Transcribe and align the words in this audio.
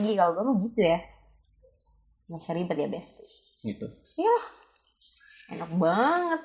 Gigi 0.00 0.16
kalau 0.16 0.32
gue 0.32 0.42
mah 0.42 0.56
gitu 0.64 0.80
ya. 0.80 0.98
Nggak 2.26 2.40
usah 2.40 2.54
ribet 2.54 2.76
ya 2.78 2.88
besti. 2.88 3.22
gitu 3.62 3.86
Iya. 4.16 4.36
Enak 5.52 5.70
banget. 5.76 6.40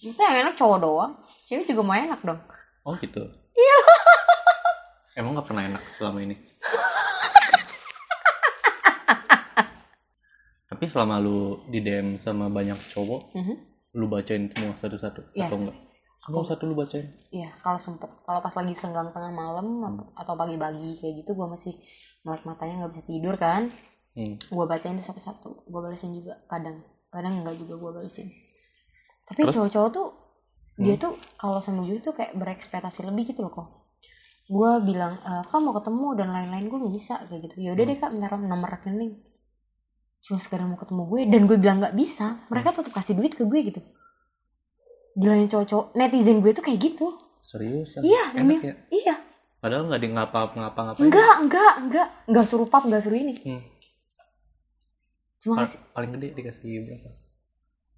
Masa 0.00 0.20
yang 0.24 0.38
enak 0.42 0.54
cowok 0.54 0.78
doang? 0.80 1.12
Cewek 1.44 1.66
juga 1.66 1.82
mau 1.82 1.94
enak 1.94 2.20
dong. 2.20 2.40
oh 2.82 2.96
gitu 2.96 3.20
Iya. 3.54 3.78
emang 5.16 5.32
nggak 5.32 5.46
pernah 5.46 5.64
enak 5.64 5.80
selama 5.94 6.20
ini 6.20 6.36
tapi 10.66 10.84
selama 10.84 11.16
lu 11.16 11.38
di 11.64 11.78
DM 11.78 12.18
sama 12.18 12.48
banyak 12.48 12.76
cowok 12.90 13.32
Mhm. 13.32 13.54
lu 13.94 14.06
bacain 14.06 14.50
semua 14.50 14.74
satu-satu 14.74 15.32
Iya. 15.32 15.46
atau 15.46 15.56
enggak 15.60 15.76
semua 16.24 16.40
satu 16.42 16.64
lu 16.64 16.74
bacain 16.74 17.04
Iya, 17.28 17.52
kalau 17.60 17.76
sempet. 17.76 18.08
Kalau 18.20 18.40
pas 18.40 18.54
lagi 18.54 18.72
senggang 18.72 19.10
tengah 19.10 19.28
malam 19.28 19.66
atau- 19.84 20.08
atau 20.14 20.34
pagi-pagi 20.34 20.96
kayak 20.96 21.14
gitu, 21.20 21.30
gue 21.32 21.46
masih 21.46 21.74
melek 22.22 22.42
matanya 22.42 22.74
nggak 22.78 22.92
bisa 22.92 23.04
tidur 23.04 23.34
kan. 23.36 23.68
hmm. 24.12 24.40
Gue 24.46 24.64
bacain 24.64 24.94
tuh 24.94 25.04
satu-satu. 25.04 25.50
Gue 25.64 25.80
balesin 25.80 26.10
juga 26.10 26.40
kadang. 26.44 26.80
Kadang 27.08 27.40
enggak 27.40 27.56
juga 27.56 27.74
gue 27.74 27.90
balesin. 27.94 28.32
Tapi 29.22 29.44
cowok-cowok 29.44 29.90
tuh 29.90 30.08
Hmm. 30.74 30.82
dia 30.82 30.96
tuh 30.96 31.12
kalau 31.34 31.58
sama 31.58 31.82
gue 31.82 31.98
tuh 31.98 32.10
kayak 32.10 32.32
berekspektasi 32.32 33.04
lebih 33.04 33.26
gitu 33.26 33.40
loh 33.40 33.52
kok. 33.52 33.68
Gue 34.44 34.70
bilang, 34.82 35.16
e, 35.18 35.32
kak 35.42 35.56
mau 35.58 35.72
ketemu 35.72 36.08
dan 36.14 36.28
lain-lain 36.30 36.66
gue 36.66 36.78
nggak 36.78 36.94
bisa 36.94 37.14
kayak 37.22 37.40
gitu. 37.42 37.54
Ya 37.60 37.70
udah 37.72 37.80
Hmm. 37.80 37.90
deh 37.90 37.98
kak, 37.98 38.10
minta 38.10 38.36
nomor 38.36 38.70
rekening. 38.70 39.12
Cuma 40.20 40.36
sekarang 40.36 40.66
mau 40.66 40.76
ketemu 40.76 41.02
gue 41.04 41.20
dan 41.28 41.42
gue 41.44 41.56
bilang 41.56 41.78
nggak 41.78 41.94
bisa, 41.94 42.44
mereka 42.48 42.70
Hmm. 42.70 42.78
tetap 42.80 42.92
kasih 42.92 43.14
duit 43.14 43.32
ke 43.32 43.42
gue 43.42 43.60
gitu. 43.62 43.80
Gilanya 45.14 45.46
cowok-cowok 45.46 45.86
netizen 45.94 46.38
gue 46.38 46.50
tuh 46.50 46.60
kayak 46.60 46.80
gitu. 46.80 47.06
serius 47.38 47.94
Iya, 47.96 48.22
enak 48.32 48.40
demi- 48.40 48.58
ya 48.58 48.74
Iya, 48.90 49.14
padahal 49.58 49.86
nggak 49.86 50.00
di 50.00 50.08
ngapa-ngapa-ngapain 50.10 51.04
enggak, 51.04 51.34
enggak, 51.38 51.72
enggak, 51.78 52.08
enggak 52.24 52.44
suruh 52.44 52.64
pap, 52.64 52.82
enggak 52.82 53.00
suruh 53.00 53.16
ini. 53.16 53.34
Hmm. 53.38 53.62
Cuma 55.38 55.54
Pa- 55.54 55.62
kasih 55.62 55.80
paling 55.92 56.10
gede 56.14 56.28
dikasih 56.32 56.70
berapa 56.82 57.10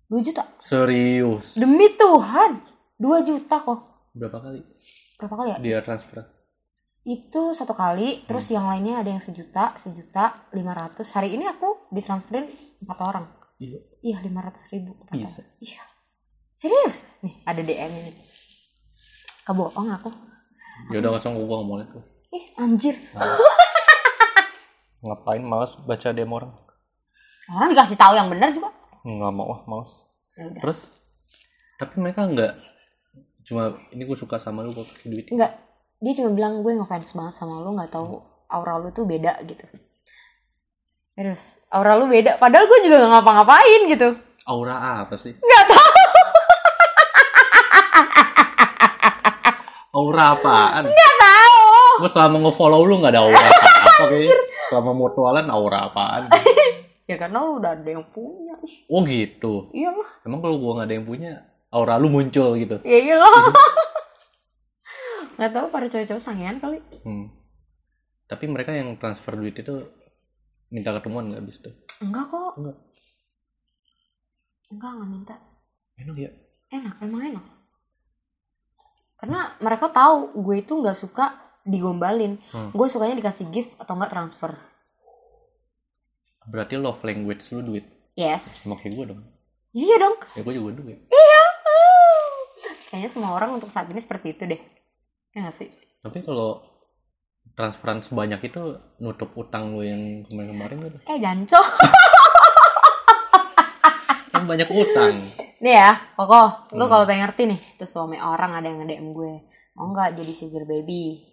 2 0.09 0.21
juta. 0.21 0.43
serius 0.59 1.55
Demi 1.55 1.89
Tuhan, 1.93 2.59
2 2.97 3.07
juta 3.23 3.57
kok. 3.57 3.81
berapa 4.13 4.39
kali 4.41 4.61
Berapa 5.17 5.35
kali 5.35 5.49
ya? 5.49 5.59
dia 5.59 5.79
transfer 5.81 6.27
Itu 7.03 7.55
satu 7.55 7.71
kali, 7.73 8.27
terus 8.27 8.51
yang 8.51 8.67
lainnya 8.67 8.99
ada 8.99 9.07
yang 9.09 9.23
sejuta, 9.23 9.73
sejuta, 9.77 10.51
lima 10.51 10.75
ratus. 10.75 11.07
Hari 11.09 11.31
ini 11.31 11.47
aku 11.47 11.87
ditransferin 11.89 12.51
empat 12.77 12.99
orang. 13.01 13.27
iya 13.57 13.79
Iya, 14.03 14.19
lima 14.21 14.43
ratus 14.43 14.67
ribu. 14.69 14.91
Iya. 15.09 15.87
Serius? 16.57 17.05
Nih, 17.21 17.37
ada 17.45 17.61
DM 17.61 17.93
ini. 17.95 18.13
Kebohong 19.43 19.89
aku. 19.93 20.11
ya 20.91 20.99
udah 20.99 21.13
langsung 21.13 21.33
gua 21.39 21.57
nggak 21.57 21.65
mau 21.65 21.77
liat 21.77 21.89
tuh 21.89 22.05
Ih, 22.31 22.45
anjir. 22.55 22.93
ngapain 25.01 25.41
malas 25.41 25.73
baca 25.79 26.11
DM 26.11 26.29
orang 26.29 26.53
Orang 27.49 27.71
dikasih 27.71 27.95
tahu 27.95 28.13
yang 28.13 28.29
benar 28.29 28.51
juga. 28.51 28.69
nggak 29.01 29.33
mau 29.33 29.49
ah 29.49 29.61
malas 29.65 30.05
Ya 30.35 30.51
terus 30.53 30.91
tapi 31.77 31.97
mereka 31.97 32.27
nggak 32.27 32.53
cuma 33.45 33.73
ini 33.89 34.03
gue 34.03 34.13
suka 34.13 34.37
sama 34.37 34.61
lu 34.61 34.75
gue 34.75 34.85
kasih 34.85 35.09
duit 35.09 35.27
Enggak. 35.31 35.55
Dia 35.97 36.13
cuma 36.13 36.35
bilang 36.35 36.61
gue 36.61 36.73
ngefans 36.75 37.15
banget 37.15 37.35
sama 37.35 37.57
lu, 37.57 37.73
nggak 37.73 37.89
tahu 37.89 38.21
aura 38.47 38.77
lu 38.77 38.91
tuh 38.91 39.07
beda 39.07 39.33
gitu. 39.45 39.65
Serius, 41.09 41.57
aura 41.71 41.97
lu 41.97 42.05
beda. 42.05 42.37
Padahal 42.37 42.69
gue 42.69 42.79
juga 42.83 43.01
gak 43.01 43.13
ngapa-ngapain 43.17 43.81
gitu. 43.89 44.09
aura 44.45 44.77
apa 45.01 45.17
sih 45.17 45.33
Nggak 45.33 45.65
tahu. 45.71 46.05
Aura 49.91 50.25
apaan 50.33 50.83
Nggak 50.85 51.13
tahu. 51.17 51.61
gue 51.97 52.09
selama 52.11 52.37
nge-follow 52.43 52.81
lu 52.83 52.95
nggak 52.99 53.11
ada 53.11 53.21
aura 53.23 53.41
apa 53.41 54.03
kayak 54.11 54.35
selama 54.67 54.91
mutualan 54.93 55.47
aura 55.49 55.87
apaan 55.87 56.23
Ya 57.07 57.15
karena 57.17 57.39
lu 57.39 57.57
udah 57.57 57.73
ada 57.73 57.87
yang 57.87 58.03
punya. 58.11 58.53
oh 58.85 59.01
gitu 59.03 59.71
Iya 59.71 59.91
lah. 59.91 60.09
emang 60.23 60.41
kalau 60.41 60.57
gua 60.59 60.71
nggak 60.75 60.87
ada 60.87 60.93
yang 60.93 61.07
punya 61.07 61.31
aura 61.69 61.97
lu 61.97 62.09
muncul 62.09 62.55
gitu 62.55 62.77
Ya 62.83 62.99
iya 63.01 63.15
lah. 63.17 63.31
Nggak 65.37 65.53
tahu 65.53 65.67
para 65.69 65.85
cowok-cowok 65.87 66.19
sangean 66.19 66.59
kali. 66.59 66.81
hmm. 66.99 67.27
tapi 68.27 68.47
mereka 68.47 68.73
yang 68.73 68.97
transfer 68.97 69.33
duit 69.33 69.55
itu 69.55 69.87
minta 70.67 70.91
ketemuan 70.91 71.27
nggak 71.27 71.41
abis 71.41 71.57
itu 71.61 71.71
Enggak 72.03 72.27
kok. 72.27 72.53
Enggak. 72.59 72.77
Enggak, 74.67 74.91
nggak 74.93 75.09
minta. 75.09 75.35
enak 75.97 76.17
ya 76.19 76.31
Enak, 76.69 76.95
emang 76.99 77.23
enak. 77.25 77.45
Karena 79.17 79.41
mereka 79.59 79.89
tahu 79.89 80.17
gue 80.37 80.57
itu 80.59 80.73
nggak 80.73 80.95
suka 80.95 81.33
digombalin. 81.63 82.37
Hmm. 82.49 82.71
Gue 82.71 82.87
sukanya 82.87 83.17
dikasih 83.17 83.49
gift 83.49 83.75
atau 83.77 83.95
enggak 83.95 84.11
transfer. 84.11 84.53
berarti 86.47 86.79
love 86.79 87.03
language 87.03 87.43
lu 87.51 87.59
duit 87.61 87.83
Yes. 88.15 88.63
sama 88.63 88.79
kayak 88.79 88.95
gue 88.95 89.07
dong 89.11 89.21
Iya 89.75 89.99
dong. 89.99 90.15
ya 90.31 90.41
gue 90.41 90.55
juga 90.55 90.71
duit 90.75 90.99
Iya. 91.05 91.43
Kayaknya 92.87 93.11
semua 93.11 93.35
orang 93.35 93.51
untuk 93.53 93.67
saat 93.67 93.91
ini 93.91 93.99
seperti 93.99 94.31
itu 94.31 94.47
deh. 94.47 94.61
Ya 95.33 95.43
nggak 95.43 95.57
sih? 95.57 95.69
tapi 95.99 96.23
kalau 96.23 96.63
transferan 97.53 97.99
sebanyak 97.99 98.47
itu 98.47 98.63
nutup 98.97 99.35
utang 99.35 99.75
lu 99.75 99.83
yang 99.83 100.23
kemarin-kemarin 100.25 100.77
gitu 100.87 100.99
Eh 101.05 101.19
janco. 101.19 101.59
kan 104.37 104.45
banyak 104.47 104.69
utang 104.69 105.17
Nih 105.57 105.73
ya, 105.75 105.97
Koko, 106.13 106.43
lu 106.73 106.85
Hmm. 106.85 106.91
kalau 106.91 107.05
pengen 107.05 107.25
ngerti 107.25 107.43
nih, 107.47 107.61
tuh 107.75 107.89
suami 107.89 108.17
orang 108.17 108.53
ada 108.55 108.67
yang 108.67 108.79
nge-DM 108.79 109.09
gue. 109.11 109.33
Mau 109.73 109.89
nggak 109.89 110.13
jadi 110.15 110.33
sugar 110.33 110.65
baby? 110.65 111.25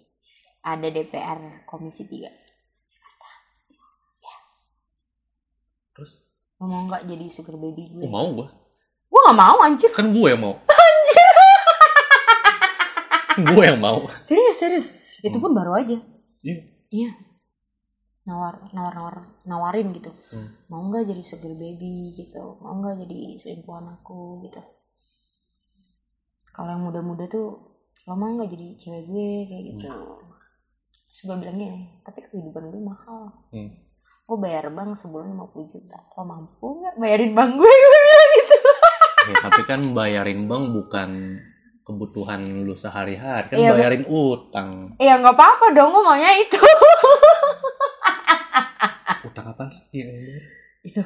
Ada 0.62 0.88
DPR 0.88 1.40
Komisi 1.64 2.04
3. 2.06 2.32
terus 5.92 6.24
Lu 6.56 6.66
mau 6.66 6.88
nggak 6.88 7.06
jadi 7.06 7.26
sugar 7.28 7.54
baby 7.54 7.92
gue? 7.92 8.02
oh, 8.02 8.10
mau 8.10 8.28
gue 8.34 8.48
Gue 9.06 9.20
nggak 9.22 9.38
mau 9.38 9.58
anjir. 9.60 9.92
kan 9.92 10.08
gue 10.08 10.26
yang 10.26 10.42
mau 10.42 10.56
gue 13.36 13.64
yang 13.64 13.78
mau 13.78 14.06
Serius, 14.24 14.58
serius. 14.58 14.88
Itu 15.20 15.36
Hmm. 15.36 15.44
pun 15.44 15.52
baru 15.54 15.74
aja. 15.76 15.98
iya 16.40 16.56
Iya. 16.90 17.10
Nawar, 18.24 18.56
nawar, 18.72 18.94
nawar, 18.96 19.16
nawarin 19.44 19.92
gitu. 19.92 20.08
Hmm. 20.32 20.48
Mau 20.72 20.88
nggak 20.88 21.12
jadi 21.12 21.24
sugar 21.24 21.52
baby 21.60 22.16
gitu? 22.16 22.56
Mau 22.64 22.80
nggak 22.80 23.04
jadi 23.04 23.36
selingkuhan 23.36 24.00
aku 24.00 24.48
gitu? 24.48 24.64
Kalau 26.56 26.72
yang 26.72 26.88
muda-muda 26.88 27.28
tuh, 27.28 27.52
lo 28.08 28.14
mau 28.16 28.32
nggak 28.32 28.48
jadi 28.48 28.68
cewek 28.80 29.04
gue 29.12 29.32
kayak 29.52 29.64
gitu? 29.76 29.88
Terus 30.88 31.20
gue 31.28 31.36
bilang 31.36 31.58
gini, 31.60 32.00
tapi 32.08 32.24
kehidupan 32.24 32.72
gue 32.72 32.82
mahal. 32.82 33.28
Hmm. 33.52 33.76
Gue 34.24 34.38
bayar 34.40 34.72
bank 34.72 34.96
sebulan 34.96 35.36
50 35.36 35.74
juta. 35.76 36.00
Lo 36.16 36.24
mampu 36.24 36.72
nggak 36.80 36.96
bayarin 36.96 37.32
bank 37.36 37.52
gue? 37.60 37.72
Gue 37.84 38.00
bilang 38.08 38.30
gitu. 38.40 38.58
Ya, 39.24 39.36
tapi 39.40 39.62
kan 39.68 39.80
bayarin 39.92 40.48
bank 40.48 40.64
bukan 40.72 41.10
kebutuhan 41.84 42.64
lu 42.64 42.76
sehari-hari 42.80 43.52
kan 43.52 43.60
Iya, 43.60 43.76
bayarin 43.76 44.08
utang 44.08 44.96
Ya 45.04 45.20
nggak 45.20 45.36
apa-apa 45.36 45.76
dong, 45.76 45.92
gue 45.92 46.04
maunya 46.04 46.32
itu. 46.40 46.56
apa 49.44 49.68
sih 49.70 50.00
ya, 50.00 50.08
itu. 50.82 51.04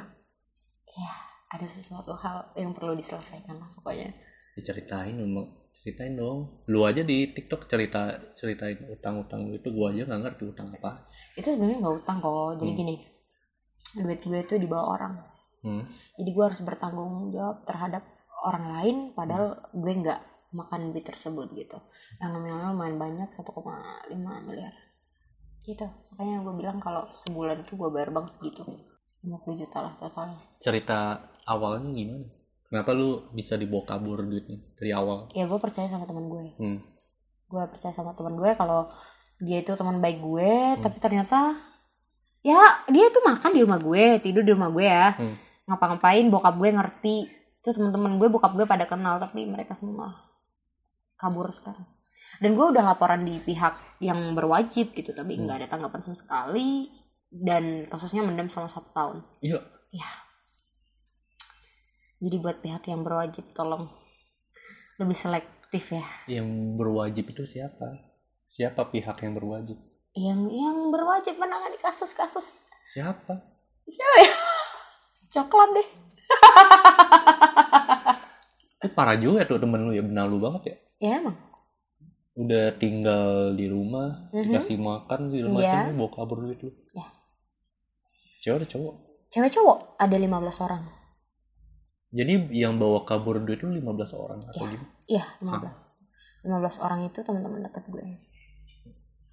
Ya, 0.88 1.12
ada 1.50 1.66
sesuatu 1.66 2.14
hal 2.14 2.54
yang 2.56 2.72
perlu 2.72 2.94
diselesaikan 2.94 3.58
lah 3.58 3.70
pokoknya. 3.74 4.10
diceritain 4.58 5.14
dong 5.14 5.54
ceritain 5.70 6.18
dong 6.18 6.66
lu 6.66 6.82
aja 6.82 7.06
di 7.06 7.30
TikTok 7.30 7.70
cerita 7.70 8.10
ceritain 8.34 8.74
utang-utang 8.90 9.54
itu 9.54 9.70
gua 9.70 9.94
aja 9.94 10.10
nggak 10.10 10.22
ngerti 10.26 10.44
utang 10.50 10.74
apa 10.74 11.06
Itu 11.38 11.54
sebenarnya 11.54 11.78
nggak 11.78 11.96
utang 12.02 12.18
kok. 12.18 12.58
Jadi 12.58 12.72
Hmm. 12.74 12.80
gini, 12.82 12.96
duit 14.02 14.20
gue 14.20 14.40
itu 14.42 14.56
dibawa 14.58 14.86
orang. 14.98 15.14
hmm. 15.62 15.84
Jadi 16.18 16.30
gue 16.34 16.44
harus 16.44 16.62
bertanggung 16.66 17.30
jawab 17.30 17.62
terhadap 17.70 18.02
orang 18.50 18.66
lain, 18.74 18.96
padahal 19.14 19.62
gue 19.70 19.94
nggak 19.94 20.20
makan 20.58 20.90
duit 20.90 21.06
tersebut 21.06 21.54
gitu. 21.54 21.78
Yang 22.18 22.30
nominalnya 22.34 22.74
lumayan 22.74 22.98
banyak, 22.98 23.30
1,5 23.30 24.10
miliar. 24.50 24.74
Gitu. 25.68 25.84
Makanya 26.10 26.42
gue 26.42 26.54
bilang 26.56 26.80
kalau 26.80 27.06
sebulan 27.12 27.62
itu 27.62 27.76
gue 27.76 27.90
bayar 27.92 28.10
bank 28.10 28.32
segitu. 28.32 28.64
50 29.20 29.28
juta 29.58 29.78
lah 29.82 29.94
totalnya. 29.94 30.40
cerita 30.58 31.20
awalnya 31.44 31.92
gimana 31.92 32.26
kenapa 32.64 32.92
lu 32.92 33.28
bisa 33.30 33.54
dibawa 33.54 33.84
kabur 33.86 34.22
duitnya 34.22 34.62
dari 34.74 34.92
awal 34.92 35.28
Ya 35.32 35.44
gue 35.46 35.60
percaya 35.60 35.86
sama 35.86 36.06
teman 36.06 36.28
gue. 36.28 36.46
hmm. 36.56 36.80
Gue 37.46 37.64
percaya 37.68 37.92
sama 37.92 38.12
teman 38.14 38.36
gue 38.36 38.52
kalau 38.54 38.88
dia 39.38 39.60
itu 39.60 39.74
teman 39.74 40.00
baik 40.00 40.18
gue, 40.20 40.48
Hmm. 40.48 40.82
tapi 40.82 40.98
ternyata 40.98 41.60
ya 42.40 42.58
dia 42.88 43.06
tuh 43.10 43.22
makan 43.22 43.52
di 43.52 43.62
rumah 43.62 43.78
gue, 43.78 44.06
tidur 44.20 44.42
di 44.42 44.52
rumah 44.52 44.70
gue 44.70 44.86
ya. 44.86 45.12
Hmm. 45.12 45.36
Ngapa-ngapain 45.66 46.26
bokap 46.28 46.56
gue 46.56 46.70
ngerti. 46.72 47.18
Itu 47.60 47.70
teman-teman 47.74 48.16
gue 48.16 48.28
bokap 48.28 48.56
gue 48.56 48.64
pada 48.64 48.86
kenal 48.86 49.20
tapi 49.20 49.44
mereka 49.44 49.76
semua 49.76 50.16
kabur 51.16 51.50
sekarang. 51.50 51.84
Dan 52.38 52.54
gue 52.54 52.66
udah 52.68 52.84
laporan 52.86 53.22
di 53.22 53.38
pihak 53.38 54.00
yang 54.00 54.34
berwajib 54.34 54.94
gitu, 54.94 55.10
tapi 55.12 55.34
Hmm. 55.34 55.46
nggak 55.46 55.58
ada 55.58 55.68
tanggapan 55.68 56.02
sama 56.02 56.14
sekali. 56.14 56.92
Dan 57.28 57.86
kasusnya 57.86 58.22
mendem 58.22 58.48
selama 58.48 58.68
satu 58.68 58.90
tahun. 58.92 59.18
iya. 59.42 59.60
Jadi 62.18 62.36
buat 62.38 62.58
pihak 62.60 62.88
yang 62.88 63.02
berwajib 63.02 63.54
tolong 63.54 63.86
lebih 64.98 65.14
selektif 65.14 65.54
ya. 65.92 66.02
yang 66.28 66.48
berwajib 66.74 67.28
itu 67.28 67.44
siapa? 67.44 67.86
Siapa 68.48 68.88
pihak 68.88 69.20
yang 69.20 69.34
berwajib? 69.34 69.78
Yang 70.12 70.42
yang 70.50 70.78
berwajib 70.90 71.36
menangani 71.36 71.78
kasus-kasus. 71.78 72.64
Siapa? 72.84 73.38
Siapa 73.86 74.18
ya? 74.18 74.34
Coklat 75.34 75.70
deh. 75.76 75.88
Itu 78.78 78.88
parah 78.94 79.18
juga 79.18 79.44
tuh 79.44 79.58
temen 79.58 79.84
lu 79.84 79.92
ya 79.92 80.02
benalu 80.02 80.38
banget 80.40 80.62
ya? 80.64 80.76
Ya 80.98 81.12
emang 81.20 81.38
udah 82.38 82.66
tinggal 82.78 83.58
di 83.58 83.66
rumah 83.66 84.30
Mhm. 84.30 84.54
dikasih 84.54 84.78
makan 84.78 85.34
di 85.34 85.42
rumah 85.42 85.60
Iya. 85.60 85.70
macamnya 85.74 85.94
bawa 85.98 86.12
kabur 86.14 86.38
duit 86.46 86.60
lu 86.62 86.72
Ya. 86.94 87.06
cewek 88.40 88.62
atau 88.62 88.70
cowok 88.78 88.96
cewek 89.28 89.52
cowok 89.52 89.78
ada 89.98 90.16
15 90.16 90.58
orang 90.62 90.84
jadi 92.08 92.34
yang 92.54 92.78
bawa 92.78 93.04
kabur 93.04 93.42
duit 93.42 93.60
lu 93.60 93.74
15 93.74 94.14
orang 94.14 94.46
atau 94.46 94.64
Ya. 94.64 94.70
gimana 94.70 94.88
iya 95.10 95.26
15 95.42 95.74
15 96.46 96.78
orang 96.80 97.00
itu 97.04 97.20
teman-teman 97.20 97.66
dekat 97.66 97.84
gue 97.88 98.06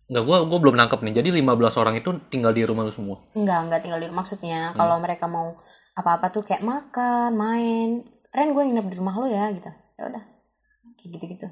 Enggak, 0.04 0.24
gua 0.28 0.44
gua 0.44 0.60
belum 0.60 0.76
nangkep 0.76 1.00
nih. 1.00 1.16
Jadi 1.16 1.28
15 1.32 1.80
orang 1.80 1.96
itu 1.96 2.12
tinggal 2.28 2.52
di 2.52 2.60
rumah 2.60 2.84
lu 2.84 2.92
semua. 2.92 3.24
Enggak, 3.32 3.56
enggak 3.64 3.80
tinggal 3.80 3.96
di 3.96 4.04
rumah. 4.04 4.20
Maksudnya 4.20 4.76
kalau 4.76 5.00
mereka 5.00 5.24
mau 5.24 5.56
apa-apa 5.96 6.28
tuh 6.28 6.44
kayak 6.44 6.60
makan, 6.60 7.32
main. 7.32 8.04
Ren 8.28 8.52
gue 8.52 8.62
nginep 8.68 8.84
di 8.84 8.96
rumah 9.00 9.16
lo 9.16 9.24
ya 9.24 9.48
gitu. 9.48 9.64
Ya 9.96 10.12
udah. 10.12 10.20
Kayak 11.00 11.08
gitu-gitu. 11.08 11.48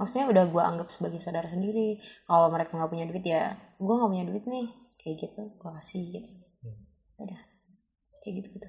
Maksudnya 0.00 0.32
udah 0.32 0.44
gue 0.48 0.62
anggap 0.64 0.88
sebagai 0.88 1.20
saudara 1.20 1.44
sendiri. 1.44 2.00
Kalau 2.24 2.48
mereka 2.48 2.72
nggak 2.72 2.88
punya 2.88 3.04
duit 3.04 3.20
ya, 3.20 3.52
gue 3.76 3.94
nggak 4.00 4.10
punya 4.16 4.24
duit 4.24 4.44
nih. 4.48 4.66
Kayak 4.96 5.16
gitu, 5.28 5.42
gue 5.60 5.70
kasih 5.76 6.04
gitu. 6.16 6.30
Ya 6.64 7.20
udah. 7.28 7.40
Kayak 8.24 8.34
gitu-gitu. 8.40 8.68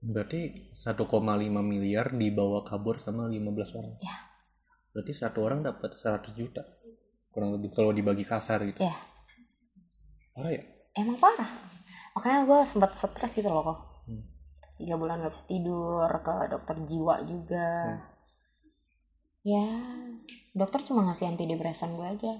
Berarti 0.00 0.40
1,5 0.72 0.96
miliar 1.60 2.16
dibawa 2.16 2.64
kabur 2.64 2.96
sama 2.96 3.28
15 3.28 3.76
orang. 3.76 3.94
Ya. 4.00 4.16
Berarti 4.96 5.12
satu 5.12 5.44
orang 5.44 5.60
dapat 5.60 5.92
100 5.92 6.32
juta. 6.32 6.64
Kurang 7.28 7.60
lebih 7.60 7.76
kalau 7.76 7.92
dibagi 7.92 8.24
kasar 8.24 8.64
gitu. 8.64 8.80
Ya. 8.80 8.96
Parah 10.32 10.56
ya? 10.56 10.64
Emang 10.96 11.20
parah. 11.20 11.52
Makanya 12.16 12.48
gue 12.48 12.58
sempat 12.64 12.96
stres 12.96 13.36
gitu 13.36 13.52
loh 13.52 13.62
kok. 13.62 13.78
Hmm. 14.08 14.24
Tiga 14.80 14.96
bulan 14.96 15.20
gak 15.20 15.36
bisa 15.36 15.44
tidur, 15.44 16.08
ke 16.24 16.34
dokter 16.48 16.76
jiwa 16.88 17.14
juga. 17.28 17.70
Hmm. 17.86 18.08
Ya, 19.40 19.68
dokter 20.56 20.80
cuma 20.82 21.06
ngasih 21.08 21.30
antidepresan 21.30 21.94
gue 21.94 22.06
aja. 22.06 22.32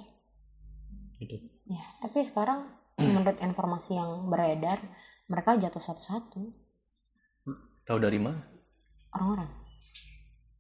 Gitu. 1.20 1.36
Ya, 1.68 1.84
tapi 2.00 2.24
sekarang 2.24 2.66
menurut 2.96 3.36
informasi 3.40 3.96
yang 3.96 4.28
beredar, 4.28 4.80
mereka 5.30 5.56
jatuh 5.56 5.80
satu-satu 5.80 6.70
Tahu 7.90 7.98
dari 7.98 8.22
mana? 8.22 8.38
orang-orang. 9.10 9.50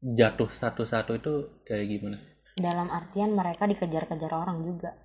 Jatuh 0.02 0.50
satu-satu 0.50 1.12
itu 1.22 1.32
kayak 1.62 1.86
gimana? 1.86 2.18
Dalam 2.58 2.90
artian 2.90 3.38
mereka 3.38 3.70
dikejar-kejar 3.70 4.32
orang 4.34 4.66
juga. 4.66 4.98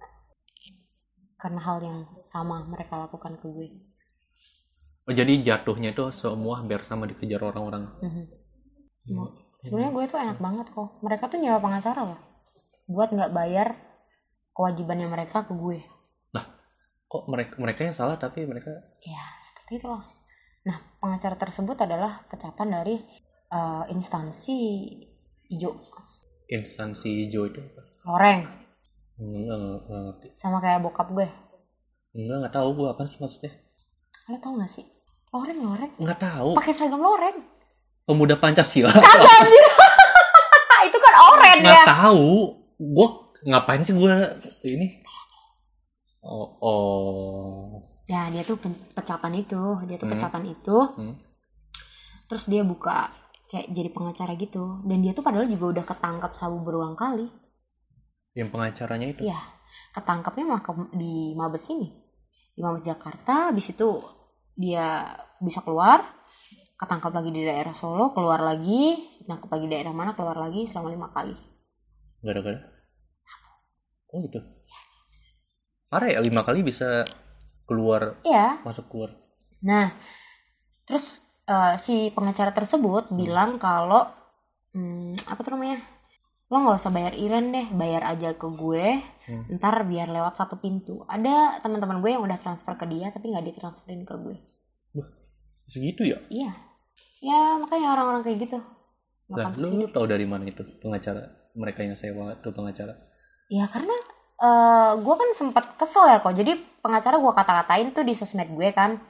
Karena 1.37 1.61
hal 1.61 1.77
yang 1.85 1.99
sama 2.25 2.65
mereka 2.65 2.97
lakukan 2.97 3.37
ke 3.37 3.45
gue. 3.45 3.69
Oh, 5.05 5.13
jadi 5.13 5.37
jatuhnya 5.45 5.93
itu 5.93 6.09
semua 6.09 6.65
hampir 6.65 6.81
sama 6.81 7.05
dikejar 7.05 7.45
orang-orang. 7.45 7.93
Mhm. 8.01 8.25
Hmm. 9.05 9.29
Sebenarnya 9.65 9.91
gue 9.97 10.03
tuh 10.05 10.19
enak 10.21 10.37
banget 10.37 10.67
kok. 10.69 10.89
Mereka 11.01 11.23
tuh 11.25 11.41
nyewa 11.41 11.57
pengacara 11.57 12.01
loh. 12.05 12.21
Buat 12.85 13.09
nggak 13.17 13.33
bayar 13.33 13.73
kewajibannya 14.53 15.09
mereka 15.09 15.41
ke 15.43 15.57
gue. 15.57 15.81
Kok 17.05 17.29
mereka 17.29 17.53
mereka 17.61 17.81
yang 17.85 17.95
salah 17.95 18.17
tapi 18.17 18.43
mereka 18.49 18.69
Ya, 19.05 19.21
seperti 19.45 19.77
itulah. 19.77 20.01
Nah, 20.65 20.77
pengacara 20.97 21.37
tersebut 21.37 21.77
adalah 21.77 22.25
pecatan 22.25 22.73
dari 22.73 22.97
eh, 23.49 23.83
instansi 23.93 24.57
hijau. 25.53 25.73
instansi 26.45 27.25
hijau 27.25 27.45
itu 27.49 27.61
apa? 27.61 27.81
Loreng. 28.09 28.41
Ngerti. 29.21 30.33
Sama 30.37 30.61
kayak 30.61 30.81
bokap 30.81 31.13
gue. 31.13 31.29
Enggak, 32.17 32.37
enggak 32.41 32.55
tahu 32.57 32.69
gua 32.73 32.87
apa 32.97 33.03
sih 33.05 33.17
maksudnya. 33.21 33.53
Lo 34.29 34.37
tau 34.41 34.57
gak 34.57 34.71
sih? 34.71 34.85
Loreng, 35.29 35.59
loreng. 35.61 35.91
Enggak 36.01 36.19
tahu. 36.19 36.57
Pakai 36.57 36.73
seragam 36.73 37.01
loreng. 37.01 37.37
Pemuda 38.05 38.37
Pancasila. 38.37 38.89
Kagak 38.89 39.33
anjir. 39.35 39.65
itu 40.87 40.97
kan 40.97 41.13
oren 41.27 41.57
ya. 41.57 41.73
Enggak 41.73 41.85
tahu. 41.89 42.29
Gua 42.77 43.07
ngapain 43.41 43.81
sih 43.81 43.91
gua 43.91 44.29
ini? 44.61 45.01
Oh, 46.21 46.49
oh. 46.59 47.65
Ya, 48.05 48.29
dia 48.29 48.41
tuh 48.41 48.57
pecatan 48.91 49.33
itu. 49.33 49.61
Dia 49.83 49.97
tuh 49.97 50.05
Hmm. 50.05 50.13
pecatan 50.13 50.43
itu. 50.45 50.77
Hmm. 50.95 51.15
Terus 52.25 52.45
dia 52.45 52.61
buka 52.61 53.09
kayak 53.47 53.69
jadi 53.69 53.89
pengacara 53.89 54.33
gitu. 54.35 54.81
Dan 54.83 55.01
dia 55.01 55.13
tuh 55.13 55.21
padahal 55.21 55.45
juga 55.45 55.65
udah 55.71 55.85
ketangkap 55.85 56.31
sabu 56.33 56.61
berulang 56.61 56.93
kali. 56.93 57.25
Yang 58.33 58.49
pengacaranya 58.51 59.07
itu. 59.07 59.21
Iya. 59.23 59.39
Ketangkapnya 59.91 60.45
mah 60.45 60.61
ke- 60.61 60.93
di 60.93 61.33
Mabes 61.33 61.65
ini. 61.67 61.89
Di 62.51 62.61
Mabes 62.61 62.83
Jakarta. 62.83 63.49
Habis 63.49 63.73
itu 63.73 63.89
dia 64.53 65.09
bisa 65.37 65.61
keluar. 65.61 66.01
Ketangkap 66.75 67.11
lagi 67.15 67.31
di 67.31 67.41
daerah 67.47 67.71
Solo. 67.71 68.11
Keluar 68.11 68.43
lagi. 68.43 68.95
Ketangkap 69.23 69.49
lagi 69.51 69.63
di 69.67 69.73
daerah 69.73 69.93
mana. 69.95 70.11
Keluar 70.11 70.35
lagi 70.35 70.67
selama 70.67 70.91
lima 70.91 71.07
kali. 71.11 71.35
Gara-gara. 72.19 72.59
Oh 74.11 74.19
gitu. 74.23 74.39
Parah 75.91 76.11
ya 76.11 76.19
lima 76.19 76.43
kali 76.43 76.63
bisa 76.65 77.07
keluar 77.65 78.19
Iya. 78.23 78.61
masuk 78.61 78.87
keluar. 78.91 79.15
Nah, 79.65 79.89
terus 80.85 81.23
eh, 81.47 81.75
si 81.81 82.11
pengacara 82.13 82.53
tersebut 82.53 83.09
bilang 83.15 83.57
kalau 83.57 84.05
hmm, 84.75 85.15
apa 85.31 85.39
tuh 85.41 85.55
namanya? 85.55 85.79
Lo 86.45 86.61
nggak 86.61 86.77
usah 86.77 86.93
bayar 86.93 87.13
iren 87.17 87.49
deh, 87.49 87.67
bayar 87.73 88.05
aja 88.05 88.37
ke 88.37 88.47
gue. 88.53 89.01
Hmm. 89.25 89.43
Ntar 89.57 89.81
biar 89.89 90.13
lewat 90.13 90.37
satu 90.37 90.61
pintu. 90.61 91.01
Ada 91.09 91.59
teman-teman 91.65 91.99
gue 92.03 92.11
yang 92.13 92.21
udah 92.21 92.37
transfer 92.37 92.77
ke 92.77 92.85
dia 92.85 93.09
tapi 93.09 93.33
nggak 93.33 93.45
ditransferin 93.49 94.05
ke 94.05 94.13
gue. 94.19 94.37
Segitu 95.65 96.05
ya? 96.05 96.19
Iya. 96.29 96.51
Ya 97.25 97.57
makanya 97.57 97.97
orang-orang 97.97 98.21
kayak 98.21 98.37
gitu. 98.45 98.59
Lah, 99.33 99.49
pantas 99.49 99.65
lu, 99.65 99.81
lu 99.81 99.87
tahu 99.89 100.05
dari 100.05 100.29
mana 100.29 100.45
itu 100.45 100.61
pengacara? 100.77 101.49
Mereka 101.57 101.81
yang 101.81 101.97
sewa 101.97 102.37
itu 102.37 102.49
pengacara. 102.53 102.93
Ya 103.49 103.65
karena 103.65 103.95
eh 104.35 104.91
gue 104.99 105.15
kan 105.15 105.29
sempat 105.33 105.73
kesel 105.79 106.05
ya 106.11 106.21
kok. 106.21 106.35
Jadi 106.37 106.53
pengacara 106.83 107.17
gue 107.17 107.33
kata-katain 107.33 107.89
tuh 107.95 108.05
di 108.05 108.13
sosmed 108.13 108.51
gue 108.53 108.69
kan. 108.75 109.01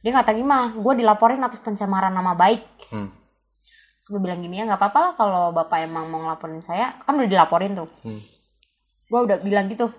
Dia 0.00 0.12
kata 0.14 0.32
gimana? 0.32 0.72
Gue 0.78 0.96
dilaporin 0.96 1.42
atas 1.44 1.60
pencemaran 1.60 2.14
nama 2.14 2.32
baik. 2.32 2.62
Hmm. 2.88 3.12
Terus 3.98 4.06
gue 4.14 4.20
bilang 4.22 4.40
gini 4.40 4.62
ya 4.62 4.64
nggak 4.64 4.78
apa-apa 4.78 4.98
lah 5.02 5.12
kalau 5.18 5.44
bapak 5.50 5.84
emang 5.84 6.08
mau 6.08 6.22
ngelaporin 6.24 6.62
saya. 6.64 6.96
Kan 7.04 7.18
udah 7.18 7.28
dilaporin 7.28 7.76
tuh. 7.76 7.90
Hmm. 8.06 8.22
Gue 9.10 9.20
udah 9.28 9.36
bilang 9.44 9.68
gitu. 9.68 9.90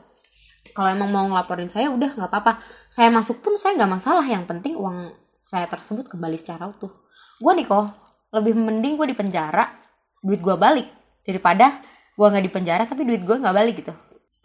Kalau 0.73 0.89
emang 0.89 1.11
mau 1.11 1.25
ngelaporin 1.27 1.69
saya 1.69 1.91
udah 1.91 2.15
nggak 2.15 2.29
apa-apa. 2.31 2.63
Saya 2.89 3.11
masuk 3.11 3.43
pun 3.43 3.59
saya 3.59 3.75
nggak 3.77 3.91
masalah. 3.91 4.25
Yang 4.25 4.47
penting 4.49 4.73
uang 4.79 5.11
saya 5.49 5.65
tersebut 5.65 6.05
kembali 6.05 6.37
secara 6.37 6.69
utuh. 6.69 6.93
Gue 7.41 7.57
nih 7.57 7.65
kok 7.65 7.89
lebih 8.29 8.53
mending 8.53 9.01
gue 9.01 9.09
di 9.09 9.17
penjara, 9.17 9.65
duit 10.21 10.37
gue 10.37 10.53
balik 10.53 10.85
daripada 11.25 11.73
gue 12.13 12.27
nggak 12.29 12.45
di 12.45 12.51
penjara 12.53 12.83
tapi 12.85 13.01
duit 13.01 13.25
gue 13.25 13.33
nggak 13.33 13.55
balik 13.57 13.81
gitu. 13.81 13.89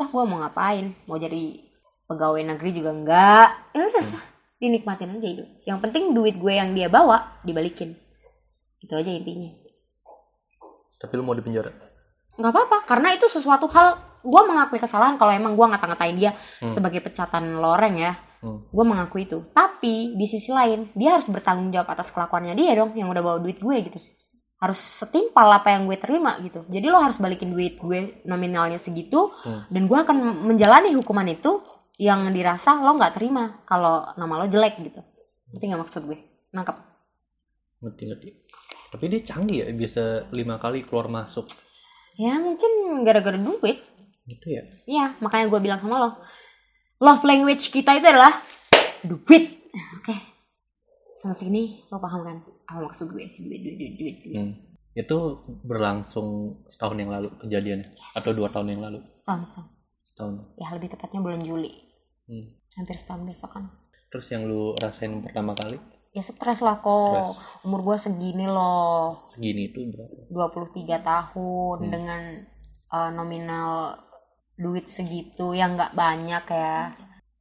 Toh 0.00 0.08
gue 0.08 0.22
mau 0.24 0.40
ngapain? 0.40 0.96
Mau 1.04 1.20
jadi 1.20 1.60
pegawai 2.08 2.40
negeri 2.40 2.70
juga 2.72 2.96
enggak. 2.96 3.48
Ya 3.76 3.84
udah 3.84 4.00
sah, 4.00 4.24
dinikmatin 4.56 5.12
aja 5.12 5.28
hidup. 5.28 5.48
Yang 5.68 5.78
penting 5.84 6.16
duit 6.16 6.40
gue 6.40 6.52
yang 6.56 6.72
dia 6.72 6.88
bawa 6.88 7.36
dibalikin. 7.44 7.92
Itu 8.80 8.96
aja 8.96 9.12
intinya. 9.12 9.52
Tapi 10.96 11.12
lu 11.20 11.22
mau 11.22 11.36
di 11.36 11.44
penjara? 11.44 11.68
nggak 12.34 12.50
apa-apa 12.50 12.82
karena 12.82 13.14
itu 13.14 13.30
sesuatu 13.30 13.70
hal 13.70 13.94
gue 14.18 14.42
mengakui 14.42 14.82
kesalahan 14.82 15.14
kalau 15.14 15.30
emang 15.30 15.54
gue 15.54 15.66
ngata-ngatain 15.70 16.18
dia 16.18 16.34
Hmm. 16.58 16.66
sebagai 16.66 16.98
pecatan 16.98 17.62
loreng 17.62 17.94
ya 17.94 18.18
Hmm. 18.44 18.60
gue 18.68 18.84
mengakui 18.84 19.24
itu 19.24 19.40
tapi 19.56 20.12
di 20.12 20.26
sisi 20.28 20.52
lain 20.52 20.92
dia 20.92 21.16
harus 21.16 21.24
bertanggung 21.32 21.72
jawab 21.72 21.88
atas 21.88 22.12
kelakuannya 22.12 22.52
dia 22.52 22.76
dong 22.76 22.92
yang 22.92 23.08
udah 23.08 23.24
bawa 23.24 23.38
duit 23.40 23.56
gue 23.56 23.76
gitu 23.88 23.96
harus 24.60 24.76
setimpal 24.76 25.48
apa 25.48 25.72
yang 25.72 25.88
gue 25.88 25.96
terima 25.96 26.36
gitu 26.44 26.60
jadi 26.68 26.92
lo 26.92 27.00
harus 27.00 27.16
balikin 27.16 27.56
duit 27.56 27.80
gue 27.80 28.20
nominalnya 28.28 28.76
segitu 28.76 29.32
Hmm. 29.48 29.64
dan 29.72 29.88
gue 29.88 29.96
akan 29.96 30.16
menjalani 30.44 30.92
hukuman 30.92 31.24
itu 31.32 31.64
yang 31.96 32.28
dirasa 32.28 32.76
lo 32.84 32.92
nggak 33.00 33.16
terima 33.16 33.64
kalau 33.64 34.12
nama 34.20 34.44
lo 34.44 34.46
jelek 34.52 34.76
gitu 34.84 35.00
ngerti 35.56 35.64
nggak 35.64 35.80
maksud 35.80 36.04
gue 36.04 36.18
nangkep 36.52 36.76
Ngerti 37.84 38.02
ngerti. 38.08 38.28
Tapi 38.96 39.04
dia 39.12 39.20
canggih 39.26 39.58
ya 39.60 39.66
bisa 39.76 40.04
lima 40.32 40.56
kali 40.56 40.88
keluar 40.88 41.08
masuk 41.12 41.48
ya 42.16 42.38
mungkin 42.38 43.02
gara-gara 43.04 43.36
duit 43.36 43.82
gitu 44.24 44.46
ya. 44.48 44.62
Iya, 44.88 45.06
makanya 45.20 45.52
gue 45.52 45.60
bilang 45.60 45.76
sama 45.76 46.00
lo, 46.00 46.10
love 47.04 47.22
language 47.22 47.68
kita 47.68 47.92
itu 47.92 48.06
adalah 48.06 48.40
duit. 49.02 49.68
Oke, 49.94 50.14
sama 51.18 51.34
sini 51.34 51.84
lo 51.86 51.98
paham 51.98 52.22
kan? 52.22 52.36
Apa 52.64 52.80
maksud 52.82 53.10
gue? 53.10 53.28
Duit, 53.36 53.60
duit, 53.60 53.76
duit, 53.76 53.92
duit, 53.94 54.16
duit. 54.22 54.34
Hmm. 54.34 54.52
Itu 54.94 55.18
berlangsung 55.60 56.26
setahun 56.66 56.96
yang 56.96 57.10
lalu 57.10 57.28
kejadiannya 57.36 57.88
atau 58.14 58.30
dua 58.30 58.48
tahun 58.48 58.72
yang 58.72 58.82
lalu 58.82 59.02
Setahun, 59.12 59.42
setahun. 59.44 59.68
setahun. 60.06 60.34
Ya 60.54 60.70
lebih 60.70 60.88
tepatnya 60.88 61.20
bulan 61.20 61.42
Juli. 61.42 61.70
Hmm. 62.24 62.54
Hampir 62.74 62.96
setahun 62.96 63.22
besok 63.24 63.50
kan. 63.52 63.64
Terus 64.08 64.26
yang 64.30 64.46
lu 64.46 64.72
rasain 64.74 65.20
pertama 65.20 65.52
kali 65.52 65.76
Ya 66.14 66.22
stres 66.22 66.62
lah 66.62 66.78
kok. 66.78 67.34
Umur 67.66 67.82
gue 67.82 67.96
segini 67.98 68.46
loh. 68.46 69.18
segini 69.18 69.66
itu 69.66 69.82
berapa? 69.90 70.30
23 70.30 71.02
tahun 71.02 71.76
Hmm. 71.76 71.90
dengan 71.90 72.22
uh, 72.88 73.10
nominal 73.10 73.98
duit 74.54 74.86
segitu 74.86 75.54
yang 75.54 75.74
nggak 75.74 75.94
banyak 75.94 76.44
ya. 76.50 76.94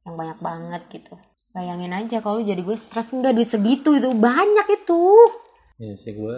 yang 0.04 0.20
banyak 0.20 0.38
banget 0.44 0.82
gitu. 0.92 1.16
Bayangin 1.56 1.96
aja 1.96 2.20
kalau 2.20 2.44
jadi 2.44 2.60
gue 2.60 2.76
stres 2.76 3.14
enggak 3.16 3.32
duit 3.32 3.48
segitu 3.48 3.96
itu 3.96 4.12
banyak 4.12 4.66
itu. 4.68 5.02
Ya 5.80 5.96
sih 5.96 6.12
gue 6.12 6.36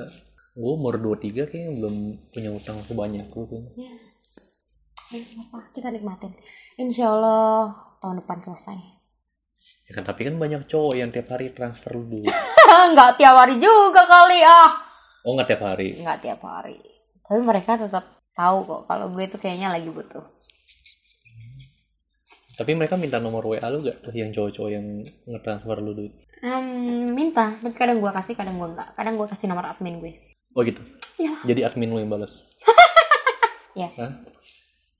gue 0.56 0.70
umur 0.70 1.02
23 1.02 1.50
kayaknya 1.50 1.72
belum 1.74 1.94
punya 2.30 2.50
utang 2.54 2.78
sebanyak 2.86 3.26
lu 3.26 3.44
kayaknya. 3.50 3.72
ya 3.74 3.92
Ayo, 5.06 5.22
apa? 5.42 5.58
Kita 5.74 5.90
nikmatin. 5.90 6.30
Insya 6.78 7.10
Allah 7.10 7.74
tahun 7.98 8.22
depan 8.22 8.38
selesai. 8.44 8.78
Ya 9.88 9.92
kan 9.98 10.04
tapi 10.06 10.30
kan 10.30 10.38
banyak 10.38 10.68
cowok 10.70 10.94
yang 10.94 11.10
tiap 11.10 11.32
hari 11.32 11.50
transfer 11.50 11.96
lu 11.96 12.06
duit. 12.06 12.30
Nggak 12.94 13.18
tiap 13.18 13.34
hari 13.34 13.58
juga 13.58 14.06
kali 14.06 14.46
ah. 14.46 14.70
Oh 15.26 15.34
nggak 15.34 15.48
tiap 15.50 15.62
hari? 15.66 15.98
Nggak 15.98 16.22
tiap 16.22 16.40
hari. 16.46 16.78
Tapi 17.26 17.40
mereka 17.42 17.74
tetap 17.74 18.04
tahu 18.30 18.62
kok 18.62 18.82
kalau 18.86 19.10
gue 19.10 19.26
tuh 19.26 19.42
kayaknya 19.42 19.74
lagi 19.74 19.90
butuh 19.90 20.35
tapi 22.56 22.72
mereka 22.72 22.96
minta 22.96 23.20
nomor 23.20 23.44
WA 23.44 23.68
lu 23.68 23.84
gak 23.84 24.00
tuh 24.00 24.16
yang 24.16 24.32
cowok-cowok 24.32 24.70
yang 24.72 25.04
ngetransfer 25.28 25.76
lu 25.84 25.92
duit? 25.92 26.12
Hmm, 26.40 27.12
minta. 27.12 27.52
Tapi 27.60 27.76
kadang 27.76 28.00
gue 28.00 28.08
kasih 28.08 28.32
kadang 28.32 28.56
gue 28.56 28.68
nggak. 28.72 28.96
Kadang 28.96 29.20
gue 29.20 29.28
kasih 29.28 29.46
nomor 29.48 29.68
admin 29.68 30.00
gue. 30.00 30.12
Oh 30.56 30.64
gitu? 30.64 30.80
Iya. 31.16 31.32
jadi 31.48 31.60
admin 31.68 31.92
lu 31.92 32.00
yang 32.00 32.12
balas 32.12 32.44
ya 33.80 33.88
Hah? 33.96 34.12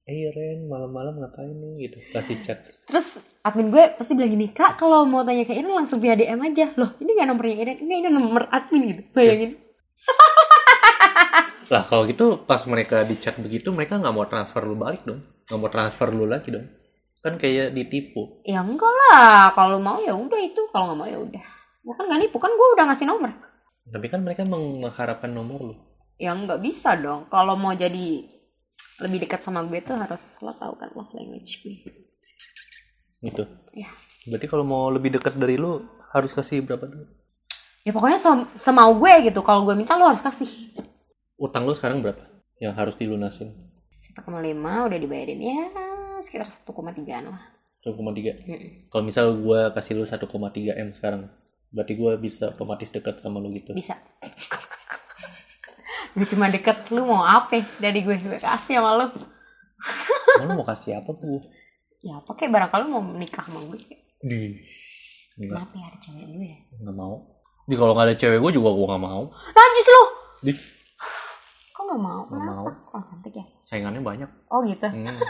Eh 0.09 0.33
Ren, 0.33 0.65
malam-malam 0.65 1.21
ngapain 1.21 1.53
nih? 1.53 1.89
Gitu 1.89 1.97
kasih 2.13 2.37
chat. 2.45 2.59
Terus 2.89 3.21
admin 3.41 3.73
gue 3.73 3.85
pasti 3.97 4.13
bilang 4.13 4.37
gini 4.37 4.53
kak 4.53 4.77
kalau 4.77 5.09
mau 5.09 5.25
tanya 5.25 5.49
ke 5.49 5.57
Iren 5.57 5.73
langsung 5.73 6.01
via 6.01 6.13
DM 6.13 6.41
aja. 6.41 6.77
Loh 6.77 6.93
ini 7.01 7.17
nggak 7.17 7.29
nomornya 7.29 7.57
Iren 7.57 7.77
enggak 7.81 7.99
ini 8.05 8.09
nomor 8.13 8.45
admin 8.53 8.83
gitu. 8.93 9.03
Bayangin. 9.17 9.57
Lah 11.73 11.83
kalau 11.89 12.05
gitu 12.05 12.45
pas 12.45 12.61
mereka 12.69 13.03
di 13.03 13.17
chat 13.17 13.41
begitu 13.41 13.73
mereka 13.73 13.97
nggak 13.97 14.15
mau 14.15 14.29
transfer 14.29 14.61
lu 14.61 14.77
balik 14.77 15.09
dong. 15.09 15.25
Nggak 15.49 15.61
mau 15.61 15.71
transfer 15.73 16.09
lu 16.13 16.29
lagi 16.29 16.53
dong 16.53 16.69
kan 17.27 17.35
kayak 17.37 17.75
ditipu. 17.75 18.39
Ya 18.47 18.63
enggak 18.63 18.87
lah. 18.87 19.51
Kalau 19.51 19.83
mau 19.83 19.99
ya 19.99 20.15
udah 20.15 20.39
itu. 20.39 20.63
Kalau 20.71 20.87
nggak 20.87 20.99
mau 20.99 21.09
ya 21.09 21.19
udah. 21.19 21.45
Gue 21.83 21.95
kan 21.95 22.07
nggak 22.07 22.21
nipu. 22.23 22.39
Kan 22.39 22.55
gue 22.55 22.67
udah 22.73 22.85
ngasih 22.87 23.07
nomor. 23.07 23.35
Tapi 23.85 24.07
kan 24.07 24.23
mereka 24.23 24.43
meng- 24.43 24.79
mengharapkan 24.79 25.29
nomor 25.29 25.59
lu. 25.61 25.75
Ya 26.17 26.31
nggak 26.33 26.63
bisa 26.63 26.95
dong. 26.95 27.27
Kalau 27.27 27.55
mau 27.55 27.75
jadi 27.75 28.23
lebih 28.97 29.19
dekat 29.21 29.43
sama 29.43 29.61
gue 29.63 29.83
tuh 29.83 29.93
harus 29.93 30.39
lo 30.41 30.55
tahu 30.55 30.79
kan 30.79 30.89
love 30.95 31.11
language 31.13 31.61
gue. 31.61 31.77
Gitu. 33.21 33.43
Ya. 33.75 33.91
Berarti 34.25 34.47
kalau 34.47 34.63
mau 34.63 34.87
lebih 34.89 35.11
dekat 35.13 35.35
dari 35.35 35.55
lu 35.55 35.83
harus 36.11 36.31
kasih 36.31 36.63
berapa 36.63 36.87
dulu? 36.87 37.07
Ya 37.83 37.91
pokoknya 37.91 38.19
sem- 38.19 38.51
semau 38.55 38.95
gue 38.95 39.13
gitu. 39.25 39.43
Kalau 39.43 39.63
gue 39.63 39.75
minta 39.75 39.95
lo 39.95 40.07
harus 40.07 40.23
kasih. 40.23 40.75
Utang 41.37 41.67
lu 41.67 41.75
sekarang 41.75 42.01
berapa? 42.01 42.23
Yang 42.57 42.75
harus 42.75 42.95
dilunasin. 42.97 43.53
1,5 44.09 44.25
udah 44.89 44.97
dibayarin. 44.97 45.39
Ya 45.39 45.69
sekitar 46.23 46.49
1,3an 46.49 47.25
lah. 47.33 47.43
1,3 47.87 47.95
Mm-mm. 47.95 48.91
kalau 48.91 49.05
misal 49.07 49.39
gua 49.39 49.71
kasih 49.71 49.95
lu 49.95 50.03
1,3 50.03 50.27
m 50.75 50.91
sekarang 50.91 51.31
berarti 51.71 51.95
gua 51.95 52.19
bisa 52.19 52.51
otomatis 52.51 52.91
dekat 52.91 53.23
sama 53.23 53.39
lu 53.39 53.55
gitu? 53.55 53.73
Bisa. 53.77 53.95
Gue 56.17 56.25
cuma 56.25 56.49
deket 56.49 56.89
lu 56.97 57.05
mau 57.05 57.21
apa? 57.21 57.61
Dari 57.77 58.01
gue 58.01 58.17
gue 58.17 58.41
kasih 58.41 58.81
sama 58.81 58.97
lu. 58.97 59.07
Lu 60.41 60.57
mau 60.57 60.65
kasih 60.65 60.97
apa 60.97 61.13
gua? 61.13 61.45
Ya 62.01 62.17
apa 62.17 62.33
kayak 62.33 62.57
barangkali 62.57 62.89
mau 62.89 63.05
menikah 63.05 63.45
sama 63.45 63.61
gue 63.69 63.85
di. 64.25 64.57
Kenapa 65.37 65.77
ya 65.77 65.93
ada 65.93 65.99
cewek 66.01 66.25
lu 66.33 66.41
ya? 66.41 66.57
Nggak 66.81 66.97
mau. 66.97 67.21
Di 67.69 67.75
kalau 67.77 67.93
nggak 67.93 68.07
ada 68.09 68.17
cewek 68.17 68.41
gua 68.41 68.49
juga 68.49 68.71
gua 68.73 68.87
nggak 68.97 69.05
mau. 69.05 69.23
Najis 69.53 69.87
lu! 69.93 70.03
Di. 70.41 70.53
Kok 71.77 71.83
nggak 71.85 72.01
mau? 72.01 72.23
Kenapa? 72.33 72.49
mau. 72.49 72.67
oh 72.73 73.03
cantik 73.05 73.35
ya. 73.37 73.45
Saingannya 73.61 74.01
banyak. 74.01 74.31
Oh 74.49 74.65
gitu. 74.65 74.89
Hmm. 74.89 75.05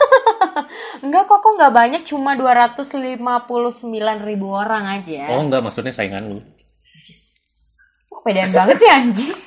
enggak 1.05 1.25
kok 1.29 1.41
kok 1.45 1.53
nggak 1.59 1.75
banyak 1.75 2.03
cuma 2.07 2.37
259 2.39 3.93
ribu 4.25 4.49
orang 4.53 5.01
aja 5.01 5.29
oh 5.35 5.43
enggak 5.45 5.65
maksudnya 5.65 5.93
saingan 5.93 6.29
lu. 6.31 6.41
Kok 8.09 8.25
kepedean 8.25 8.51
banget 8.55 8.77
sih 8.81 8.91
anjing? 8.91 9.37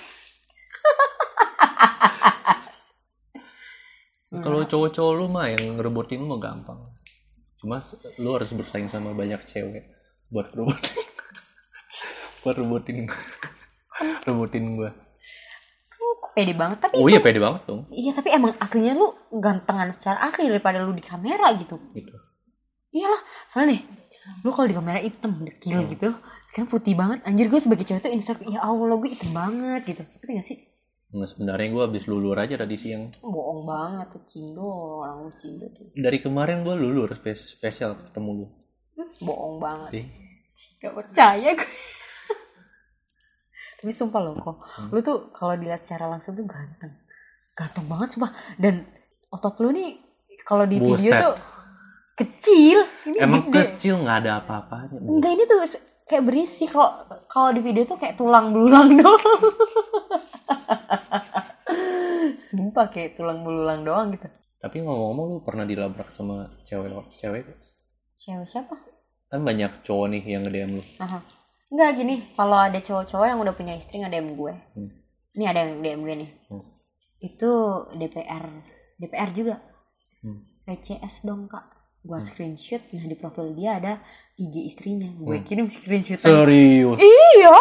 Kalau 4.30 4.62
cowok-cowok 4.62 5.14
lu 5.18 5.26
mah 5.26 5.50
yang 5.50 5.74
ngerebutin 5.74 6.22
lu 6.22 6.30
mah 6.30 6.38
gampang. 6.38 6.80
Cuma 7.58 7.82
lu 8.22 8.30
harus 8.38 8.54
bersaing 8.54 8.88
sama 8.88 9.18
banyak 9.18 9.42
cewek 9.50 9.90
buat 10.30 10.54
rebutin. 10.54 11.02
Buat 12.40 12.56
rebutin 12.56 13.12
rebutin 14.24 14.80
gua. 14.80 14.96
Lu 14.96 14.96
kok 14.96 15.09
pede 16.40 16.54
banget 16.56 16.78
tapi 16.80 16.96
oh 16.96 17.06
iya 17.06 17.20
pede 17.20 17.38
banget 17.38 17.62
dong. 17.68 17.82
Iya 17.92 18.12
tapi 18.12 18.32
emang 18.32 18.56
aslinya 18.56 18.96
lu 18.96 19.12
gantengan 19.36 19.92
secara 19.92 20.24
asli 20.24 20.48
daripada 20.48 20.80
lu 20.80 20.92
di 20.92 21.04
kamera 21.04 21.52
gitu. 21.54 21.76
Gitu. 21.92 22.16
Iyalah 22.90 23.20
soalnya 23.46 23.76
nih 23.76 23.82
lu 24.40 24.50
kalau 24.50 24.66
di 24.66 24.76
kamera 24.76 25.00
hitam 25.00 25.44
dekil 25.44 25.84
Hmm. 25.84 25.92
gitu 25.92 26.10
sekarang 26.48 26.72
putih 26.72 26.96
banget. 26.96 27.20
Anjir 27.24 27.46
gue 27.46 27.60
sebagai 27.60 27.84
cewek 27.84 28.00
tuh 28.00 28.10
insecure 28.10 28.48
ya 28.48 28.64
allah 28.64 28.96
gue 28.96 29.12
hitam 29.12 29.32
banget 29.32 29.82
gitu. 29.86 30.02
Ngerti 30.02 30.34
gak 30.34 30.48
sih? 30.48 30.58
Nggak, 31.10 31.26
sebenarnya 31.26 31.68
gua 31.74 31.84
habis 31.90 32.06
lulur 32.06 32.38
aja 32.38 32.54
tadi 32.54 32.78
siang. 32.78 33.10
Bohong 33.20 33.66
banget 33.66 34.14
tuh 34.14 34.22
cindo 34.24 34.62
orang 35.02 35.26
lu 35.26 35.34
cindo 35.34 35.66
tuh 35.74 35.90
dari 35.92 36.22
kemarin 36.22 36.62
gua 36.62 36.78
lulur 36.78 37.10
spe- 37.12 37.34
spesial 37.34 37.98
ketemu 37.98 38.30
lu. 38.38 38.46
Bohong 39.20 39.58
banget. 39.58 39.90
Ih, 39.98 40.06
gak 40.78 40.94
percaya 40.94 41.50
gue 41.50 41.66
tapi 43.80 43.96
sumpah 43.96 44.20
loh 44.20 44.36
kok. 44.36 44.58
Hmm. 44.60 44.92
lu 44.92 45.00
tuh 45.00 45.32
kalau 45.32 45.56
dilihat 45.56 45.80
secara 45.80 46.12
langsung 46.12 46.36
tuh 46.36 46.44
ganteng. 46.44 47.00
Ganteng 47.56 47.88
banget 47.88 48.12
sumpah. 48.12 48.32
Dan 48.60 48.84
otot 49.32 49.56
lu 49.64 49.72
nih 49.72 49.96
kalau 50.44 50.68
di 50.68 50.84
video 50.84 51.16
Buset. 51.16 51.24
tuh 51.24 51.36
kecil. 52.20 52.78
Ini 53.08 53.18
emang 53.24 53.48
gede. 53.48 53.80
kecil 53.80 54.04
nggak 54.04 54.18
ada 54.28 54.44
apa-apanya 54.44 55.00
enggak 55.00 55.32
ini 55.32 55.44
tuh 55.48 55.64
kayak 56.04 56.24
berisi. 56.28 56.68
Kalau 56.68 57.08
kalau 57.32 57.56
di 57.56 57.64
video 57.64 57.88
tuh 57.88 57.96
kayak 57.96 58.20
tulang 58.20 58.52
belulang 58.52 58.92
doang. 59.00 59.42
Sumpah 62.40 62.92
kayak 62.92 63.16
tulang 63.16 63.48
belulang 63.48 63.88
doang 63.88 64.12
gitu. 64.12 64.28
Tapi 64.60 64.84
ngomong-ngomong 64.84 65.26
lu 65.32 65.42
pernah 65.48 65.64
dilabrak 65.64 66.12
sama 66.12 66.52
cewek 66.68 66.92
cewek? 67.16 67.48
Cewek 68.20 68.44
siapa? 68.44 68.76
Kan 69.32 69.48
banyak 69.48 69.88
cowok 69.88 70.06
nih 70.12 70.24
yang 70.28 70.44
nge-DM 70.44 70.72
lu. 70.76 70.84
Aha. 71.00 71.24
Enggak 71.70 72.02
gini, 72.02 72.16
kalau 72.34 72.58
ada 72.58 72.82
cowok-cowok 72.82 73.28
yang 73.30 73.40
udah 73.40 73.54
punya 73.54 73.74
istri 73.78 74.02
nge-DM 74.02 74.34
gue. 74.34 74.54
Hmm. 74.74 74.90
Ini 75.38 75.44
ada 75.46 75.60
yang 75.62 75.86
DM 75.86 76.02
gue 76.02 76.16
nih. 76.26 76.32
Hmm. 76.50 76.66
Itu 77.22 77.52
DPR. 77.94 78.46
DPR 78.98 79.30
juga. 79.30 79.56
Hmm. 80.26 80.50
VCS 80.66 81.30
dong, 81.30 81.46
Kak. 81.46 81.78
Gue 82.02 82.18
screenshot, 82.18 82.82
nah 82.96 83.06
di 83.06 83.14
profil 83.14 83.54
dia 83.54 83.78
ada 83.78 84.02
IG 84.40 84.66
istrinya. 84.66 85.14
Gue 85.14 85.38
Hmm. 85.38 85.46
kirim 85.46 85.68
screenshot. 85.70 86.18
serius 86.18 86.98
Iya. 86.98 87.54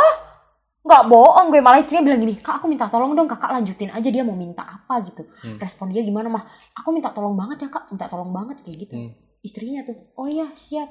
Nggak 0.88 1.03
bohong, 1.05 1.53
gue 1.53 1.61
malah 1.61 1.77
istrinya 1.77 2.00
bilang 2.00 2.25
gini, 2.25 2.41
Kak 2.41 2.65
aku 2.65 2.67
minta 2.71 2.88
tolong 2.88 3.12
dong 3.12 3.29
kakak 3.29 3.53
lanjutin 3.53 3.93
aja 3.93 4.09
dia 4.09 4.25
mau 4.25 4.33
minta 4.33 4.65
apa 4.65 5.05
gitu. 5.05 5.21
Hmm. 5.45 5.61
Respon 5.61 5.93
dia 5.93 6.00
gimana 6.00 6.33
mah? 6.33 6.49
Aku 6.81 6.97
minta 6.97 7.12
tolong 7.12 7.37
banget 7.37 7.67
ya 7.67 7.69
kak, 7.69 7.93
minta 7.93 8.09
tolong 8.09 8.33
banget 8.33 8.65
kayak 8.65 8.88
gitu. 8.88 8.97
Hmm. 8.97 9.12
Istrinya 9.45 9.85
tuh, 9.85 10.00
oh 10.17 10.25
iya 10.31 10.49
siap. 10.57 10.88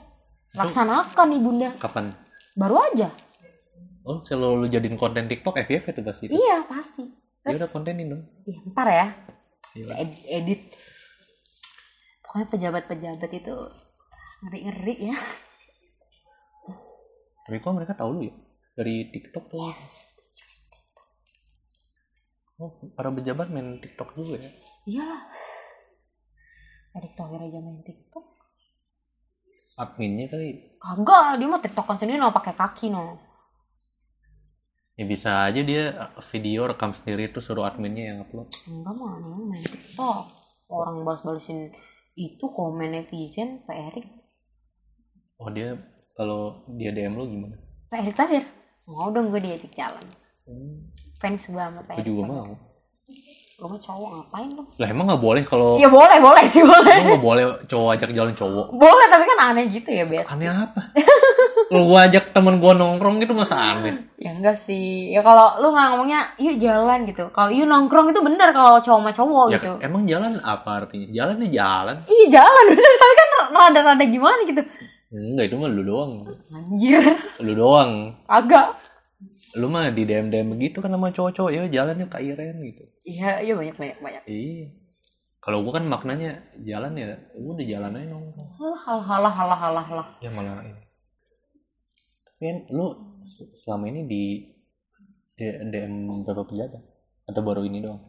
Laksanakan 0.54 1.28
ibunda. 1.34 1.74
kapan 1.82 2.14
Baru 2.58 2.76
aja. 2.76 3.14
oh 4.02 4.24
kalau 4.24 4.56
lu 4.56 4.66
jadiin 4.66 4.96
konten 4.96 5.28
TikTok 5.28 5.60
FYF 5.62 5.92
itu 5.92 6.02
pasti 6.02 6.24
itu 6.26 6.34
Iya 6.34 6.64
pasti. 6.66 7.04
ya 7.06 7.14
Terus 7.46 7.60
udah 7.60 7.70
kontenin 7.70 8.08
dong 8.08 8.24
Ih, 8.44 8.58
ntar 8.68 8.88
ya, 8.88 9.08
Gila. 9.72 9.94
ed- 9.96 10.24
edit. 10.26 10.62
Pokoknya 12.22 12.48
pejabat-pejabat 12.50 13.32
itu 13.32 13.54
ngeri-ngeri 14.42 14.96
ya. 15.06 15.18
tapi 17.42 17.58
kok 17.58 17.72
mereka 17.72 17.96
tahu 17.96 18.10
lu 18.12 18.22
ya 18.24 18.36
dari 18.74 19.08
TikTok 19.08 19.48
tuh 19.48 19.60
Yes, 19.66 20.12
that's 20.14 20.40
right. 20.42 20.64
oh 22.58 22.72
para 22.92 23.08
pejabat 23.10 23.48
main 23.48 23.78
TikTok 23.78 24.12
juga 24.14 24.36
ya 24.38 24.52
Iyalah. 24.86 25.22
Erick 26.94 27.14
Thohir 27.14 27.40
aja 27.40 27.60
main 27.60 27.80
TikTok. 27.82 28.26
Adminnya 29.78 30.26
kali 30.28 30.50
Kagak, 30.78 31.42
dia 31.42 31.48
mah 31.50 31.62
TikTokan 31.62 31.98
sendiri 31.98 32.18
no 32.18 32.34
pakai 32.34 32.54
kaki 32.54 32.90
no. 32.90 33.18
ya 34.98 35.06
bisa 35.06 35.46
aja 35.46 35.62
dia 35.62 36.10
video 36.34 36.66
rekam 36.66 36.94
sendiri 36.94 37.30
tuh 37.30 37.42
suruh 37.42 37.66
adminnya 37.66 38.14
yang 38.14 38.18
upload 38.26 38.50
Enggak 38.66 38.94
mah 38.98 39.10
aneh 39.22 39.38
main 39.54 39.62
TikTok. 39.62 40.22
Orang 40.68 41.06
balas-balasin 41.08 41.72
itu 42.18 42.46
komen 42.50 42.92
netizen 42.98 43.62
Pak 43.64 43.78
Erik. 43.94 44.08
oh 45.38 45.54
dia 45.54 45.78
kalau 46.18 46.66
dia 46.76 46.90
DM 46.90 47.14
lu 47.14 47.30
gimana 47.30 47.56
Pak 47.94 48.00
Erik 48.04 48.16
Thohir. 48.18 48.44
Mau 48.90 49.14
dong 49.14 49.30
gue 49.30 49.40
diajak 49.40 49.72
jalan. 49.78 50.06
hmm, 50.50 50.92
Fans 51.22 51.46
gue 51.46 51.62
sama 51.62 51.82
Pak 51.86 52.02
Erik 52.02 52.10
juga 52.10 52.24
mau 52.26 52.52
Mah 53.58 53.74
cowok 53.76 54.10
ngapain 54.14 54.54
dong? 54.54 54.70
lah 54.78 54.86
emang 54.86 55.10
nggak 55.10 55.18
boleh 55.18 55.42
kalau 55.42 55.82
Ya 55.82 55.90
boleh, 55.90 56.22
boleh 56.22 56.46
sih 56.46 56.62
boleh. 56.62 56.94
lu 56.96 57.10
nggak 57.10 57.26
boleh 57.26 57.44
cowok 57.66 57.90
ajak 57.92 58.14
jalan 58.14 58.30
cowok 58.32 58.70
Boleh 58.72 59.06
tapi 59.10 59.26
kan 59.26 59.40
aneh 59.50 59.66
gitu 59.68 59.90
ya 59.90 60.06
Bes. 60.06 60.30
aneh 60.30 60.46
apa 60.46 60.94
lu 61.68 61.82
gua 61.84 62.06
ajak 62.06 62.38
temen 62.38 62.62
gua 62.62 62.78
nongkrong 62.78 63.18
gitu 63.18 63.34
masa 63.34 63.58
aneh 63.58 63.98
Ya 64.22 64.30
enggak 64.32 64.54
sih. 64.56 65.10
Ya 65.10 65.22
kalau 65.22 65.58
lu 65.58 65.74
nggak 65.74 65.90
ngomongnya 65.90 66.38
yuk 66.38 66.54
jalan 66.56 67.06
gitu. 67.06 67.30
Kalau 67.30 67.50
yuk 67.50 67.66
nongkrong 67.66 68.08
itu 68.08 68.22
bener 68.22 68.50
kalau 68.52 68.78
cowok 68.78 68.98
sama 69.00 69.12
cowok 69.12 69.46
ya, 69.48 69.58
gitu. 69.58 69.72
emang 69.80 70.06
jalan 70.06 70.32
apa 70.40 70.70
artinya 70.80 71.08
jalan 71.12 71.36
ya 71.40 71.50
jalan 71.52 71.96
Iya 72.06 72.26
jalan 72.32 72.64
bener 72.72 72.94
tapi 72.96 73.14
kan 73.16 73.28
rada-rada 73.52 74.06
gimana 74.06 74.42
gitu. 74.44 74.62
Enggak 75.08 75.46
itu 75.48 75.56
mah 75.56 75.70
lu 75.72 75.82
doang. 75.82 76.12
Anjir, 76.48 77.02
Lu 77.40 77.54
doang. 77.54 78.14
agak. 78.28 78.78
Lu 79.56 79.72
mah 79.72 79.88
di 79.96 80.04
DM 80.04 80.28
DM 80.28 80.48
begitu 80.58 80.84
kan 80.84 80.92
sama 80.92 81.14
cowok-cowok 81.16 81.52
ya 81.56 81.64
jalannya 81.72 82.12
ke 82.12 82.18
Iren 82.20 82.58
gitu. 82.68 82.84
Iya, 83.08 83.40
iya 83.46 83.54
banyak 83.56 83.76
banyak 83.80 83.98
banyak. 84.04 84.24
Iya. 84.28 84.76
Kalau 85.40 85.64
gua 85.64 85.80
kan 85.80 85.88
maknanya 85.88 86.44
jalan 86.60 87.00
ya, 87.00 87.16
gua 87.40 87.56
udah 87.56 87.68
jalan 87.72 87.96
aja 87.96 88.08
nongkrong. 88.12 88.50
Halah, 88.60 88.82
halah, 89.08 89.34
halah, 89.34 89.60
halah, 89.64 89.86
halah. 89.88 90.08
Ya 90.20 90.30
malah 90.34 90.60
ini. 90.68 90.84
Tapi 92.28 92.44
kan 92.44 92.58
lu 92.76 92.86
se- 93.24 93.52
selama 93.56 93.88
ini 93.88 94.02
di 94.04 94.24
DM 95.40 96.26
berapa 96.28 96.44
pejabat? 96.44 96.84
Atau 97.30 97.42
baru 97.46 97.64
ini 97.64 97.80
doang? 97.84 98.02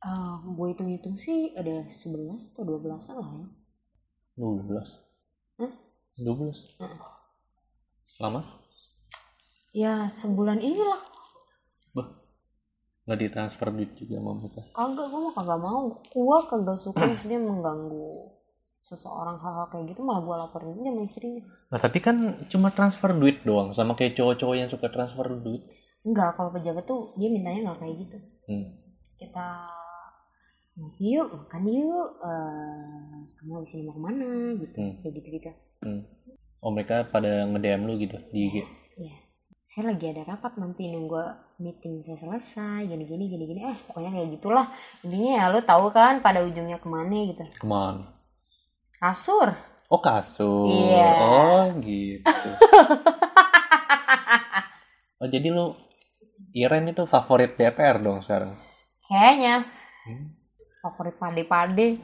Ah, 0.00 0.38
gue 0.44 0.66
hitung-hitung 0.70 1.16
sih 1.16 1.52
ada 1.56 1.82
11 1.88 2.52
atau 2.52 2.62
12 2.62 3.10
lah 3.10 3.26
ya. 3.36 3.48
12. 4.38 5.00
Hah? 5.60 5.72
12. 6.20 6.76
Heeh. 6.78 7.00
Selama? 8.06 8.65
Ya 9.76 10.08
sebulan 10.08 10.64
inilah. 10.64 11.00
Bah. 11.92 12.08
Nggak 13.04 13.18
ditransfer 13.20 13.68
duit 13.76 13.92
juga 13.92 14.16
sama 14.16 14.32
mereka. 14.40 14.64
Kagak, 14.72 15.06
gue 15.12 15.20
mah 15.20 15.34
kagak 15.36 15.60
mau. 15.60 16.00
Gue 16.00 16.38
kagak 16.48 16.78
suka 16.80 17.04
maksudnya 17.12 17.36
mengganggu 17.36 18.32
seseorang 18.86 19.36
hal-hal 19.42 19.66
kayak 19.68 19.90
gitu 19.92 20.00
malah 20.06 20.22
gue 20.22 20.32
laporin 20.32 20.72
aja 20.72 20.88
sama 20.88 21.02
istrinya. 21.04 21.42
Nah, 21.74 21.78
tapi 21.82 21.98
kan 22.00 22.16
cuma 22.46 22.70
transfer 22.72 23.10
duit 23.12 23.42
doang 23.42 23.74
sama 23.74 23.92
kayak 23.92 24.14
cowok-cowok 24.16 24.56
yang 24.56 24.70
suka 24.70 24.88
transfer 24.88 25.26
duit. 25.36 25.66
Enggak, 26.06 26.38
kalau 26.38 26.54
pejabat 26.54 26.86
tuh 26.86 27.12
dia 27.18 27.28
mintanya 27.28 27.68
nggak 27.68 27.82
kayak 27.82 27.94
gitu. 28.06 28.18
Hmm. 28.46 28.66
Kita 29.18 29.46
yuk, 31.02 31.28
makan 31.34 31.62
yuk, 31.66 32.10
eh 32.22 33.12
kamu 33.36 33.52
habis 33.58 33.74
ini 33.74 33.82
mau 33.84 33.94
ke 33.98 34.02
mana 34.06 34.28
gitu, 34.54 34.76
Hmm. 34.78 34.94
kayak 35.02 35.12
gitu-gitu. 35.18 35.50
Hmm. 35.82 36.00
Oh 36.62 36.70
mereka 36.70 37.10
pada 37.10 37.42
nge-DM 37.50 37.82
lu 37.84 37.98
gitu 37.98 38.16
di 38.30 38.40
IG. 38.46 38.56
Iya. 38.96 39.16
Saya 39.66 39.90
lagi 39.90 40.14
ada 40.14 40.22
rapat 40.22 40.54
nanti 40.62 40.86
nunggu 40.86 41.18
meeting 41.58 41.98
saya 41.98 42.14
selesai, 42.14 42.86
gini-gini, 42.86 43.26
gini-gini. 43.26 43.66
Eh, 43.66 43.74
pokoknya 43.90 44.14
kayak 44.14 44.38
gitulah. 44.38 44.66
Intinya 45.02 45.42
ya 45.42 45.44
lu 45.50 45.58
tahu 45.58 45.90
kan 45.90 46.22
pada 46.22 46.46
ujungnya 46.46 46.78
ke 46.78 46.86
mana 46.86 47.34
gitu. 47.34 47.42
Ke 47.50 47.66
mana? 47.66 48.14
Kasur. 48.94 49.50
Oh 49.90 49.98
kasur. 49.98 50.70
Iya. 50.70 51.10
Oh 51.18 51.66
gitu. 51.82 52.30
oh 55.20 55.26
jadi 55.26 55.50
lu 55.50 55.74
Iren 56.56 56.88
itu 56.88 57.04
favorit 57.04 57.58
DPR 57.58 58.00
dong 58.00 58.22
sekarang. 58.22 58.54
Kayaknya 59.04 59.66
Hmm. 60.06 60.30
favorit 60.78 61.18
pade-pade. 61.18 61.98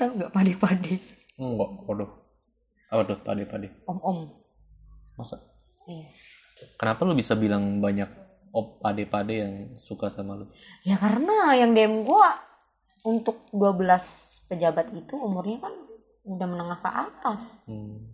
Tahu 0.00 0.16
nggak 0.16 0.32
pade-pade? 0.32 0.96
Enggak, 1.36 1.70
waduh. 1.84 2.08
Apa 2.88 3.04
tuh 3.04 3.20
pade-pade? 3.20 3.68
Om-om. 3.84 4.32
Masa? 5.20 5.36
Iya. 5.84 6.08
Kenapa 6.80 7.04
lu 7.04 7.12
bisa 7.12 7.36
bilang 7.36 7.84
banyak 7.84 8.08
op 8.56 8.80
pade-pade 8.80 9.34
yang 9.36 9.54
suka 9.76 10.08
sama 10.08 10.40
lu? 10.40 10.48
Ya 10.88 10.96
karena 10.96 11.52
yang 11.52 11.76
DM 11.76 12.08
gua 12.08 12.32
untuk 13.04 13.44
12 13.52 14.48
pejabat 14.48 14.96
itu 14.96 15.20
umurnya 15.20 15.68
kan 15.68 15.74
udah 16.24 16.46
menengah 16.48 16.80
ke 16.80 16.90
atas. 16.90 17.60
Hmm. 17.68 18.08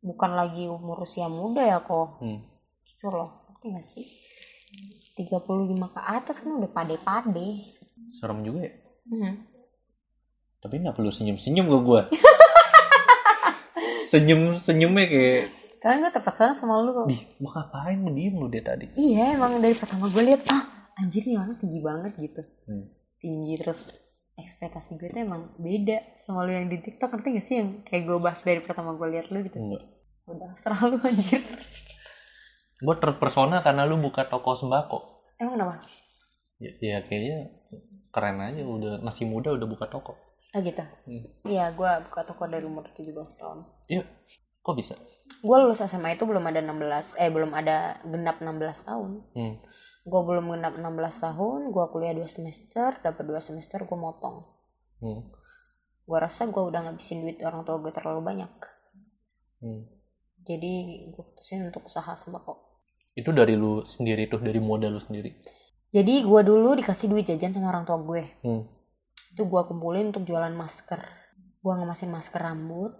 Bukan 0.00 0.32
lagi 0.32 0.66
umur 0.66 1.04
usia 1.04 1.28
muda 1.28 1.60
ya 1.60 1.84
kok. 1.84 2.24
Hmm. 2.24 2.40
Gitu 2.88 3.12
loh. 3.12 3.44
Ngerti 3.52 3.66
gak 3.76 3.86
sih? 3.86 4.06
35 5.16 5.96
ke 5.96 6.00
atas 6.00 6.36
kan 6.40 6.52
udah 6.56 6.70
pade-pade. 6.72 7.76
Serem 8.16 8.40
juga 8.40 8.66
ya. 8.66 8.72
Hmm. 9.12 9.44
Tapi 10.60 10.82
nggak 10.82 10.96
perlu 10.96 11.12
senyum-senyum 11.12 11.68
ke 11.68 11.78
gua. 11.84 12.02
Senyum-senyumnya 14.10 15.04
kayak 15.06 15.42
Soalnya 15.76 16.08
gue 16.08 16.12
terkesan 16.16 16.56
sama 16.56 16.80
lu 16.80 16.96
kok. 16.96 17.06
Di, 17.12 17.20
mau 17.44 17.52
ngapain 17.52 18.00
diem 18.00 18.34
lu 18.34 18.48
dia 18.48 18.64
tadi? 18.64 18.88
Iya 18.96 19.36
emang 19.36 19.60
dari 19.60 19.76
pertama 19.76 20.08
gue 20.08 20.22
liat 20.24 20.42
ah 20.48 20.92
anjir 20.96 21.28
nih 21.28 21.36
orang 21.36 21.56
tinggi 21.60 21.80
banget 21.84 22.12
gitu. 22.16 22.42
Hmm. 22.64 22.88
Tinggi 23.20 23.54
terus 23.60 24.00
ekspektasi 24.36 24.96
gue 25.00 25.08
tuh 25.12 25.20
emang 25.24 25.52
beda 25.56 26.16
sama 26.20 26.44
lu 26.44 26.52
yang 26.52 26.68
di 26.68 26.80
TikTok 26.80 27.08
ngerti 27.12 27.28
gak 27.40 27.44
sih 27.44 27.56
yang 27.60 27.68
kayak 27.84 28.04
gue 28.04 28.18
bahas 28.20 28.40
dari 28.44 28.60
pertama 28.64 28.96
gue 28.96 29.08
liat 29.08 29.28
lu 29.28 29.44
gitu. 29.44 29.56
Enggak. 29.60 29.84
Udah 30.28 30.50
serah 30.56 30.80
lu 30.88 30.96
anjir. 31.00 31.40
Gue 32.76 32.96
terpersona 33.00 33.60
karena 33.64 33.88
lu 33.88 33.96
buka 34.00 34.28
toko 34.28 34.56
sembako. 34.56 35.28
Emang 35.40 35.60
kenapa? 35.60 35.74
Ya, 36.56 36.72
ya 36.80 36.96
kayaknya 37.04 37.52
keren 38.12 38.40
aja 38.40 38.64
udah 38.64 38.92
masih 39.04 39.28
muda 39.28 39.52
udah 39.52 39.68
buka 39.68 39.92
toko. 39.92 40.16
Oh 40.56 40.60
gitu. 40.64 40.80
Hmm. 40.80 41.24
Iya 41.44 41.72
gue 41.76 41.90
buka 42.08 42.24
toko 42.24 42.48
dari 42.48 42.64
umur 42.64 42.88
17 42.92 43.12
tahun. 43.12 43.58
Iya. 43.92 44.04
Kok 44.66 44.74
bisa? 44.74 44.98
Gue 45.46 45.56
lulus 45.62 45.78
SMA 45.78 46.18
itu 46.18 46.26
belum 46.26 46.42
ada 46.42 46.58
16 46.58 47.22
eh 47.22 47.30
belum 47.30 47.54
ada 47.54 48.02
genap 48.02 48.42
16 48.42 48.58
tahun. 48.90 49.10
Hmm. 49.38 49.54
Gue 50.02 50.20
belum 50.26 50.50
genap 50.58 50.74
16 50.74 50.90
tahun, 51.22 51.60
gue 51.70 51.84
kuliah 51.94 52.14
2 52.18 52.26
semester, 52.26 52.98
dapat 52.98 53.22
2 53.30 53.38
semester 53.38 53.86
gue 53.86 53.98
motong. 53.98 54.42
Hmm. 54.98 55.22
Gue 56.02 56.18
rasa 56.18 56.50
gue 56.50 56.58
udah 56.58 56.90
ngabisin 56.90 57.22
duit 57.22 57.38
orang 57.46 57.62
tua 57.62 57.78
gue 57.78 57.94
terlalu 57.94 58.26
banyak. 58.26 58.50
Hmm. 59.62 59.86
Jadi 60.42 61.10
gue 61.14 61.22
putusin 61.22 61.62
untuk 61.70 61.86
usaha 61.86 62.18
sembako. 62.18 62.66
Itu 63.14 63.30
dari 63.30 63.54
lu 63.54 63.86
sendiri 63.86 64.26
tuh 64.26 64.42
dari 64.42 64.58
modal 64.58 64.98
lu 64.98 65.02
sendiri. 65.02 65.30
Jadi 65.94 66.26
gue 66.26 66.40
dulu 66.42 66.74
dikasih 66.74 67.06
duit 67.06 67.22
jajan 67.22 67.54
sama 67.54 67.70
orang 67.70 67.86
tua 67.86 68.02
gue. 68.02 68.22
Hmm. 68.42 68.66
Itu 69.30 69.46
gue 69.46 69.62
kumpulin 69.62 70.10
untuk 70.10 70.26
jualan 70.26 70.50
masker. 70.54 71.02
Gue 71.62 71.72
ngemasin 71.74 72.10
masker 72.10 72.42
rambut, 72.42 72.94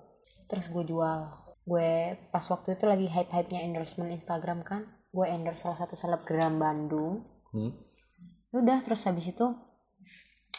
terus 0.46 0.70
gue 0.70 0.82
jual. 0.86 1.45
Gue 1.66 2.14
pas 2.30 2.44
waktu 2.46 2.78
itu 2.78 2.84
lagi 2.86 3.06
hype-hype-nya 3.10 3.66
endorsement 3.66 4.14
Instagram 4.14 4.62
kan. 4.62 4.86
Gue 5.10 5.26
endorse 5.26 5.66
salah 5.66 5.76
satu 5.76 5.98
selebgram 5.98 6.62
Bandung. 6.62 7.26
Hmm. 7.50 7.74
Udah 8.54 8.80
terus 8.86 9.02
habis 9.04 9.26
itu 9.26 9.46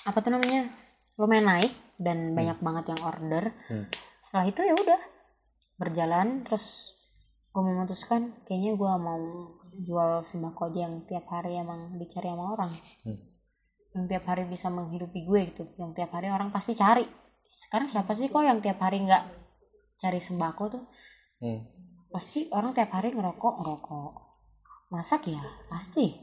apa 0.03 0.19
tuh 0.19 0.35
namanya 0.35 0.67
lumayan 1.15 1.47
naik 1.47 1.73
dan 1.97 2.35
banyak 2.35 2.59
banget 2.59 2.91
yang 2.91 3.01
order. 3.07 3.43
Hmm. 3.71 3.87
Setelah 4.19 4.45
itu 4.51 4.61
ya 4.67 4.75
udah 4.75 5.01
berjalan 5.77 6.43
terus 6.43 6.97
gue 7.53 7.63
memutuskan 7.63 8.33
kayaknya 8.45 8.77
gue 8.77 8.91
mau 9.01 9.17
jual 9.77 10.25
sembako 10.25 10.73
aja 10.73 10.89
yang 10.89 11.05
tiap 11.05 11.29
hari 11.29 11.57
emang 11.57 12.01
dicari 12.01 12.33
sama 12.33 12.53
orang 12.53 12.73
Hmm. 13.05 13.17
yang 13.93 14.05
tiap 14.09 14.25
hari 14.25 14.49
bisa 14.49 14.73
menghidupi 14.73 15.25
gue 15.25 15.41
gitu 15.53 15.63
yang 15.77 15.93
tiap 15.93 16.13
hari 16.17 16.33
orang 16.33 16.49
pasti 16.49 16.73
cari 16.73 17.05
sekarang 17.45 17.89
siapa 17.89 18.13
sih 18.17 18.29
kok 18.29 18.41
yang 18.41 18.57
tiap 18.61 18.81
hari 18.81 19.05
nggak 19.05 19.23
cari 19.97 20.21
sembako 20.21 20.63
tuh. 20.69 20.83
Hmm. 21.37 21.61
pasti 22.07 22.49
orang 22.49 22.73
tiap 22.73 22.89
hari 22.97 23.13
ngerokok 23.13 23.53
ngerokok. 23.61 24.11
Masak 24.89 25.27
ya 25.27 25.43
pasti. 25.67 26.15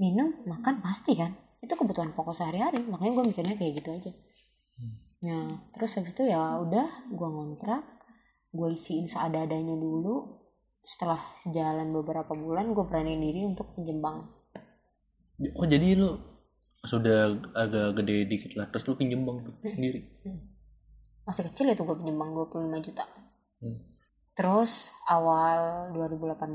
Minum 0.00 0.42
makan 0.48 0.80
pasti 0.80 1.12
kan. 1.14 1.30
Itu 1.60 1.76
kebutuhan 1.76 2.16
pokok 2.16 2.34
sehari-hari. 2.34 2.82
Makanya 2.82 3.12
gue 3.20 3.24
mikirnya 3.30 3.54
kayak 3.60 3.72
gitu 3.78 3.90
aja. 3.92 4.12
Nah 5.26 5.70
terus 5.76 5.94
habis 6.00 6.16
itu 6.16 6.24
ya 6.26 6.58
udah 6.58 6.88
gue 7.12 7.28
ngontrak. 7.28 7.84
Gue 8.50 8.74
isiin 8.74 9.06
seadanya 9.06 9.76
dulu. 9.76 10.42
Setelah 10.86 11.20
jalan 11.50 11.92
beberapa 11.92 12.32
bulan 12.32 12.72
gue 12.72 12.84
beraniin 12.86 13.20
diri 13.20 13.42
untuk 13.44 13.74
pinjem 13.76 14.00
Oh 15.52 15.66
jadi 15.68 15.98
lu 15.98 16.16
sudah 16.86 17.36
agak 17.52 18.00
gede 18.00 18.24
dikit 18.30 18.52
lah. 18.56 18.66
Terus 18.72 18.88
lu 18.88 18.94
pinjem 18.96 19.22
bank 19.22 19.44
tuh 19.44 19.54
sendiri. 19.68 20.00
Masih 21.26 21.42
kecil 21.44 21.66
itu 21.68 21.82
gue 21.82 21.96
pinjem 21.98 22.14
bank 22.14 22.32
25 22.32 22.80
juta 22.80 23.04
Hmm. 23.56 23.80
terus 24.32 24.92
awal 25.04 25.90
2018 25.90 26.54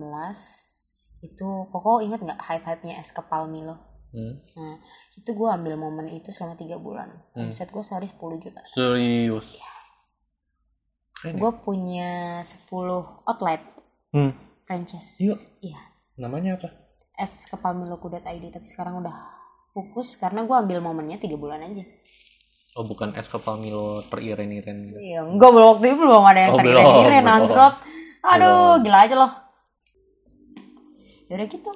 itu 1.21 1.47
koko 1.67 1.99
inget 1.99 2.21
nggak 2.21 2.37
hype-hype-nya 2.39 2.97
es 2.97 3.09
kepal 3.09 3.45
Milo 3.45 3.91
Hmm. 4.11 4.43
Nah, 4.59 4.75
itu 5.15 5.31
gue 5.31 5.47
ambil 5.47 5.79
momen 5.79 6.11
itu 6.11 6.35
selama 6.35 6.59
tiga 6.59 6.75
bulan. 6.75 7.07
Hmm. 7.31 7.47
Omset 7.47 7.71
gue 7.71 7.79
sehari 7.79 8.11
10 8.11 8.43
juta. 8.43 8.59
Serius. 8.67 9.55
Ya? 9.55 11.31
Gue 11.31 11.51
punya 11.63 12.43
10 12.43 12.67
outlet 13.23 13.63
Hmm. 14.11 14.35
franchise. 14.67 15.15
Yuk. 15.23 15.39
Iya. 15.63 15.79
Namanya 16.19 16.59
apa? 16.59 16.67
Es 17.15 17.47
kepalmiloku.id 17.47 18.19
tapi 18.51 18.67
sekarang 18.67 18.99
udah 18.99 19.15
fokus 19.71 20.19
karena 20.19 20.43
gue 20.43 20.55
ambil 20.59 20.83
momennya 20.83 21.15
tiga 21.15 21.39
bulan 21.39 21.63
aja. 21.63 21.87
Oh 22.71 22.83
bukan 22.83 23.11
es 23.13 23.27
kepal 23.27 23.57
Milo 23.57 23.99
teriren-iren 24.05 24.77
gitu. 24.87 24.97
Iya, 24.97 25.21
enggak 25.21 25.49
belum 25.49 25.67
waktu 25.75 25.85
itu 25.87 25.97
belum 25.99 26.23
ada 26.23 26.39
yang 26.39 26.51
Oh, 26.51 26.57
tadi 26.57 26.69
belum, 26.69 26.85
iren 27.01 27.11
belum. 27.19 27.35
anjrot. 27.35 27.75
Aduh, 28.23 28.47
Belum. 28.71 28.83
gila 28.85 28.99
aja 29.01 29.15
loh. 29.17 29.31
Yaudah 31.27 31.47
gitu. 31.47 31.71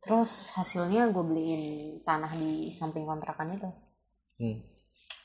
Terus 0.00 0.30
hasilnya 0.50 1.06
gue 1.08 1.20
beliin 1.20 1.62
tanah 2.00 2.32
di 2.32 2.70
samping 2.70 3.04
kontrakan 3.04 3.52
itu. 3.52 3.70
Hmm. 4.38 4.58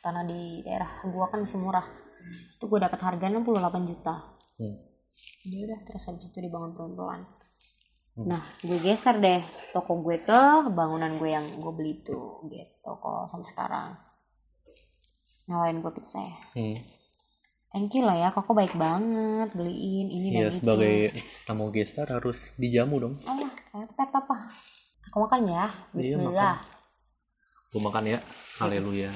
tanah 0.01 0.25
di 0.25 0.59
daerah 0.59 0.89
gua 1.05 1.29
kan 1.29 1.39
masih 1.39 1.55
murah 1.55 1.85
itu 2.51 2.65
gue 2.65 2.75
dapat 2.75 2.97
harga 2.99 3.29
68 3.29 3.45
juta 3.87 4.15
Hmm. 4.53 4.75
ya 5.43 5.63
udah 5.63 5.79
terus 5.81 6.03
habis 6.03 6.27
itu 6.27 6.37
dibangun 6.39 6.73
pelan-pelan. 6.73 7.23
Nah 8.15 8.45
gue 8.59 8.77
geser 8.77 9.17
deh. 9.17 9.41
Toko 9.69 9.97
gue 9.99 10.19
ke 10.19 10.41
bangunan 10.69 11.17
gue 11.17 11.27
yang 11.27 11.49
gue 11.55 11.71
beli 11.71 11.97
itu 11.97 12.13
gitu 12.45 12.89
kok 12.93 13.25
sampai 13.27 13.47
sekarang. 13.47 13.89
Nawarin 15.45 15.79
gue 15.79 15.91
pizza. 15.91 16.21
Ya 16.21 16.37
Hmm. 16.53 16.77
thank 17.69 17.89
you 17.91 18.01
lah 18.01 18.13
ya 18.13 18.29
koko 18.29 18.53
baik 18.53 18.73
banget 18.73 19.49
beliin 19.51 20.07
ini 20.07 20.27
Iya 20.31 20.45
dan 20.45 20.51
itu. 20.51 20.59
sebagai 20.61 20.97
tamu 21.43 21.67
gestar 21.67 22.05
harus 22.07 22.53
dijamu 22.53 23.01
dong. 23.01 23.15
oh 23.19 23.49
pepet 23.67 24.13
apa 24.13 24.37
aku 25.03 25.17
makan 25.19 25.41
ya. 25.47 25.65
Iya, 25.91 26.13
Bismillah. 26.15 26.57
Gue 27.67 27.81
makan 27.81 28.05
ya. 28.07 28.19
Haleluya. 28.57 29.09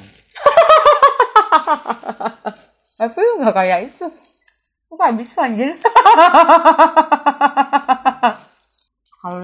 tapi 2.97 3.21
nggak 3.37 3.53
kayak 3.53 3.79
itu. 3.87 4.05
Kok 4.87 4.95
gak 4.95 5.15
bisa 5.19 5.43
anjir 5.43 5.75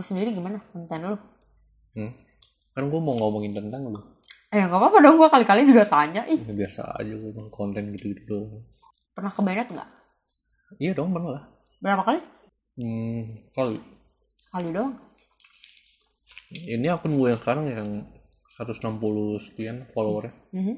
sendiri 0.03 0.29
gimana 0.31 0.59
konten 0.69 1.01
lu 1.01 1.17
Hmm. 1.93 2.09
Kan 2.71 2.89
gue 2.89 2.97
mau 2.97 3.13
ngomongin 3.13 3.53
tentang 3.53 3.85
lu. 3.85 4.01
eh 4.49 4.59
nggak 4.59 4.75
apa-apa 4.75 4.97
dong 4.99 5.15
gua 5.15 5.29
kali-kali 5.29 5.61
juga 5.63 5.81
tanya 5.83 6.25
ih 6.25 6.37
Ya, 6.39 6.53
biasa 6.55 6.81
aja 6.95 7.09
gue 7.11 7.31
bang 7.31 7.49
konten 7.49 7.89
gitu-gitu 7.89 8.21
doang. 8.27 8.61
pernah 9.11 9.29
ke 9.29 9.41
Bennett 9.41 9.65
nggak 9.67 9.89
Iya 10.75 10.91
dong 10.91 11.09
pernah 11.09 11.31
lah. 11.31 11.43
berapa 11.79 12.01
kali 12.03 12.19
Hmm, 12.73 13.21
kali 13.51 13.77
kali 14.47 14.69
doang 14.69 14.93
ini 16.51 16.85
akun 16.87 17.13
gue 17.13 17.27
yang 17.27 17.39
sekarang 17.39 17.65
yang 17.67 17.89
160 18.55 19.01
sekian 19.39 19.89
followernya. 19.89 20.33
Mhm. 20.51 20.75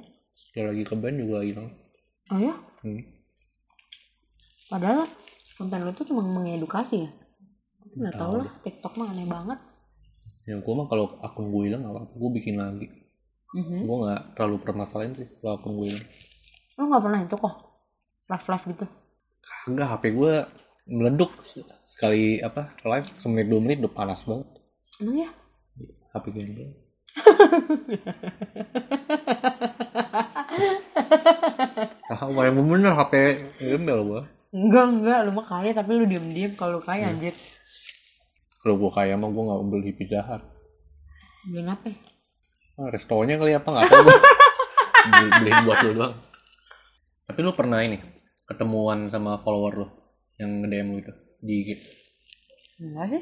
Dia 0.52 0.64
lagi 0.66 0.84
ke 0.84 0.96
band 0.96 1.16
juga 1.18 1.38
hilang. 1.42 1.68
oh 2.26 2.40
ya 2.42 2.56
Hmm. 2.82 3.04
padahal 4.68 5.08
konten 5.54 5.80
lu 5.80 5.92
tuh 5.92 6.06
cuma 6.06 6.24
mengedukasi 6.24 7.06
ya 7.06 7.10
nggak 7.96 8.14
tahu 8.14 8.34
Tahu 8.34 8.44
lah 8.44 8.56
TikTok 8.62 8.94
mah 8.96 9.08
aneh 9.10 9.26
banget 9.26 9.60
Ya 10.46 10.56
gue 10.56 10.74
mah 10.78 10.86
kalau 10.86 11.18
akun 11.20 11.50
gue 11.50 11.64
hilang 11.66 11.82
apa 11.90 12.06
gue 12.06 12.30
bikin 12.38 12.62
lagi. 12.62 12.86
Mhm. 13.58 13.82
Gue 13.82 13.96
nggak 14.06 14.22
terlalu 14.38 14.58
permasalahin 14.62 15.18
sih 15.18 15.26
kalau 15.42 15.58
akun 15.58 15.74
gue 15.76 15.88
hilang. 15.90 16.06
lu 16.76 16.84
nggak 16.86 17.02
pernah 17.02 17.20
itu 17.24 17.36
kok 17.36 17.56
live 18.28 18.48
live 18.52 18.66
gitu 18.70 18.86
Enggak, 19.66 19.88
HP 19.96 20.04
gue 20.12 20.34
meleduk 20.86 21.32
sekali 21.88 22.38
apa 22.40 22.76
live 22.84 23.08
semenit 23.16 23.48
dua 23.48 23.58
menit 23.58 23.82
udah 23.82 23.90
panas 23.90 24.22
banget. 24.22 24.46
emang 25.02 25.18
ya 25.18 25.30
HP 26.14 26.26
gembel. 26.30 26.70
ah, 32.12 32.28
yang 32.30 32.56
bener 32.62 32.94
HP 32.94 33.14
gembel 33.60 34.00
gue. 34.04 34.22
enggak 34.56 34.86
enggak 34.88 35.20
lu 35.26 35.32
mah 35.36 35.46
kaya 35.46 35.72
tapi 35.74 35.92
lu 35.96 36.06
diem 36.08 36.28
diem 36.32 36.52
kalau 36.56 36.80
kaya 36.80 37.12
anjir 37.12 37.34
Kalau 38.66 38.76
gue 38.76 38.92
kaya 38.92 39.14
mah 39.14 39.30
gue 39.30 39.44
nggak 39.46 39.62
beli 39.70 39.92
pizza 39.94 40.26
hut. 40.26 40.42
beliin 41.46 41.70
apa? 41.70 41.94
Ah, 42.76 42.90
restonya 42.90 43.38
kali 43.38 43.54
apa 43.54 43.70
nggak 43.70 43.86
tahu. 43.86 44.06
Beli, 45.06 45.28
beliin 45.38 45.60
buat 45.64 45.78
lu 45.86 45.92
doang. 45.94 46.16
Tapi 47.26 47.40
lu 47.40 47.54
pernah 47.54 47.80
ini 47.80 48.02
ketemuan 48.44 49.06
sama 49.08 49.38
follower 49.38 49.74
lu 49.76 49.88
yang 50.36 50.62
nge-DM 50.62 50.88
lu 50.90 50.98
itu 51.00 51.14
di 51.40 51.54
IG? 51.56 51.70
enggak 52.76 53.06
sih 53.08 53.22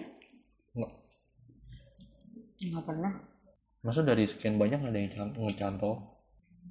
Nggak. 0.74 0.92
enggak 2.64 2.84
pernah 2.84 3.14
Masa 3.80 4.02
dari 4.02 4.24
sekian 4.24 4.56
banyak 4.56 4.80
ada 4.80 4.96
yang 4.96 5.12
can- 5.12 5.36
ngecantol? 5.36 6.16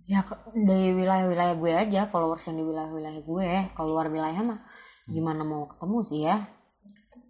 ya 0.03 0.19
dari 0.51 0.91
wilayah-wilayah 0.91 1.55
gue 1.55 1.73
aja 1.73 2.01
followers 2.05 2.43
yang 2.49 2.59
di 2.59 2.65
wilayah-wilayah 2.67 3.23
gue 3.23 3.49
keluar 3.73 4.09
wilayah 4.09 4.43
mah 4.43 4.61
gimana 5.07 5.45
mau 5.45 5.69
ketemu 5.69 5.99
sih 6.03 6.21
ya 6.27 6.37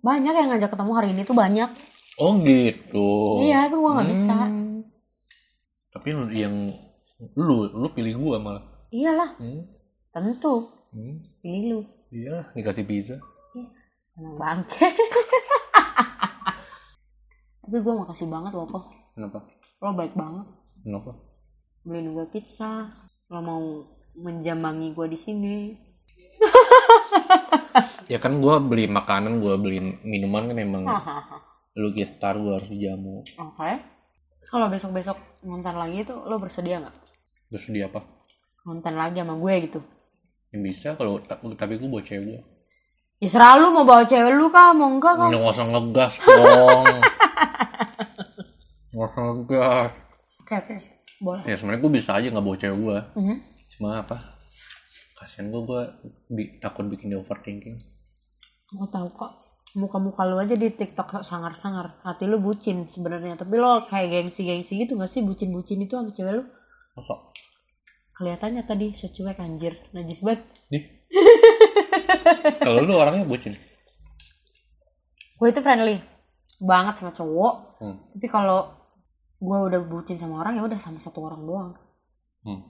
banyak 0.03 0.33
yang 0.33 0.49
ngajak 0.51 0.69
ketemu 0.69 0.91
hari 0.93 1.09
ini 1.11 1.23
tuh 1.23 1.33
banyak 1.33 1.69
Oh 2.15 2.37
gitu. 2.39 3.41
iya 3.41 3.65
tapi 3.65 3.75
gue 3.75 3.91
nggak 3.91 4.09
bisa 4.11 4.35
Hmm. 4.37 4.79
Tapi 5.91 6.09
lu- 6.11 6.31
yang 6.31 6.55
lu 7.35 7.67
lu 7.71 7.87
pilih 7.89 8.13
gua 8.17 8.37
malah. 8.37 8.61
iyalah 8.89 9.37
Hmm. 9.37 9.63
tentu 10.11 10.67
Hmm. 10.91 11.21
pilih 11.39 11.63
lu 11.69 11.79
Iya, 12.11 12.51
dikasih 12.53 12.83
pizza. 12.83 13.17
emang 14.13 14.35
bangke 14.37 14.85
tapi 17.63 17.77
gue 17.79 17.93
makasih 17.95 18.27
banget 18.27 18.51
loh 18.53 18.67
kok 18.67 18.85
Kenapa? 19.13 19.39
lo 19.79 19.89
baik 19.93 20.13
banget 20.13 20.45
Kenapa? 20.79 21.11
beliin 21.81 22.11
gue 22.11 22.25
pizza 22.29 22.91
lo 23.27 23.39
mau 23.41 23.63
menjambangi 24.15 24.91
gue 24.91 25.07
di 25.07 25.17
sini 25.17 25.57
Ya 28.05 28.19
kan 28.19 28.39
gua 28.39 28.59
beli 28.59 28.87
makanan, 28.87 29.39
gua 29.39 29.55
beli 29.55 29.77
minuman 30.01 30.47
kan 30.47 30.57
emang 30.57 30.83
lu 31.75 31.89
gestar 31.91 32.35
gua 32.35 32.57
harus 32.57 32.69
dijamu. 32.69 33.25
oke 33.33 33.71
kalau 34.45 34.67
besok 34.67 34.93
besok 34.93 35.17
ngonten 35.41 35.73
lagi 35.73 36.03
tuh 36.03 36.21
lo 36.23 36.37
bersedia 36.37 36.79
nggak 36.79 36.97
Terus 37.49 37.65
dia 37.69 37.87
apa? 37.87 38.01
ngonten 38.63 38.93
lagi 38.93 39.19
sama 39.19 39.35
gue 39.35 39.55
gitu 39.63 39.81
Yang 40.51 40.63
bisa 40.65 40.89
kalau 40.93 41.19
ta- 41.21 41.41
tapi 41.55 41.77
gua 41.77 41.89
bawa 41.91 42.03
cewek 42.03 42.23
gua. 42.27 42.41
ya 43.17 43.29
serah 43.29 43.55
lu 43.57 43.71
mau 43.71 43.83
bawa 43.83 44.03
cewek 44.03 44.33
lu 44.33 44.47
kah 44.49 44.71
mau 44.71 44.89
enggak 44.89 45.15
kah 45.15 45.29
Nggak 45.29 45.49
usah 45.49 45.67
ngegas 45.67 46.15
dong. 46.19 46.87
Nggak 48.93 49.09
usah 49.09 49.23
ngegas. 49.25 49.91
oke 50.39 50.53
oke 50.55 50.77
boleh 51.19 51.43
Ya 51.45 51.55
sebenarnya 51.55 51.81
gua 51.81 51.93
bisa 51.93 52.11
aja 52.13 52.27
nggak 52.29 52.45
bawa 52.45 52.57
cewek 52.57 52.79
gua. 52.79 52.99
Mhm. 53.15 53.37
Cuma 53.71 53.89
apa? 53.99 54.17
Kasian 55.15 55.49
gua 55.49 55.63
gua 55.63 55.81
bi- 56.29 56.59
takut 56.59 56.85
bikin 56.85 57.09
dia 57.09 57.17
overthinking. 57.17 57.79
Aku 58.73 58.87
tahu 58.89 59.09
kok 59.13 59.33
muka-muka 59.73 60.25
lu 60.25 60.37
aja 60.37 60.53
di 60.53 60.69
TikTok 60.69 61.21
sangar-sangar. 61.23 62.01
Hati 62.01 62.25
lu 62.25 62.41
bucin 62.41 62.89
sebenarnya, 62.89 63.37
tapi 63.37 63.57
lo 63.57 63.85
kayak 63.85 64.29
gengsi-gengsi 64.29 64.81
gitu 64.81 64.97
gak 64.97 65.09
sih 65.09 65.21
bucin-bucin 65.21 65.81
itu 65.81 65.93
sama 65.93 66.09
cewek 66.09 66.33
lu? 66.33 66.45
Masa? 66.97 67.15
Kelihatannya 68.13 68.63
tadi 68.65 68.93
secuek 68.93 69.41
anjir, 69.41 69.77
najis 69.93 70.21
banget. 70.21 70.45
Kalau 72.65 72.81
lu 72.85 72.93
orangnya 72.95 73.25
bucin. 73.25 73.57
Gue 75.37 75.49
itu 75.51 75.61
friendly 75.61 75.99
banget 76.63 77.03
sama 77.03 77.11
cowok, 77.11 77.55
Hmm. 77.83 77.99
tapi 78.15 78.31
kalau 78.31 78.71
gue 79.43 79.59
udah 79.67 79.83
bucin 79.83 80.15
sama 80.15 80.39
orang 80.39 80.55
ya 80.55 80.63
udah 80.63 80.79
sama 80.79 81.03
satu 81.03 81.19
orang 81.19 81.43
doang. 81.43 81.71
Hmm. 82.47 82.63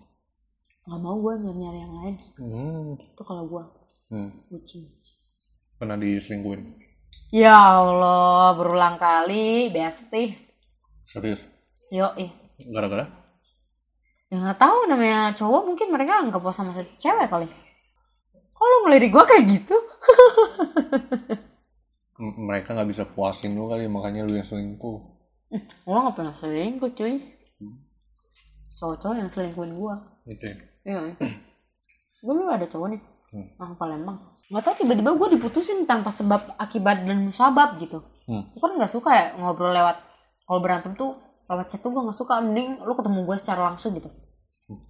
Gak 0.83 0.97
mau 0.97 1.21
gue 1.21 1.37
nyari-nyari 1.37 1.79
yang 1.85 1.93
lain. 1.93 2.15
Hmm. 2.41 2.97
Itu 2.97 3.21
kalau 3.21 3.45
gue 3.45 3.63
Hmm. 4.09 4.33
bucin. 4.49 4.89
Pernah 5.83 5.99
diselingkuhin. 5.99 6.79
Ya 7.35 7.59
Allah, 7.59 8.55
berulang 8.55 9.03
kali, 9.03 9.67
besti. 9.75 10.31
Serius. 11.11 11.43
Yo, 11.91 12.07
ih. 12.15 12.31
Gara-gara? 12.71 13.11
Ya 14.31 14.39
nggak 14.39 14.63
tahu 14.63 14.87
namanya 14.87 15.35
cowok 15.35 15.67
mungkin 15.67 15.91
mereka 15.91 16.23
nggak 16.23 16.39
puas 16.39 16.55
sama 16.55 16.71
cewek 17.03 17.27
kali. 17.27 17.51
Kok 18.55 18.63
lu 18.63 18.77
ngelirik 18.87 19.11
gua 19.11 19.27
kayak 19.27 19.43
gitu? 19.43 19.75
Mereka 22.47 22.79
nggak 22.79 22.87
bisa 22.87 23.03
puasin 23.03 23.59
lu 23.59 23.67
kali 23.67 23.91
makanya 23.91 24.23
lu 24.23 24.39
yang 24.39 24.47
selingkuh. 24.47 25.03
Gua 25.83 25.99
nggak 26.07 26.15
pernah 26.15 26.35
selingkuh 26.39 26.95
cuy. 26.95 27.19
Cowok-cowok 28.79 29.19
yang 29.19 29.31
selingkuhin 29.35 29.75
gua. 29.75 29.99
Gitu 30.31 30.47
ya. 30.47 30.55
Iya. 30.87 31.19
Gue 32.23 32.33
dulu 32.39 32.55
ada 32.55 32.71
cowok 32.71 32.87
nih. 32.95 33.03
Hmm. 33.35 33.51
Orang 33.59 33.75
Palembang. 33.75 34.32
Nggak 34.51 34.63
tahu 34.65 34.75
tiba-tiba 34.83 35.11
gue 35.13 35.29
diputusin 35.39 35.85
tanpa 35.85 36.11
sebab 36.11 36.57
akibat 36.57 37.05
dan 37.05 37.23
musabab 37.23 37.79
gitu. 37.79 38.03
Hmm. 38.27 38.49
Gue 38.53 38.61
kan 38.61 38.75
nggak 38.77 38.93
suka 38.93 39.11
ya 39.13 39.27
ngobrol 39.39 39.71
lewat 39.71 40.03
kalau 40.45 40.61
berantem 40.61 40.93
tuh 40.95 41.15
lewat 41.47 41.69
chat 41.69 41.81
tuh 41.81 41.91
gue 41.91 42.03
nggak 42.03 42.17
suka 42.17 42.41
mending 42.41 42.81
lu 42.83 42.93
ketemu 42.93 43.21
gue 43.25 43.37
secara 43.39 43.71
langsung 43.71 43.95
gitu. 43.95 44.11
Hmm. 44.67 44.83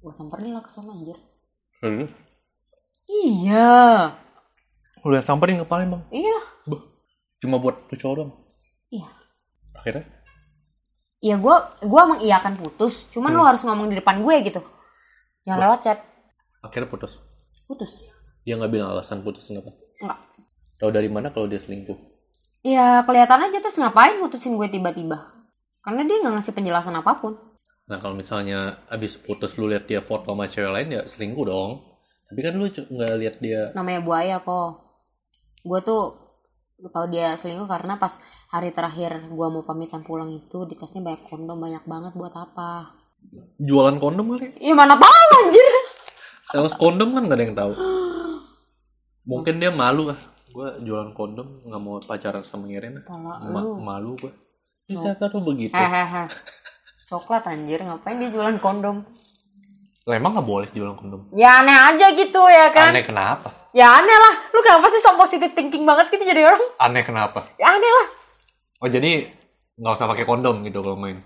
Gue 0.00 0.12
samperin 0.12 0.52
lah 0.52 0.62
ke 0.62 0.70
sana 0.70 0.92
anjir. 0.92 1.16
Serius? 1.78 2.10
Iya. 3.08 4.12
Lu 5.06 5.14
yang 5.14 5.24
samperin 5.24 5.56
ke 5.56 5.66
Palembang? 5.66 6.02
Iya. 6.10 6.36
Bah. 6.66 6.82
Cuma 7.38 7.56
buat 7.56 7.86
lu 7.88 7.96
cowok 7.96 8.14
doang? 8.18 8.32
Iya. 8.90 9.08
Akhirnya? 9.72 10.04
Iya 11.18 11.34
gue 11.34 11.56
gue 11.82 12.02
mengiyakan 12.04 12.54
putus, 12.56 13.06
cuman 13.10 13.32
Hmm. 13.32 13.38
lu 13.38 13.44
harus 13.46 13.62
ngomong 13.62 13.88
di 13.88 13.96
depan 13.96 14.20
gue 14.20 14.36
gitu. 14.44 14.60
Yang 15.42 15.58
lewat 15.58 15.78
chat 15.80 15.98
Akhirnya 16.60 16.86
putus. 16.86 17.16
putus. 17.64 18.02
Dia 18.42 18.54
nggak 18.58 18.72
bilang 18.72 18.94
alasan 18.94 19.22
putus 19.22 19.48
kenapa? 19.48 19.74
Enggak. 20.02 20.18
Tahu 20.78 20.90
dari 20.94 21.10
mana 21.10 21.34
kalau 21.34 21.50
dia 21.50 21.58
selingkuh? 21.58 21.98
Ya 22.62 23.02
kelihatan 23.06 23.50
aja 23.50 23.58
terus 23.62 23.78
ngapain 23.78 24.18
putusin 24.18 24.54
gue 24.54 24.68
tiba-tiba. 24.70 25.34
Karena 25.82 26.02
dia 26.06 26.22
nggak 26.22 26.34
ngasih 26.38 26.54
penjelasan 26.54 26.94
apa 26.98 27.18
pun. 27.18 27.34
Nah 27.88 27.96
kalau 27.98 28.14
misalnya 28.14 28.84
abis 28.92 29.16
putus 29.16 29.56
lu 29.56 29.70
lihat 29.70 29.88
dia 29.88 30.04
foto 30.04 30.34
sama 30.34 30.46
cewek 30.46 30.70
lain 30.70 30.88
ya 30.94 31.02
selingkuh 31.08 31.44
dong. 31.48 31.70
Tapi 32.28 32.40
kan 32.44 32.54
lu 32.60 32.68
nggak 32.68 33.12
lihat 33.18 33.36
dia. 33.40 33.72
Namanya 33.72 34.00
buaya 34.04 34.36
kok. 34.44 34.84
Gue 35.64 35.80
tuh 35.80 36.02
tahu 36.78 37.10
dia 37.10 37.34
selingkuh 37.34 37.66
karena 37.66 37.98
pas 37.98 38.22
hari 38.54 38.70
terakhir 38.70 39.26
gue 39.26 39.46
mau 39.50 39.66
pamitan 39.66 40.06
pulang 40.06 40.30
itu 40.30 40.62
di 40.68 40.78
tasnya 40.78 41.02
banyak 41.02 41.22
kondom 41.26 41.58
banyak 41.58 41.82
banget 41.88 42.12
buat 42.14 42.34
apa? 42.36 42.94
Jualan 43.58 43.98
kondom 43.98 44.36
kali? 44.36 44.54
Iya 44.62 44.74
mana 44.78 44.94
tahu 44.94 45.26
anjir. 45.42 45.66
Sales 46.48 46.72
kondom 46.80 47.12
kan 47.12 47.28
nggak 47.28 47.36
ada 47.36 47.44
yang 47.44 47.56
tahu. 47.56 47.72
Mungkin 49.30 49.60
dia 49.60 49.68
malu 49.68 50.08
ah. 50.08 50.20
Gue 50.48 50.80
jualan 50.80 51.12
kondom 51.12 51.44
nggak 51.68 51.82
mau 51.84 52.00
pacaran 52.00 52.40
sama. 52.40 52.64
Pala 53.04 53.36
Ma- 53.44 53.60
lu. 53.60 53.76
malu 53.76 54.16
gue. 54.16 54.32
Bisa 54.88 55.12
kan 55.20 55.28
lu 55.36 55.44
begitu? 55.44 55.76
Hehehe. 55.76 56.24
Coklat 57.12 57.44
anjir 57.52 57.84
ngapain 57.84 58.16
dia 58.16 58.32
jualan 58.32 58.56
kondom? 58.56 59.04
Lah, 60.08 60.16
emang 60.16 60.40
nggak 60.40 60.48
boleh 60.48 60.68
jualan 60.72 60.96
kondom? 60.96 61.28
Ya 61.36 61.60
aneh 61.60 61.76
aja 61.76 62.16
gitu 62.16 62.40
ya 62.48 62.72
kan. 62.72 62.96
Aneh 62.96 63.04
kenapa? 63.04 63.52
Ya 63.76 64.00
aneh 64.00 64.16
lah. 64.16 64.34
Lu 64.48 64.64
kenapa 64.64 64.88
sih 64.88 65.04
sok 65.04 65.20
positif 65.20 65.52
thinking 65.52 65.84
banget 65.84 66.08
gitu 66.08 66.24
jadi 66.24 66.48
orang? 66.48 66.64
Aneh 66.80 67.04
kenapa? 67.04 67.44
Ya 67.60 67.76
aneh 67.76 67.92
lah. 67.92 68.06
Oh 68.80 68.88
jadi 68.88 69.28
nggak 69.76 69.94
usah 70.00 70.08
pakai 70.08 70.24
kondom 70.24 70.64
gitu 70.64 70.80
kalau 70.80 70.96
main? 70.96 71.20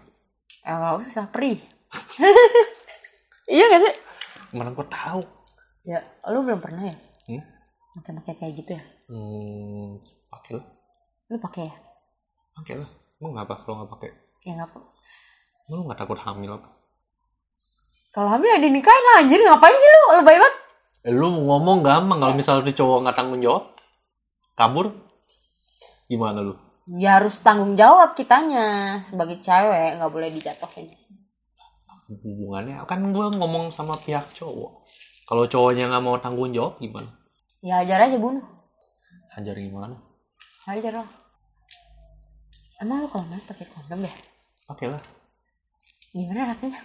Ya 0.66 0.74
nggak 0.74 0.98
usah 0.98 1.30
perih. 1.30 1.62
iya 3.54 3.70
gak 3.70 3.82
sih? 3.86 3.94
Mana 4.52 4.70
gue 4.72 4.86
tahu? 4.86 5.20
Ya 5.82 5.98
lu 6.28 6.44
belum 6.44 6.60
pernah 6.60 6.84
ya? 6.86 6.96
Hmm? 7.26 7.42
Pakai-pakai 7.98 8.34
kayak 8.38 8.52
gitu 8.62 8.70
ya? 8.76 8.82
Hmm, 9.08 10.00
pakai 10.32 10.52
lah, 10.60 10.66
Lu 11.28 11.36
pakai 11.36 11.62
ya? 11.68 11.74
pakai 12.52 12.74
lah. 12.84 12.90
Mau 13.20 13.32
ngapa 13.32 13.64
kalau 13.64 13.82
nggak 13.82 13.90
pakai? 13.96 14.10
Ya 14.44 14.52
nggak 14.56 14.68
apa. 14.72 14.78
Lu 15.72 15.84
nggak 15.88 15.98
takut 15.98 16.18
hamil 16.20 16.60
apa? 16.60 16.68
Kalau 18.12 18.28
hamil 18.28 18.48
ya 18.52 18.60
dinikahin 18.60 19.04
lah 19.08 19.16
anjir 19.24 19.40
ngapain 19.40 19.72
sih 19.72 19.88
lu? 19.88 20.00
Lebay 20.20 20.36
banget. 20.36 20.56
Eh, 21.02 21.12
lu 21.12 21.28
ngomong 21.48 21.80
gampang 21.82 22.18
kalau 22.20 22.34
misalnya 22.36 22.68
tuh 22.68 22.76
cowok 22.84 22.98
nggak 23.08 23.16
tanggung 23.16 23.40
jawab, 23.42 23.64
kabur, 24.54 24.92
gimana 26.06 26.44
lu? 26.44 26.54
Ya 26.98 27.18
harus 27.18 27.40
tanggung 27.40 27.72
jawab 27.72 28.12
kitanya 28.12 29.00
sebagai 29.06 29.40
cewek 29.40 29.96
nggak 29.96 30.12
boleh 30.12 30.28
dijatuhin. 30.28 30.92
Hubungannya 32.20 32.84
kan 32.84 33.00
gue 33.08 33.26
ngomong 33.40 33.72
sama 33.72 33.96
pihak 33.96 34.28
cowok. 34.36 34.84
Kalau 35.24 35.48
cowoknya 35.48 35.88
nggak 35.88 36.04
mau 36.04 36.20
tanggung 36.20 36.52
jawab 36.52 36.76
gimana? 36.76 37.08
Ya 37.64 37.80
ajar 37.80 38.04
aja 38.04 38.20
bunuh. 38.20 38.44
Hajar 39.32 39.56
gimana? 39.56 39.96
Ajar 40.68 40.92
lah. 41.00 41.10
Emang 42.82 43.00
lu 43.00 43.08
kalau 43.08 43.24
main 43.30 43.40
pakai 43.48 43.64
kondom 43.70 44.04
ya? 44.04 44.12
Pakai 44.68 44.92
lah. 44.92 45.02
Gimana 46.12 46.52
rasanya? 46.52 46.82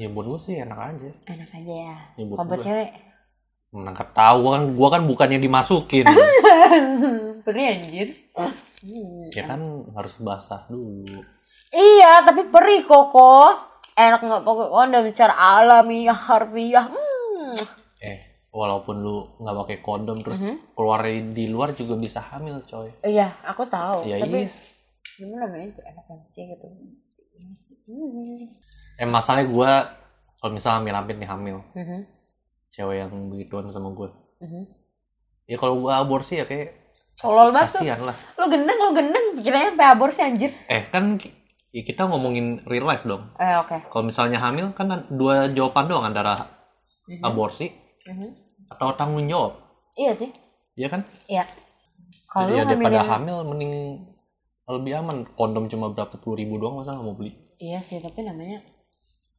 Ya 0.00 0.08
buat 0.08 0.24
gue 0.24 0.40
sih 0.40 0.56
enak 0.56 0.78
aja. 0.80 1.10
Enak 1.28 1.50
aja 1.52 1.74
ya. 1.74 1.98
Ya, 2.16 2.24
buat 2.24 2.48
buat 2.48 2.64
cewek. 2.64 3.10
Mana 3.70 3.94
nggak 3.94 4.10
tahu 4.16 4.50
kan 4.50 4.62
gua 4.74 4.88
kan 4.90 5.02
bukannya 5.06 5.38
dimasukin. 5.38 6.06
Perih 7.46 7.66
anjir. 7.76 8.08
Ya 9.30 9.42
kan 9.46 9.60
harus 9.94 10.18
basah 10.18 10.66
dulu. 10.66 11.22
Iya, 11.70 12.26
tapi 12.26 12.50
perih 12.50 12.82
koko. 12.82 13.54
Enak 13.94 14.20
nggak 14.22 14.42
pakai 14.42 14.68
kondom 14.70 15.02
secara 15.10 15.34
alamiah 15.34 16.16
harfiah. 16.16 16.86
Hmm. 16.88 17.54
Eh, 18.00 18.18
walaupun 18.50 18.96
lu 18.98 19.16
nggak 19.38 19.56
pakai 19.66 19.78
kondom 19.78 20.18
terus 20.18 20.40
Mhm. 20.40 20.74
keluar 20.74 21.04
di 21.06 21.44
luar 21.46 21.76
juga 21.76 21.94
bisa 21.94 22.18
hamil, 22.18 22.62
coy. 22.66 22.90
Iya, 23.04 23.30
aku 23.44 23.66
tahu. 23.68 24.08
Ya 24.08 24.18
tapi 24.18 24.46
iya. 24.46 24.50
gimana 25.20 25.46
namanya 25.46 25.66
itu 25.70 25.80
enak 25.84 26.04
sih 26.24 26.48
gitu. 26.48 26.66
Mesti 26.66 27.20
ini 27.38 27.54
sih. 27.54 27.76
Hmm. 27.86 28.50
Eh 28.96 29.06
masalahnya 29.06 29.46
gua 29.52 29.70
kalau 30.40 30.56
misalnya 30.56 30.80
hamil-hamil 30.80 31.16
nih 31.20 31.28
hamil, 31.28 31.56
Mhm. 31.76 31.98
cewek 32.72 32.96
yang 33.04 33.12
begituan 33.28 33.68
sama 33.68 33.92
gue. 33.92 34.08
Mhm. 34.40 34.62
Ya 35.44 35.56
kalau 35.60 35.76
gua 35.84 36.00
aborsi 36.00 36.40
ya 36.40 36.48
kayak 36.48 36.80
Tolol 37.20 37.52
banget 37.52 38.00
lah. 38.00 38.16
Lu 38.40 38.48
gendeng, 38.48 38.78
lu 38.80 38.96
gendeng. 38.96 39.26
Pikirannya 39.36 39.76
sampai 39.76 39.88
aborsi 39.92 40.20
anjir. 40.24 40.50
Eh 40.72 40.88
kan 40.88 41.20
ya 41.70 41.82
kita 41.82 42.06
ngomongin 42.06 42.66
real 42.66 42.86
life 42.86 43.06
dong. 43.06 43.30
Eh, 43.38 43.54
oke. 43.58 43.90
Kalau 43.90 44.04
misalnya 44.04 44.42
hamil 44.42 44.74
kan 44.74 45.06
dua 45.08 45.50
jawaban 45.50 45.86
doang 45.86 46.06
antara 46.06 46.46
Mhm. 47.06 47.22
aborsi 47.22 47.70
Mhm. 48.06 48.28
atau 48.70 48.94
tanggung 48.94 49.26
jawab. 49.26 49.58
Iya 49.94 50.12
sih. 50.14 50.30
Iya 50.74 50.88
kan? 50.90 51.02
Iya. 51.26 51.44
Kalau 52.30 52.50
ya 52.54 52.62
daripada 52.62 53.02
yang... 53.02 53.10
hamil 53.10 53.36
mending 53.42 53.72
lebih 54.70 54.92
aman. 55.02 55.26
Kondom 55.34 55.66
cuma 55.66 55.90
berapa 55.90 56.14
puluh 56.18 56.38
ribu 56.38 56.58
doang 56.58 56.78
masa 56.78 56.94
nggak 56.94 57.06
mau 57.06 57.18
beli? 57.18 57.34
Iya 57.58 57.82
sih, 57.82 57.98
tapi 57.98 58.22
namanya 58.22 58.62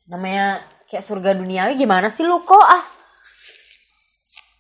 namanya 0.08 0.60
kayak 0.92 1.08
surga 1.08 1.40
duniawi 1.40 1.80
gimana 1.80 2.12
sih 2.12 2.28
lu 2.28 2.44
kok 2.44 2.60
ah? 2.60 2.84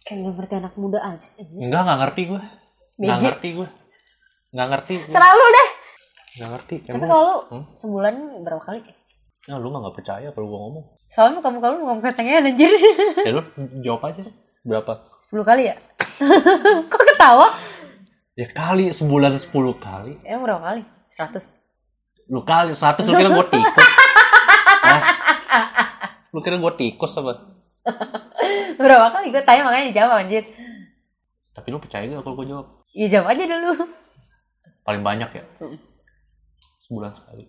Kayak 0.07 0.27
gak 0.27 0.35
ngerti 0.39 0.53
anak 0.59 0.73
muda 0.79 0.99
aja. 0.99 1.23
sih. 1.23 1.43
Enggak, 1.59 1.81
nggak 1.87 1.99
ngerti 2.03 2.21
gue. 2.31 2.41
Nggak 2.99 3.19
ngerti 3.21 3.47
gue. 3.53 3.67
Nggak 4.51 4.67
ngerti. 4.71 4.93
gua. 4.99 5.13
Selalu 5.15 5.45
deh. 5.45 5.69
Nggak 6.31 6.49
ngerti. 6.49 6.75
Tapi 6.81 6.95
Emang, 6.95 7.09
kalau 7.09 7.23
lu 7.25 7.35
Hmm? 7.51 7.65
sebulan 7.73 8.13
berapa 8.41 8.61
kali? 8.61 8.79
ya, 9.41 9.57
lu 9.57 9.67
mah 9.67 9.79
nggak 9.81 9.95
percaya 9.95 10.27
kalau 10.31 10.47
gue 10.47 10.59
ngomong. 10.59 10.85
Soalnya 11.09 11.41
kamu 11.41 11.57
kamu 11.59 11.75
ngomong 11.81 11.99
kecengean 12.01 12.45
anjir. 12.45 12.71
Ya 13.19 13.31
lu 13.31 13.41
jawab 13.81 14.01
aja. 14.07 14.23
Berapa? 14.61 14.93
10 15.25 15.41
kali 15.41 15.63
ya? 15.67 15.75
kok 16.91 17.03
ketawa? 17.03 17.47
Ya 18.33 18.47
kali 18.47 18.89
sebulan 18.89 19.35
10 19.35 19.51
kali. 19.77 20.13
Emang 20.23 20.45
berapa 20.45 20.61
kali? 20.63 20.81
100. 21.11 22.31
Lu 22.31 22.41
kali 22.41 22.71
100 22.71 23.01
lu 23.01 23.13
kira 23.13 23.29
gue 23.29 23.45
tikus. 23.49 23.87
Hah? 24.81 25.01
Lu 26.31 26.39
kira 26.39 26.55
gue 26.55 26.73
tikus 26.77 27.11
apa? 27.17 27.33
Berapa 28.79 29.07
kali 29.11 29.29
gue 29.29 29.43
tanya 29.43 29.67
makanya 29.67 29.85
dijawab 29.89 30.11
anjir. 30.17 30.43
Tapi 31.51 31.67
lu 31.67 31.77
percaya 31.77 32.07
gak 32.07 32.23
kalau 32.23 32.39
gue 32.39 32.47
jawab? 32.47 32.65
Iya 32.93 33.07
jawab 33.11 33.35
aja 33.35 33.43
dulu. 33.43 33.71
Paling 34.81 35.03
banyak 35.03 35.29
ya? 35.29 35.43
Sebulan 36.91 37.15
sekali. 37.15 37.47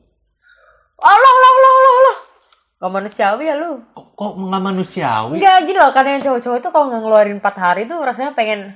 Allah 1.03 1.19
Allah 1.35 1.51
Allah 1.51 1.73
Allah 1.75 1.95
Allah. 1.99 2.17
Gak 2.79 2.93
manusiawi 2.95 3.45
ya 3.51 3.55
lu. 3.59 3.83
Kok, 3.91 4.07
kok 4.15 4.33
nggak 4.39 4.63
manusiawi? 4.63 5.35
Enggak 5.43 5.67
gini 5.67 5.79
loh, 5.83 5.91
karena 5.91 6.11
yang 6.15 6.23
cowok-cowok 6.23 6.59
itu 6.63 6.69
kalau 6.71 6.87
nggak 6.87 7.03
ngeluarin 7.03 7.39
4 7.43 7.59
hari 7.59 7.83
tuh 7.91 7.99
rasanya 7.99 8.39
pengen 8.39 8.71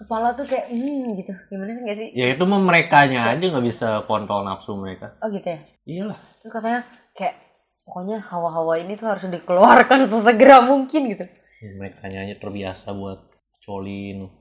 kepala 0.00 0.32
tuh 0.32 0.48
kayak 0.48 0.72
hmm 0.72 1.20
gitu. 1.20 1.32
Gimana 1.52 1.76
sih 1.76 1.82
nggak 1.84 1.98
sih? 2.00 2.08
Ya 2.16 2.32
itu 2.32 2.44
mah 2.48 2.60
merekanya 2.64 3.28
aja 3.28 3.44
nggak 3.44 3.66
bisa 3.68 3.88
kontrol 4.08 4.40
nafsu 4.40 4.72
mereka. 4.80 5.20
Oh 5.20 5.28
gitu 5.28 5.44
ya. 5.44 5.60
Iyalah. 5.84 6.18
Terus 6.40 6.52
katanya 6.56 6.80
kayak 7.12 7.36
pokoknya 7.84 8.16
hawa-hawa 8.24 8.80
ini 8.80 8.96
tuh 8.96 9.12
harus 9.12 9.28
dikeluarkan 9.28 10.00
sesegera 10.08 10.64
mungkin 10.64 11.12
gitu. 11.12 11.28
Ya, 11.60 11.70
mereka 11.76 12.08
aja 12.08 12.36
terbiasa 12.40 12.96
buat 12.96 13.20
colin. 13.60 14.32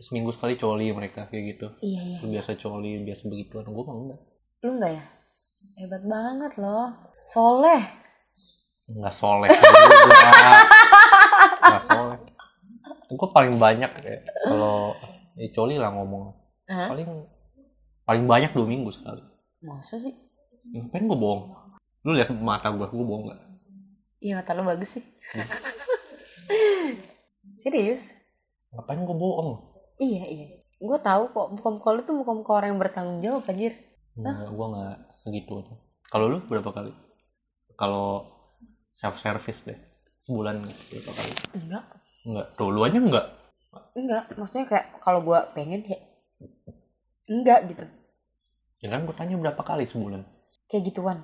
Seminggu 0.00 0.32
sekali 0.32 0.56
coli 0.60 0.92
mereka 0.96 1.28
kayak 1.28 1.44
gitu. 1.56 1.66
Iya 1.80 2.00
iya. 2.00 2.40
Biasa 2.40 2.56
coli, 2.56 3.04
biasa 3.04 3.28
begituan. 3.28 3.68
Gue 3.68 3.84
mah 3.84 3.96
enggak. 3.96 4.20
Lu 4.64 4.80
enggak 4.80 4.96
ya? 4.96 5.04
Hebat 5.76 6.02
banget 6.08 6.52
loh. 6.56 6.88
Soleh. 7.28 7.82
Enggak 8.86 9.14
soleh 9.18 9.50
juga. 9.50 10.30
Enggak 11.66 11.84
soleh. 11.84 12.18
Gue 13.06 13.28
paling 13.30 13.54
banyak 13.58 13.90
ya 14.02 14.18
kalau 14.46 14.94
ya, 15.38 15.46
coli 15.54 15.76
lah 15.76 15.90
ngomong. 15.90 16.34
Hah? 16.70 16.90
Paling 16.90 17.08
paling 18.06 18.24
banyak 18.26 18.50
dua 18.54 18.66
minggu 18.66 18.90
sekali. 18.94 19.22
Masa 19.62 19.98
sih? 19.98 20.14
Ngapain 20.74 21.06
gue 21.06 21.18
bohong? 21.18 21.42
Lu 22.06 22.14
lihat 22.14 22.30
mata 22.34 22.70
gue, 22.70 22.86
gue 22.86 23.06
bohong 23.06 23.30
nggak? 23.30 23.40
Iya 24.22 24.42
mata 24.42 24.50
lu 24.54 24.62
bagus 24.66 24.98
sih. 24.98 25.04
Serius? 27.62 28.14
Ngapain 28.74 29.02
gue 29.02 29.16
bohong? 29.16 29.50
Iya 29.98 30.24
iya. 30.26 30.46
Gue 30.78 30.98
tahu 31.02 31.30
kok 31.30 31.46
muka-muka 31.54 31.88
lu 31.94 32.00
tuh 32.02 32.14
muka-muka 32.18 32.50
orang 32.58 32.74
yang 32.74 32.82
bertanggung 32.82 33.18
jawab 33.22 33.46
anjir. 33.46 33.74
Enggak, 34.16 34.48
gue 34.48 34.66
nggak 34.72 34.96
segitu. 35.20 35.52
Kalau 36.08 36.26
lu 36.32 36.38
berapa 36.48 36.70
kali? 36.72 36.92
Kalau 37.76 38.24
self 38.96 39.20
service 39.20 39.68
deh, 39.68 39.76
sebulan 40.24 40.64
berapa 40.64 41.12
kali? 41.12 41.32
Enggak. 41.60 41.84
Enggak, 42.24 42.46
tuh 42.56 42.68
lu 42.72 42.80
aja 42.80 42.96
enggak. 42.96 43.26
Enggak. 43.92 44.24
Maksudnya 44.40 44.64
kayak 44.64 44.86
kalau 45.04 45.20
gue 45.20 45.38
pengen 45.52 45.84
ya 45.84 45.98
enggak 47.28 47.60
gitu. 47.68 47.84
Ya 48.80 48.88
kan 48.92 49.04
gue 49.04 49.14
tanya 49.16 49.36
berapa 49.36 49.60
kali 49.60 49.84
sebulan? 49.84 50.24
Kayak 50.72 50.82
gituan. 50.90 51.18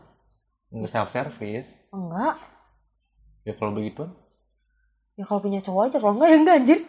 Enggak 0.69 0.93
self 0.93 1.09
service. 1.09 1.81
Enggak. 1.91 2.37
Ya 3.49 3.57
kalau 3.57 3.73
begituan, 3.75 4.13
Ya 5.13 5.29
kalau 5.29 5.45
punya 5.45 5.61
cowok 5.61 5.93
aja, 5.93 5.97
kalau 6.01 6.17
enggak 6.17 6.31
ya 6.33 6.39
enggak 6.41 6.57
anjir. 6.61 6.81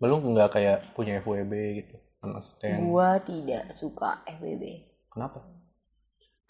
belum 0.00 0.20
enggak 0.20 0.48
kayak 0.52 0.78
punya 0.92 1.20
FWB 1.24 1.52
gitu. 1.80 1.96
Stand. 2.44 2.88
Gua 2.88 3.20
tidak 3.20 3.72
suka 3.72 4.24
FWB. 4.24 4.93
Kenapa? 5.14 5.46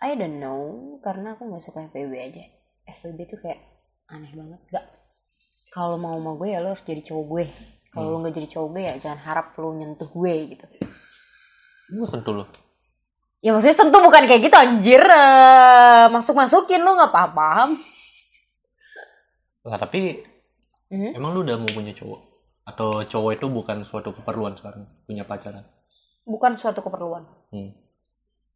I 0.01 0.17
don't 0.17 0.41
know, 0.41 0.97
karena 1.01 1.37
aku 1.37 1.47
nggak 1.47 1.63
suka 1.63 1.85
FWB 1.87 2.13
aja. 2.19 2.45
FWB 3.01 3.19
tuh 3.29 3.39
kayak 3.39 3.61
aneh 4.09 4.33
banget. 4.33 4.61
Gak. 4.69 4.85
Kalau 5.69 5.97
mau 5.97 6.17
sama 6.17 6.33
gue 6.35 6.49
ya 6.49 6.59
lo 6.61 6.73
harus 6.73 6.83
jadi 6.83 7.03
cowok 7.03 7.25
gue. 7.29 7.45
Kalau 7.93 8.09
lo 8.11 8.17
nggak 8.21 8.35
jadi 8.35 8.49
cowok 8.51 8.69
gue 8.73 8.83
ya 8.83 8.95
jangan 8.97 9.21
harap 9.23 9.47
lo 9.55 9.71
nyentuh 9.71 10.09
gue 10.09 10.33
gitu. 10.51 10.65
Lu 11.95 12.09
sentuh 12.09 12.33
lu. 12.33 12.45
Ya 13.39 13.53
maksudnya 13.53 13.77
sentuh 13.77 14.01
bukan 14.01 14.25
kayak 14.25 14.43
gitu 14.43 14.57
anjir. 14.57 15.03
Masuk 16.09 16.35
masukin 16.35 16.81
lo 16.81 16.97
nggak 16.97 17.13
paham 17.13 17.33
paham. 17.35 17.71
Nah, 19.65 19.79
tapi 19.81 20.21
Mhm. 20.89 21.17
emang 21.17 21.33
lu 21.33 21.43
udah 21.43 21.57
mau 21.57 21.69
punya 21.69 21.93
cowok? 21.93 22.21
Atau 22.65 23.05
cowok 23.05 23.31
itu 23.37 23.47
bukan 23.49 23.85
suatu 23.85 24.13
keperluan 24.13 24.57
sekarang 24.57 24.89
punya 25.05 25.25
pacaran? 25.25 25.65
Bukan 26.25 26.57
suatu 26.57 26.81
keperluan. 26.81 27.25
Hmm. 27.53 27.73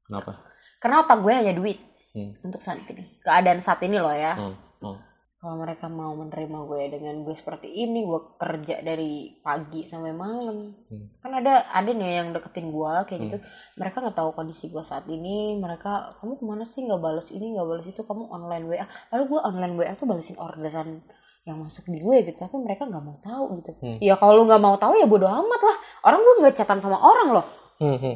Kenapa? 0.08 0.32
Karena 0.78 0.96
otak 1.00 1.20
gue 1.20 1.32
hanya 1.32 1.52
duit 1.52 1.78
Hmm. 2.08 2.32
untuk 2.40 2.58
saat 2.58 2.80
ini. 2.82 3.04
Keadaan 3.20 3.60
saat 3.60 3.78
ini 3.80 3.96
loh 3.96 4.10
ya. 4.10 4.32
Hmm. 4.34 4.56
Hmm. 4.80 4.98
kalau 5.38 5.54
mereka 5.56 5.86
mau 5.86 6.14
menerima 6.16 6.58
gue 6.66 6.82
dengan 6.90 7.14
gue 7.20 7.30
seperti 7.30 7.70
ini 7.70 8.02
gue 8.02 8.20
kerja 8.34 8.78
dari 8.80 9.12
pagi 9.38 9.86
sampai 9.86 10.10
malam 10.10 10.74
Hmm. 10.84 11.14
kan 11.16 11.30
ada 11.32 11.62
ada 11.68 11.86
nih 11.88 12.10
yang 12.16 12.28
deketin 12.32 12.66
gue 12.68 12.92
kayak 13.04 13.20
gitu 13.22 13.36
mereka 13.76 14.02
nggak 14.02 14.16
tahu 14.16 14.34
kondisi 14.34 14.66
gue 14.66 14.82
saat 14.82 15.06
ini 15.06 15.54
mereka 15.54 16.10
kamu 16.16 16.32
ke 16.34 16.44
mana 16.44 16.64
sih 16.64 16.82
nggak 16.82 16.98
balas 16.98 17.30
ini 17.30 17.54
nggak 17.54 17.66
balas 17.66 17.86
itu 17.86 18.02
kamu 18.02 18.26
online 18.26 18.66
wa 18.66 18.82
lalu 19.08 19.22
gue 19.28 19.40
online 19.40 19.74
wa 19.76 19.94
tuh 19.94 20.06
balesin 20.06 20.36
orderan 20.36 21.06
yang 21.44 21.56
masuk 21.56 21.86
di 21.86 22.00
gue 22.00 22.16
gitu 22.24 22.34
tapi 22.36 22.58
mereka 22.58 22.82
nggak 22.84 22.98
mau 23.00 23.18
tahu 23.20 23.44
gitu 23.56 23.70
Hmm. 23.78 23.98
ya 24.00 24.14
kalau 24.14 24.32
lu 24.34 24.44
nggak 24.44 24.58
mau 24.60 24.74
tahu 24.74 24.92
ya 24.96 25.06
bodo 25.06 25.26
amat 25.28 25.60
lah 25.60 25.76
orang 26.04 26.18
gue 26.20 26.34
nggak 26.40 26.54
chatan 26.56 26.78
sama 26.78 26.98
orang 26.98 27.28
loh 27.32 27.46
Hmm, 27.78 27.94
hmm. 27.96 28.14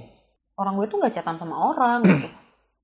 Orang 0.54 0.74
gue 0.74 0.86
tuh 0.86 0.98
nggak 0.98 1.12
chatan 1.12 1.36
sama 1.36 1.56
orang 1.66 2.00
gitu 2.06 2.28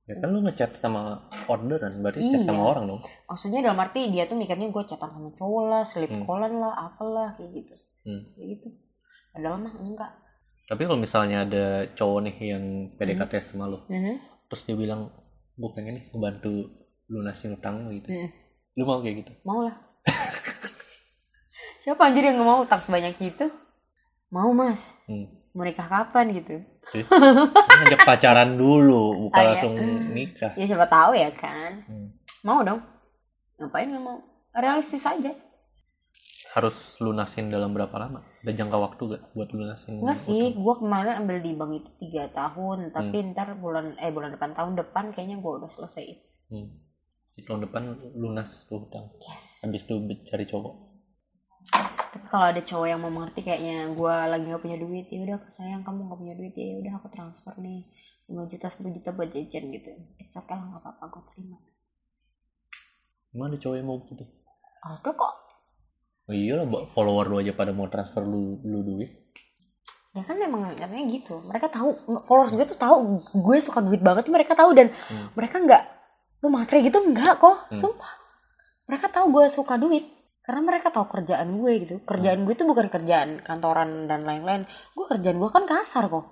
Ya 0.08 0.16
kan 0.16 0.32
lu 0.32 0.40
ngechat 0.40 0.72
sama 0.72 1.20
orderan, 1.44 2.00
berarti 2.00 2.24
chat 2.26 2.40
Iya. 2.40 2.48
sama 2.48 2.64
orang 2.66 2.84
dong. 2.86 3.00
maksudnya 3.24 3.60
dalam 3.60 3.76
arti 3.78 4.08
dia 4.08 4.24
tuh 4.24 4.34
mikirnya 4.34 4.68
gue 4.68 4.82
chatan 4.82 5.04
sama 5.06 5.28
cowok 5.30 5.62
lah 5.66 5.82
selip 5.82 6.08
Hmm. 6.10 6.24
callan 6.24 6.54
lah 6.56 6.72
apalah 6.74 7.28
kayak 7.34 7.52
gitu 7.54 7.74
Hmm. 8.02 8.24
kayak 8.32 8.48
gitu 8.56 8.68
padahal 9.30 9.56
mah 9.58 9.74
enggak 9.74 10.12
Tapi 10.64 10.82
kalau 10.82 10.96
misalnya 10.96 11.44
ada 11.44 11.64
cowok 11.90 12.18
nih 12.24 12.36
yang 12.46 12.64
PDKT 12.94 13.32
Hmm. 13.34 13.46
sama 13.46 13.64
lu, 13.66 13.78
Mhm. 13.84 14.16
terus 14.46 14.64
dia 14.64 14.76
bilang, 14.76 15.12
gue 15.54 15.70
pengen 15.72 15.96
nih 15.96 16.04
ngebantu 16.08 16.52
lunasin 17.06 17.52
utang 17.52 17.84
lu 17.84 17.92
gitu. 17.94 18.08
Mhm. 18.10 18.28
Lu 18.74 18.84
mau 18.84 19.00
kayak 19.00 19.16
gitu? 19.18 19.32
mau 19.42 19.60
lah 19.60 19.76
siapa 21.80 22.00
anjir 22.02 22.20
yang 22.22 22.36
nggak 22.36 22.48
mau 22.48 22.60
utang 22.60 22.80
sebanyak 22.80 23.16
itu 23.18 23.46
mau 24.28 24.52
mas 24.52 24.92
Hmm. 25.04 25.24
Mau 25.58 25.66
nikah 25.66 25.84
kapan 25.84 26.30
gitu 26.32 26.62
ngajak 27.68 28.00
pacaran 28.00 28.54
dulu, 28.54 29.26
bukan 29.26 29.34
Ah, 29.34 29.42
iya. 29.42 29.50
langsung 29.50 29.74
nikah. 30.08 30.52
ya 30.54 30.64
siapa 30.64 30.86
tahu 30.86 31.12
ya 31.12 31.28
kan 31.30 31.82
Hmm. 31.84 32.14
mau 32.40 32.62
dong 32.62 32.78
ngapain 33.56 33.90
nggak 33.90 34.00
mau 34.00 34.22
realistis 34.54 35.02
aja 35.02 35.34
Harus 36.48 36.96
lunasin 36.98 37.52
dalam 37.52 37.70
berapa 37.70 37.92
lama? 37.94 38.24
Ada 38.40 38.56
jangka 38.56 38.78
waktu 38.80 39.02
gak 39.06 39.22
buat 39.30 39.52
lunasin? 39.52 40.00
Enggak 40.00 40.16
sih, 40.16 40.56
gue 40.56 40.74
kemarin 40.74 41.20
ambil 41.20 41.38
di 41.38 41.52
bank 41.52 41.76
itu 41.76 41.90
tiga 42.00 42.24
tahun, 42.32 42.88
tapi 42.88 43.20
ntar 43.30 43.52
bulan 43.54 43.94
eh 43.94 44.08
bulan 44.08 44.32
depan 44.32 44.56
tahun 44.56 44.72
depan 44.74 45.12
kayaknya 45.12 45.38
gue 45.38 45.52
udah 45.54 45.68
selesai. 45.68 46.08
Hmm. 46.48 46.72
Di 47.36 47.44
tahun 47.44 47.68
depan 47.68 47.82
lunas 48.16 48.64
tuh 48.64 48.80
utang. 48.80 49.12
Yes. 49.22 49.60
Habis 49.60 49.84
itu 49.84 49.94
cari 50.24 50.44
cowok. 50.46 50.74
Tapi 52.08 52.24
kalau 52.26 52.46
ada 52.48 52.60
cowok 52.60 52.86
yang 52.88 53.00
mau 53.00 53.12
mengerti 53.12 53.40
kayaknya 53.42 53.92
gue 53.92 54.14
lagi 54.26 54.44
nggak 54.48 54.62
punya 54.62 54.78
duit, 54.78 55.06
ya 55.08 55.20
udah 55.22 55.38
sayang 55.48 55.84
kamu 55.84 56.08
nggak 56.08 56.18
punya 56.18 56.34
duit 56.34 56.54
ya 56.56 56.80
udah 56.80 56.92
aku 56.96 57.08
transfer 57.08 57.52
nih 57.60 57.84
5 58.28 58.48
juta 58.48 58.66
10 58.66 58.96
juta 58.96 59.10
buat 59.12 59.28
jajan 59.28 59.64
gitu. 59.70 59.90
It's 60.16 60.34
okay 60.34 60.52
lah 60.52 60.64
nggak 60.66 60.82
apa-apa 60.82 61.04
gue 61.08 61.22
terima. 61.28 61.56
Emang 63.30 63.52
ada 63.52 63.58
cowok 63.60 63.76
yang 63.76 63.86
mau 63.86 64.00
gitu? 64.04 64.24
Ada 64.80 65.10
kok. 65.12 65.34
Oh 66.28 66.34
iyalah, 66.34 66.64
Mbak, 66.64 66.82
follower 66.92 67.24
lu 67.26 67.36
aja 67.40 67.52
pada 67.52 67.72
mau 67.72 67.88
transfer 67.88 68.20
lu, 68.20 68.60
lu 68.60 68.84
duit. 68.84 69.12
Ya 70.12 70.24
kan 70.24 70.36
memang 70.36 70.64
katanya 70.74 71.04
gitu. 71.08 71.40
Mereka 71.44 71.68
tahu 71.68 71.92
followers 72.24 72.52
gue 72.52 72.66
tuh 72.66 72.76
tahu 72.76 72.96
gue 73.16 73.56
suka 73.60 73.80
duit 73.80 74.00
banget 74.00 74.28
tuh 74.28 74.34
mereka 74.34 74.52
tahu 74.52 74.72
dan 74.72 74.88
Hmm. 75.08 75.28
mereka 75.32 75.60
nggak 75.60 75.82
lu 76.40 76.48
matre 76.48 76.80
gitu 76.80 77.00
enggak 77.00 77.36
kok, 77.36 77.68
Hmm. 77.68 77.76
sumpah. 77.76 78.12
Mereka 78.88 79.08
tahu 79.08 79.28
gue 79.30 79.44
suka 79.48 79.76
duit 79.76 80.04
karena 80.48 80.64
mereka 80.64 80.88
tahu 80.88 81.12
kerjaan 81.12 81.60
gue 81.60 81.72
gitu. 81.84 81.94
Kerjaan 82.08 82.48
gue 82.48 82.56
tuh 82.56 82.64
bukan 82.64 82.88
kerjaan 82.88 83.44
kantoran 83.44 84.08
dan 84.08 84.24
lain-lain. 84.24 84.64
Gue 84.96 85.04
kerjaan 85.04 85.36
gue 85.36 85.50
kan 85.52 85.68
kasar 85.68 86.08
kok. 86.08 86.24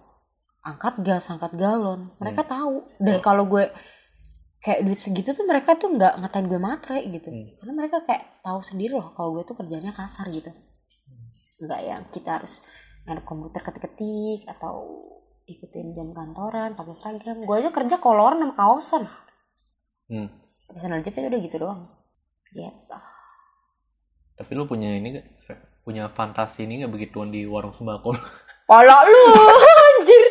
Angkat 0.64 1.04
gas, 1.04 1.28
angkat 1.28 1.52
galon. 1.52 2.16
Mereka 2.16 2.48
tahu. 2.48 2.96
Dan 2.96 3.20
kalau 3.20 3.44
gue 3.44 3.68
kayak 4.64 4.88
duit 4.88 4.96
segitu 4.96 5.36
tuh 5.36 5.44
mereka 5.44 5.76
tuh 5.76 5.92
nggak 5.92 6.16
ngatain 6.16 6.48
gue 6.48 6.56
matre 6.56 7.04
gitu. 7.04 7.28
Hmm. 7.28 7.60
Karena 7.60 7.72
mereka 7.76 8.08
kayak 8.08 8.40
tahu 8.40 8.64
sendiri 8.64 8.96
loh 8.96 9.12
kalau 9.12 9.36
gue 9.36 9.44
tuh 9.44 9.52
kerjanya 9.52 9.92
kasar 9.92 10.32
gitu. 10.32 10.48
Nggak 11.60 11.80
yang 11.84 12.02
kita 12.08 12.40
harus 12.40 12.64
ngadep 13.04 13.28
komputer 13.28 13.60
ketik-ketik 13.60 14.48
atau 14.48 14.80
ikutin 15.44 15.92
jam 15.92 16.16
kantoran 16.16 16.72
pakai 16.72 16.96
seragam. 16.96 17.44
Gue 17.44 17.60
aja 17.60 17.68
kerja 17.68 18.00
koloran 18.00 18.40
sama 18.40 18.56
kaosan. 18.56 19.04
Hmm. 20.08 20.32
Pakai 20.72 20.80
sandal 20.80 21.04
jepit 21.04 21.28
udah 21.28 21.40
gitu 21.44 21.56
doang. 21.60 21.84
Gitu. 22.56 22.96
Tapi 24.36 24.52
lu 24.52 24.68
punya 24.68 24.92
ini 24.92 25.16
gak? 25.16 25.26
Punya 25.80 26.12
fantasi 26.12 26.68
ini 26.68 26.84
gak 26.84 26.92
begituan 26.92 27.32
di 27.32 27.48
warung 27.48 27.72
sembako? 27.72 28.12
Pala 28.70 28.96
lu 29.08 29.24
anjir. 29.96 30.24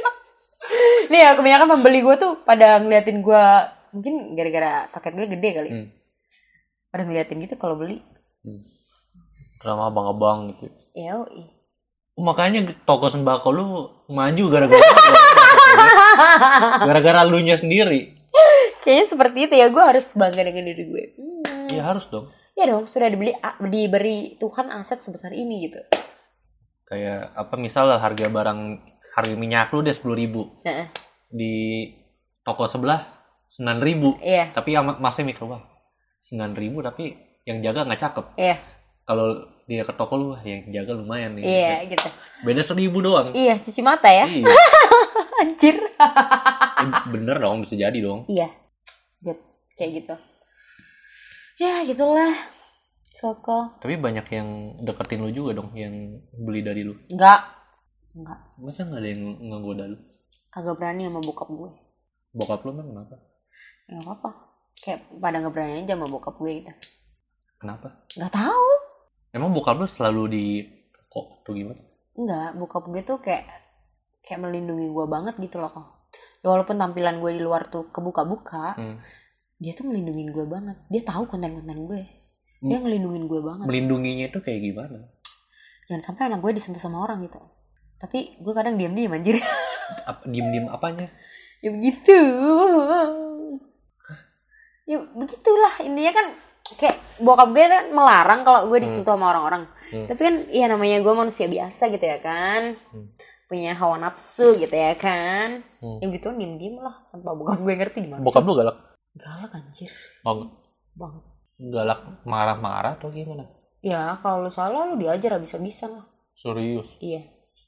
Nih 1.09 1.19
ya 1.25 1.33
kebanyakan 1.33 1.67
pembeli 1.77 2.05
gue 2.05 2.15
tuh 2.17 2.37
pada 2.45 2.77
ngeliatin 2.81 3.25
gue 3.25 3.43
mungkin 3.95 4.37
gara-gara 4.37 4.85
paket 4.93 5.13
gue 5.17 5.27
gede 5.33 5.49
kali. 5.57 5.69
Hmm. 5.73 5.87
Pada 6.93 7.03
ngeliatin 7.07 7.41
gitu 7.41 7.55
kalau 7.57 7.79
beli. 7.79 8.05
Hmm. 8.45 8.61
Sama 9.65 9.89
abang-abang 9.89 10.53
gitu. 10.53 10.69
Ya, 10.93 11.17
makanya 12.13 12.69
toko 12.85 13.09
sembako 13.09 13.49
lu 13.49 13.65
maju 14.13 14.43
gara-gara 14.53 14.77
gara-gara 16.87 17.21
lu 17.25 17.41
nya 17.41 17.57
sendiri. 17.57 18.13
Kayaknya 18.85 19.05
seperti 19.09 19.37
itu 19.49 19.53
ya 19.57 19.73
gue 19.73 19.81
harus 19.81 20.13
bangga 20.13 20.45
dengan 20.45 20.69
diri 20.69 20.83
gue. 20.85 21.03
Hmm. 21.17 21.73
Ya 21.73 21.89
harus 21.89 22.05
dong. 22.11 22.29
Ya 22.55 22.71
dong, 22.71 22.87
sudah 22.87 23.11
dibeli 23.11 23.35
diberi 23.67 24.39
Tuhan 24.39 24.71
aset 24.71 25.03
sebesar 25.03 25.35
ini 25.35 25.67
gitu. 25.67 25.79
Kayak 26.87 27.35
apa 27.35 27.55
misal 27.59 27.91
lah 27.91 27.99
harga 27.99 28.31
barang 28.31 28.59
harga 29.11 29.35
minyak 29.35 29.71
lu 29.71 29.83
udah 29.83 29.95
sepuluh 29.95 30.15
ribu 30.15 30.41
Nah, 30.63 30.87
di 31.27 31.87
toko 32.43 32.67
sebelah 32.67 32.99
sembilan 33.47 33.79
ribu 33.79 34.09
iya, 34.19 34.51
tapi 34.51 34.75
amat 34.75 34.99
masih 34.99 35.23
mikro 35.23 35.47
wah 35.47 35.63
sembilan 36.19 36.51
ribu 36.53 36.83
tapi 36.83 37.15
yang 37.47 37.63
jaga 37.63 37.87
nggak 37.87 38.01
cakep 38.01 38.25
iya, 38.35 38.59
kalau 39.01 39.39
dia 39.63 39.81
ke 39.81 39.93
toko 39.95 40.13
lu 40.13 40.27
yang 40.43 40.67
jaga 40.67 40.91
lumayan 40.93 41.31
nih 41.39 41.43
iya 41.47 41.75
gitu. 41.87 42.05
beda 42.43 42.61
seribu 42.61 42.99
doang 42.99 43.31
Iya, 43.31 43.55
cuci 43.55 43.81
mata 43.81 44.11
ya. 44.11 44.27
iya 44.27 44.45
Anjir. 45.41 45.75
Bener 47.09 47.35
dong 47.39 47.63
bisa 47.63 47.75
jadi 47.75 47.97
dong 47.97 48.27
Iya. 48.27 48.51
Good. 49.19 49.39
Kayak 49.75 49.91
gitu. 50.03 50.15
Ya, 51.55 51.83
gitulah. 51.83 52.33
Koko. 53.15 53.79
tapi 53.79 53.95
banyak 53.95 54.27
yang 54.27 54.47
deketin 54.83 55.23
lu 55.23 55.31
juga 55.31 55.55
dong 55.55 55.71
yang 55.71 55.95
beli 56.35 56.59
dari 56.59 56.83
lu 56.83 56.99
Enggak. 57.07 57.47
Enggak. 58.11 58.39
masa 58.55 58.83
nggak 58.83 58.99
ada 58.99 59.09
yang 59.09 59.23
ngegoda 59.41 59.83
lu 59.87 59.97
Kagak 60.47 60.75
berani 60.75 61.07
sama 61.07 61.19
bokap 61.19 61.47
gue. 61.49 61.71
bokap 62.29 62.59
lu 62.61 62.75
emang 62.75 62.91
kenapa 62.91 63.15
Ya 63.87 63.95
nggak 63.95 64.15
apa. 64.15 64.29
Kayak 64.75 64.99
pada 65.15 65.35
nggak 65.39 65.53
berani 65.53 65.73
aja 65.79 65.95
sama 65.95 66.05
bokap 66.05 66.35
gue 66.35 66.51
gitu. 66.53 66.73
kenapa 67.57 67.87
Nggak 68.13 68.33
tahu. 68.35 68.67
emang 69.31 69.51
bokap 69.51 69.75
lu 69.79 69.87
selalu 69.87 70.23
di 70.27 70.43
toko 70.91 71.39
atau 71.41 71.51
gimana 71.51 71.81
Enggak, 72.13 72.49
bokap 72.53 72.83
gue 72.85 73.01
tuh 73.01 73.17
kayak 73.17 73.47
kayak 74.21 74.39
melindungi 74.39 74.87
gue 74.87 75.05
banget 75.05 75.33
gitu 75.37 75.57
loh 75.57 75.71
kok. 75.71 75.87
Ya, 76.39 76.51
walaupun 76.51 76.75
tampilan 76.75 77.17
gue 77.17 77.31
di 77.31 77.41
luar 77.41 77.65
tuh 77.65 77.87
kebuka-buka, 77.89 78.75
Hmm. 78.75 78.99
Dia 79.55 79.71
tuh 79.71 79.87
melindungi 79.87 80.27
gue 80.29 80.45
banget. 80.45 80.77
Dia 80.91 81.01
tahu 81.03 81.23
konten-konten 81.25 81.87
gue. 81.87 82.01
Dia 82.65 82.77
ngelindungin 82.81 83.29
gue 83.29 83.41
banget. 83.45 83.65
melindunginya 83.69 84.25
itu 84.25 84.39
kayak 84.41 84.57
gimana 84.63 85.05
Jangan 85.85 86.01
sampai 86.01 86.33
anak 86.33 86.41
gue 86.41 86.51
disentuh 86.57 86.81
sama 86.81 87.05
orang 87.05 87.21
gitu. 87.21 87.37
Tapi 88.01 88.41
gue 88.41 88.53
kadang 88.57 88.73
diam-diam 88.73 89.13
anjir. 89.13 89.37
Ap- 90.09 90.25
diem-diem 90.25 90.65
apanya 90.67 91.13
ya 91.61 91.69
begitu. 91.69 92.17
Ya 94.85 94.97
begitulah 95.01 95.73
intinya 95.81 96.13
kan 96.13 96.27
kayak 96.77 96.97
bokap 97.21 97.53
gue 97.53 97.65
kan 97.69 97.83
melarang 97.93 98.41
kalau 98.41 98.65
gue 98.69 98.81
disentuh 98.81 99.13
sama 99.13 99.29
orang-orang. 99.33 99.69
Hmm. 99.93 100.05
Tapi 100.09 100.21
kan 100.21 100.35
ya 100.49 100.65
namanya 100.65 100.97
gue 101.01 101.13
manusia 101.13 101.45
biasa 101.45 101.93
gitu 101.93 102.05
ya 102.05 102.17
kan. 102.17 102.73
Hmm. 102.89 103.13
Punya 103.45 103.77
hawa 103.77 104.01
nafsu 104.01 104.57
gitu 104.57 104.73
ya 104.73 104.97
kan. 104.97 105.61
Hmm. 105.81 106.01
Ya 106.01 106.05
gitu 106.09 106.33
diem-diem 106.33 106.81
lah 106.81 106.97
tanpa 107.13 107.37
bokap 107.37 107.61
gue 107.61 107.73
ngerti 107.77 107.97
gimana. 108.09 108.25
bokap 108.25 108.41
lu 108.41 108.57
galak. 108.57 108.77
Galak 109.15 109.51
anjir 109.53 109.91
oh, 110.21 110.51
banget. 110.91 111.23
galak 111.57 111.99
marah-marah 112.23 112.95
atau 112.95 113.07
gimana 113.09 113.47
Ya 113.79 114.17
kalau 114.19 114.43
lu 114.43 114.51
salah 114.51 114.85
lu 114.85 114.95
diajar 114.95 115.35
habis-habisan 115.35 115.93
lah. 115.93 116.05
serius 116.33 116.99
Iya. 116.99 117.23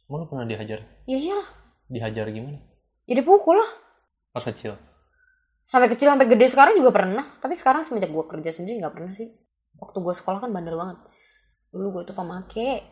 emang 0.05 0.23
lu 0.23 0.27
pernah 0.27 0.43
dihajar 0.43 0.83
Ya 1.05 1.15
iyalah. 1.15 1.47
dihajar 1.87 2.27
gimana 2.27 2.59
Ya 3.03 3.15
dipukul 3.15 3.55
lah. 3.55 3.71
pas 4.29 4.43
kecil 4.43 4.75
Sampai 5.63 5.87
kecil 5.87 6.07
sampai 6.07 6.27
gede 6.27 6.47
sekarang 6.47 6.79
juga 6.79 6.95
pernah. 6.95 7.27
Tapi 7.37 7.51
sekarang 7.51 7.83
semenjak 7.83 8.07
gue 8.07 8.23
kerja 8.25 8.55
sendiri 8.55 8.79
nggak 8.79 8.95
pernah 8.95 9.11
sih. 9.11 9.27
Waktu 9.75 9.99
gue 9.99 10.15
sekolah 10.15 10.39
kan 10.39 10.47
bandel 10.47 10.79
banget. 10.79 10.95
Dulu 11.75 11.91
gue 11.91 12.03
tuh 12.03 12.15
pemake 12.15 12.87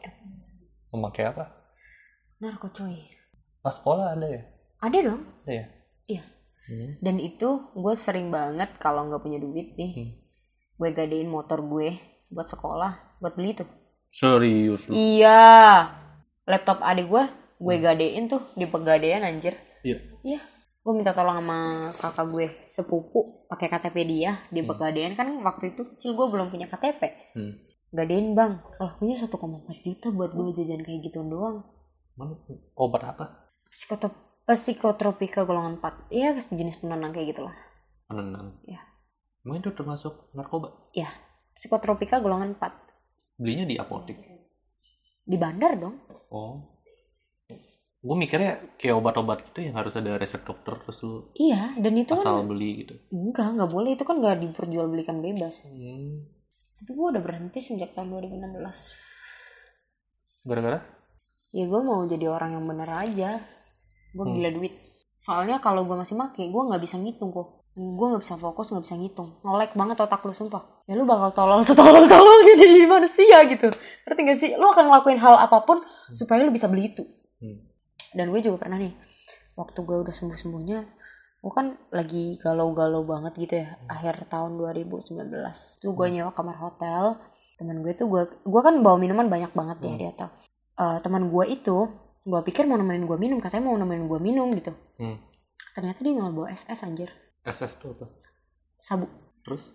memakai 0.91 1.23
apa 1.25 1.55
narko 2.37 2.67
coy. 2.67 2.99
pas 3.59 3.71
sekolah 3.71 4.11
ada 4.11 4.27
ya 4.27 4.43
Ada 4.79 4.97
dong. 5.01 5.23
ada 5.43 5.51
ya 5.53 5.65
Iya. 6.05 6.23
Hmm. 6.65 6.97
Dan 6.97 7.15
itu 7.17 7.45
gue 7.71 7.93
sering 7.95 8.29
banget 8.29 8.73
kalau 8.75 9.05
nggak 9.05 9.21
punya 9.21 9.37
duit 9.37 9.73
nih, 9.73 9.91
Hmm. 9.91 10.09
gue 10.75 10.89
gadein 10.91 11.27
motor 11.27 11.61
gue 11.61 11.93
buat 12.27 12.45
sekolah, 12.45 12.91
buat 13.19 13.33
beli 13.33 13.53
tuh. 13.53 13.69
serius 14.09 14.85
lu 14.85 14.95
Iya. 14.95 15.85
Laptop 16.43 16.79
adik 16.79 17.05
gue, 17.05 17.23
gue 17.57 17.75
gadein 17.77 18.25
tuh 18.25 18.41
di 18.53 18.65
pegadaian 18.65 19.21
anjir. 19.21 19.53
iya 19.81 19.99
Iya. 20.23 20.39
gue 20.79 20.93
minta 20.93 21.11
tolong 21.11 21.35
sama 21.35 21.59
kakak 21.91 22.25
gue 22.27 22.45
sepupu 22.67 23.21
pakai 23.45 23.67
KTP 23.67 23.97
dia 24.03 24.31
di 24.47 24.61
Hmm. 24.61 24.69
Pegadaian 24.69 25.13
kan 25.13 25.27
waktu 25.41 25.69
itu 25.69 25.85
kecil 25.87 26.13
gue 26.13 26.27
belum 26.27 26.47
punya 26.47 26.65
KTP 26.65 27.01
Hmm. 27.33 27.53
gadein 27.89 28.33
bang 28.33 28.61
kalau 28.71 28.93
punya 28.95 29.15
1,4 29.15 29.33
juta 29.81 30.07
buat 30.09 30.29
gue 30.29 30.53
jajan 30.53 30.79
kayak 30.79 31.01
gitu 31.03 31.21
doang 31.21 31.65
Mana 32.13 32.37
obat 32.73 33.03
apa? 33.03 33.25
Psikotop 33.67 34.13
psikotropika 34.47 35.41
golongan 35.43 35.81
4 35.81 36.13
iya 36.13 36.29
jenis 36.37 36.77
penenang 36.77 37.11
kayak 37.11 37.33
gitulah 37.33 37.55
Penenang. 38.05 38.61
Iya. 38.61 38.77
Emang 39.41 39.57
itu 39.57 39.73
termasuk 39.73 40.29
narkoba? 40.31 40.69
psikotropika 41.51 42.21
golongan 42.21 42.53
4 42.53 43.41
Belinya 43.41 43.65
di 43.65 43.75
apotek. 43.75 44.17
di 45.21 45.35
bandar 45.35 45.73
dong 45.75 45.97
Oh. 46.29 46.61
Gue 47.97 48.13
mikirnya 48.13 48.61
kayak 48.77 49.01
obat-obat 49.01 49.41
gitu 49.49 49.65
yang 49.65 49.73
harus 49.73 49.97
ada 49.97 50.13
resep 50.13 50.45
dokter 50.45 50.77
terus 50.77 51.01
lu 51.01 51.33
iya 51.33 51.73
dan 51.75 51.97
itu 51.97 52.13
asal 52.13 52.45
kan 52.45 52.45
beli 52.45 52.85
gitu. 52.85 52.93
enggak 53.09 53.57
nggak 53.57 53.71
boleh 53.71 53.97
itu 53.97 54.05
kan 54.05 54.21
nggak 54.21 54.45
diperjualbelikan 54.45 55.17
bebas 55.19 55.65
Hmm. 55.65 56.29
tapi 56.77 56.91
gue 56.91 57.07
udah 57.09 57.23
berhenti 57.23 57.57
sejak 57.57 57.97
tahun 57.97 58.13
2016 58.13 58.61
Gara-gara? 60.45 60.79
ya 61.49 61.65
gue 61.65 61.81
mau 61.81 62.05
jadi 62.05 62.25
orang 62.27 62.53
yang 62.53 62.65
bener 62.67 62.89
aja 62.91 63.41
gue 64.15 64.23
Hmm. 64.23 64.33
gila 64.33 64.49
duit. 64.51 64.73
Soalnya 65.19 65.59
kalau 65.59 65.83
gue 65.83 65.93
masih 65.93 66.15
make 66.15 66.39
gue 66.39 66.61
nggak 66.63 66.79
bisa 66.79 66.95
ngitung 66.95 67.29
kok. 67.29 67.67
Gue 67.73 68.07
nggak 68.07 68.23
bisa 68.23 68.35
fokus 68.35 68.71
nggak 68.71 68.83
bisa 68.83 68.95
ngitung. 68.95 69.29
Ngelek 69.41 69.75
banget 69.75 69.97
otak 69.99 70.21
lu 70.21 70.31
sumpah. 70.31 70.63
Ya 70.85 70.95
lu 70.95 71.03
bakal 71.03 71.33
tolol 71.33 71.59
setolol 71.61 72.07
tololnya 72.11 72.53
jadi 72.55 72.85
manusia 72.85 73.43
gitu. 73.45 73.67
Ngerti 74.05 74.21
gak 74.23 74.37
sih? 74.37 74.49
Lu 74.55 74.65
akan 74.65 74.87
ngelakuin 74.87 75.17
hal 75.17 75.35
apa 75.35 75.59
pun 75.61 75.75
supaya 76.09 76.39
lu 76.41 76.49
bisa 76.49 76.65
beli 76.65 76.89
itu. 76.89 77.03
Hmm. 77.35 77.59
dan 78.15 78.31
gue 78.31 78.39
juga 78.39 78.55
pernah 78.57 78.79
nih 78.79 78.95
waktu 79.53 79.75
gue 79.75 79.97
udah 79.99 80.15
sembuh 80.15 80.39
sembuhnya 80.39 80.79
gue 81.43 81.51
kan 81.51 81.75
lagi 81.91 82.39
galau-galau 82.39 83.03
banget 83.03 83.35
gitu 83.35 83.53
ya 83.59 83.75
akhir 83.85 84.31
tahun 84.31 84.55
2019 84.55 85.19
tuh 85.77 85.91
gue 85.91 86.07
nyewa 86.09 86.31
kamar 86.31 86.55
hotel. 86.55 87.19
Teman 87.55 87.83
gue 87.83 87.91
tuh 87.91 88.07
gue 88.07 88.23
gue 88.41 88.61
kan 88.63 88.79
bawa 88.79 88.95
minuman 88.95 89.27
banyak 89.27 89.51
banget 89.51 89.77
ya 89.79 89.89
Hmm. 89.89 89.99
di 89.99 90.05
hotel. 90.07 90.29
Eh, 90.75 90.97
teman 91.03 91.27
gue 91.27 91.45
itu 91.49 91.77
gue 92.25 92.39
pikir 92.43 92.65
mau 92.65 92.75
nemenin 92.75 93.05
gue 93.05 93.15
minum 93.15 93.37
katanya 93.37 93.63
mau 93.63 93.77
nemenin 93.77 94.05
gue 94.05 94.19
minum 94.19 94.49
gitu 94.51 94.73
Hmm. 94.97 95.21
ternyata 95.71 96.01
dia 96.01 96.11
malah 96.11 96.33
bawa 96.33 96.47
SS 96.49 96.81
anjir 96.81 97.09
SS 97.43 97.77
tuh 97.77 97.93
apa? 97.93 98.09
sabuk 98.79 99.11
Terus? 99.41 99.69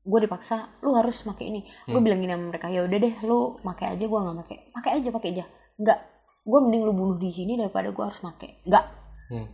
gue 0.00 0.18
dipaksa 0.20 0.78
lu 0.80 0.94
harus 0.94 1.20
pakai 1.20 1.44
ini 1.46 1.60
gue 1.84 1.92
Hmm. 1.92 2.00
bilang 2.00 2.18
gini 2.18 2.32
sama 2.32 2.48
mereka 2.48 2.66
ya 2.68 2.80
udah 2.80 2.98
deh 2.98 3.14
lu 3.22 3.38
pakai 3.60 3.86
aja 3.92 4.04
gue 4.04 4.14
nggak 4.16 4.36
pakai 4.40 4.56
pakai 4.72 4.90
aja 4.94 5.08
pakai 5.10 5.28
aja 5.32 5.44
nggak 5.76 5.98
gue 6.44 6.58
mending 6.60 6.82
lu 6.82 6.92
bunuh 6.92 7.16
di 7.16 7.28
sini 7.28 7.52
daripada 7.54 7.88
gue 7.88 8.04
harus 8.04 8.18
pakai 8.18 8.62
nggak 8.64 8.84
Hmm. 9.28 9.46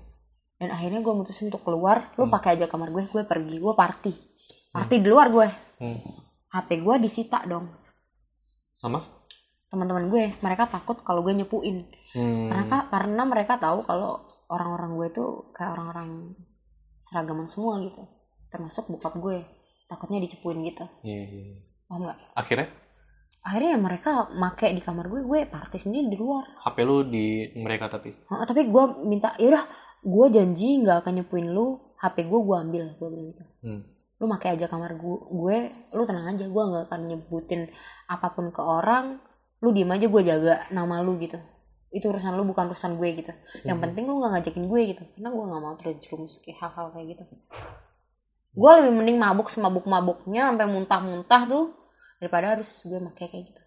dan 0.55 0.69
akhirnya 0.71 1.01
gue 1.01 1.11
mutusin 1.13 1.49
untuk 1.49 1.63
keluar 1.63 2.13
lu 2.15 2.25
Hmm. 2.25 2.31
pakai 2.31 2.55
aja 2.55 2.67
kamar 2.67 2.89
gue 2.89 3.03
gue 3.05 3.23
pergi 3.25 3.57
gue 3.57 3.75
party 3.75 4.13
party 4.71 4.95
di 4.97 5.09
luar 5.09 5.27
gue 5.29 5.49
Hmm. 5.81 5.99
HP 6.53 6.79
gue 6.79 6.95
disita 7.01 7.41
dong 7.43 7.67
Sama? 8.71 9.01
Teman-teman 9.75 10.07
gue 10.07 10.25
mereka 10.39 10.65
takut 10.67 10.97
kalau 11.01 11.21
gue 11.21 11.35
nyepuin 11.35 11.83
Hmm. 12.11 12.47
karena 12.47 12.65
ka- 12.65 12.89
karena 12.89 13.23
mereka 13.25 13.59
tahu 13.59 13.83
kalau 13.83 14.23
orang-orang 14.47 14.95
gue 14.95 15.09
tuh 15.13 15.31
kayak 15.51 15.75
orang-orang 15.75 16.39
seragaman 17.01 17.45
semua 17.45 17.83
gitu 17.83 18.07
termasuk 18.47 18.87
bokap 18.87 19.15
gue 19.17 19.43
takutnya 19.85 20.19
dicepuin 20.19 20.63
gitu 20.65 20.87
Iya, 21.01 21.21
iya. 21.21 21.43
iya. 21.45 21.57
paham 21.85 22.01
nggak 22.05 22.19
Akhirnya 22.33 22.69
akhirnya 23.43 23.71
ya 23.71 23.81
mereka 23.83 24.11
make 24.33 24.65
di 24.65 24.79
kamar 24.79 25.05
gue 25.07 25.21
gue 25.23 25.41
party 25.45 25.77
sendiri 25.77 26.07
di 26.07 26.15
luar 26.15 26.47
HP 26.63 26.77
lu 26.81 27.05
di 27.05 27.27
mereka 27.55 27.91
tapi. 27.91 28.15
Hah, 28.25 28.47
tapi 28.47 28.65
gue 28.65 28.85
minta 29.05 29.37
yaudah 29.37 29.67
gue 30.01 30.27
janji 30.31 30.81
nggak 30.81 31.03
akan 31.03 31.13
nyepuin 31.19 31.51
lu 31.51 31.67
HP 31.99 32.25
gue 32.25 32.41
gue 32.41 32.57
ambil 32.57 32.85
gue 32.91 33.07
bilang 33.07 33.29
gitu 33.29 33.45
Hmm. 33.61 33.83
lu 34.15 34.31
pakai 34.31 34.55
aja 34.55 34.65
kamar 34.65 34.95
gue 34.95 35.17
gue 35.27 35.57
lu 35.91 36.03
tenang 36.05 36.31
aja 36.31 36.47
gue 36.47 36.63
nggak 36.63 36.85
akan 36.87 37.01
nyebutin 37.05 37.69
apa 38.07 38.31
pun 38.31 38.49
ke 38.49 38.63
orang 38.63 39.19
lu 39.65 39.73
diem 39.73 39.89
aja 39.89 40.05
gue 40.05 40.23
jaga 40.23 40.55
nama 40.69 41.01
lu 41.01 41.17
gitu 41.17 41.41
itu 41.89 42.05
urusan 42.05 42.35
lu 42.35 42.45
bukan 42.45 42.69
urusan 42.69 42.95
gue 42.95 43.09
gitu 43.17 43.33
yang 43.63 43.79
Hmm. 43.79 43.85
penting 43.87 44.05
lu 44.05 44.19
nggak 44.19 44.33
ngajakin 44.35 44.65
gue 44.67 44.81
gitu 44.87 45.03
karena 45.09 45.29
gue 45.31 45.45
nggak 45.47 45.63
mau 45.63 45.75
terjerumus 45.75 46.35
ke 46.39 46.53
hal-hal 46.53 46.91
kayak 46.91 47.07
gitu 47.11 47.23
gue 48.53 48.71
lebih 48.77 48.93
mending 48.93 49.17
mabuk 49.17 49.49
semabuk 49.49 49.83
mabuknya 49.85 50.47
sampai 50.47 50.67
muntah-muntah 50.67 51.43
tuh 51.45 51.65
daripada 52.17 52.55
harus 52.55 52.69
gue 52.83 52.99
pakai 53.09 53.27
kayak 53.29 53.45
gitu 53.47 53.63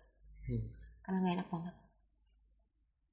Hmm. 0.45 0.63
karena 1.01 1.17
gak 1.19 1.33
enak 1.35 1.49
banget 1.49 1.73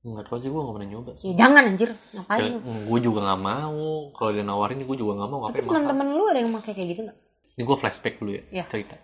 Nggak 0.04 0.24
tahu 0.26 0.36
sih 0.36 0.46
gue 0.46 0.60
nggak 0.60 0.74
pernah 0.74 0.90
nyoba. 0.90 1.10
ya 1.18 1.32
jangan 1.34 1.62
anjir 1.64 1.90
ngapain 2.12 2.44
lu 2.44 2.58
gue 2.60 2.98
juga 3.00 3.18
nggak 3.24 3.40
mau. 3.42 3.88
Kalau 4.12 4.30
dia 4.30 4.44
nawarin 4.44 4.78
gue 4.78 4.96
juga 4.96 5.12
nggak 5.16 5.30
mau. 5.30 5.40
tapi 5.40 5.48
Ngapain 5.48 5.64
mahal? 5.64 5.76
teman-teman 5.80 6.06
lu 6.12 6.24
ada 6.28 6.38
yang 6.38 6.52
pakai 6.52 6.72
kayak 6.74 6.88
gitu 6.90 7.00
nggak 7.02 7.18
Ini 7.54 7.62
gue 7.62 7.76
flashback 7.78 8.14
dulu 8.18 8.30
ya, 8.30 8.42
Iya. 8.52 8.64
cerita. 8.68 8.96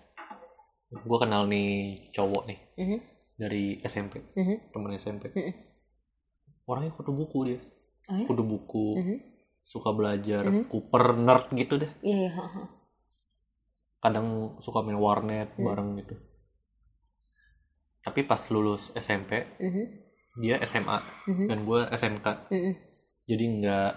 Gue 0.92 1.18
kenal 1.18 1.46
nih 1.46 1.70
cowok 2.10 2.42
nih 2.44 2.58
Mhm, 2.76 2.98
dari 3.40 3.80
SMP, 3.80 4.20
mhm, 4.36 4.68
temen 4.68 4.92
SMP. 4.94 5.32
Mhm. 5.32 5.52
Orangnya 6.66 6.92
kudu 6.92 7.10
buku 7.10 7.38
dia, 7.48 7.58
oh 8.06 8.14
ya 8.14 8.24
kudu 8.28 8.42
buku, 8.44 8.86
Mhm. 8.94 9.16
suka 9.62 9.90
belajar, 9.90 10.44
Mhm. 10.44 10.68
kuper 10.68 11.16
nerd 11.16 11.48
gitu 11.50 11.74
deh. 11.76 11.88
iya 12.02 12.28
iya 12.28 12.30
ha. 12.30 12.44
Kadang 13.98 14.26
suka 14.60 14.80
main 14.80 14.96
warnet 14.96 15.56
Mhm. 15.56 15.64
bareng 15.64 15.90
gitu. 15.96 16.14
Tapi 18.00 18.20
pas 18.22 18.40
lulus 18.48 18.92
SMP, 18.94 19.44
Mhm, 19.56 19.84
dia 20.38 20.56
SMA 20.60 21.00
mhm, 21.26 21.46
dan 21.46 21.58
gue 21.62 21.80
SMK, 21.90 22.26
mhm. 22.48 22.72
jadi 23.24 23.44
nggak 23.56 23.92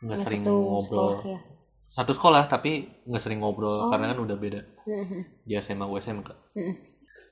nggak 0.00 0.18
sering 0.20 0.42
ngobrol. 0.44 1.18
sekolah, 1.18 1.26
ya. 1.26 1.40
Satu 1.88 2.12
sekolah 2.12 2.44
tapi 2.46 2.70
nggak 3.04 3.18
sering 3.18 3.40
ngobrol 3.40 3.88
Oh. 3.88 3.90
karena 3.90 4.12
kan 4.12 4.20
udah 4.20 4.36
beda. 4.36 4.60
Mhm, 4.84 5.44
Dia 5.44 5.58
SMA, 5.58 5.84
gue 5.84 5.98
SMK. 5.98 6.28
mhm. 6.54 6.74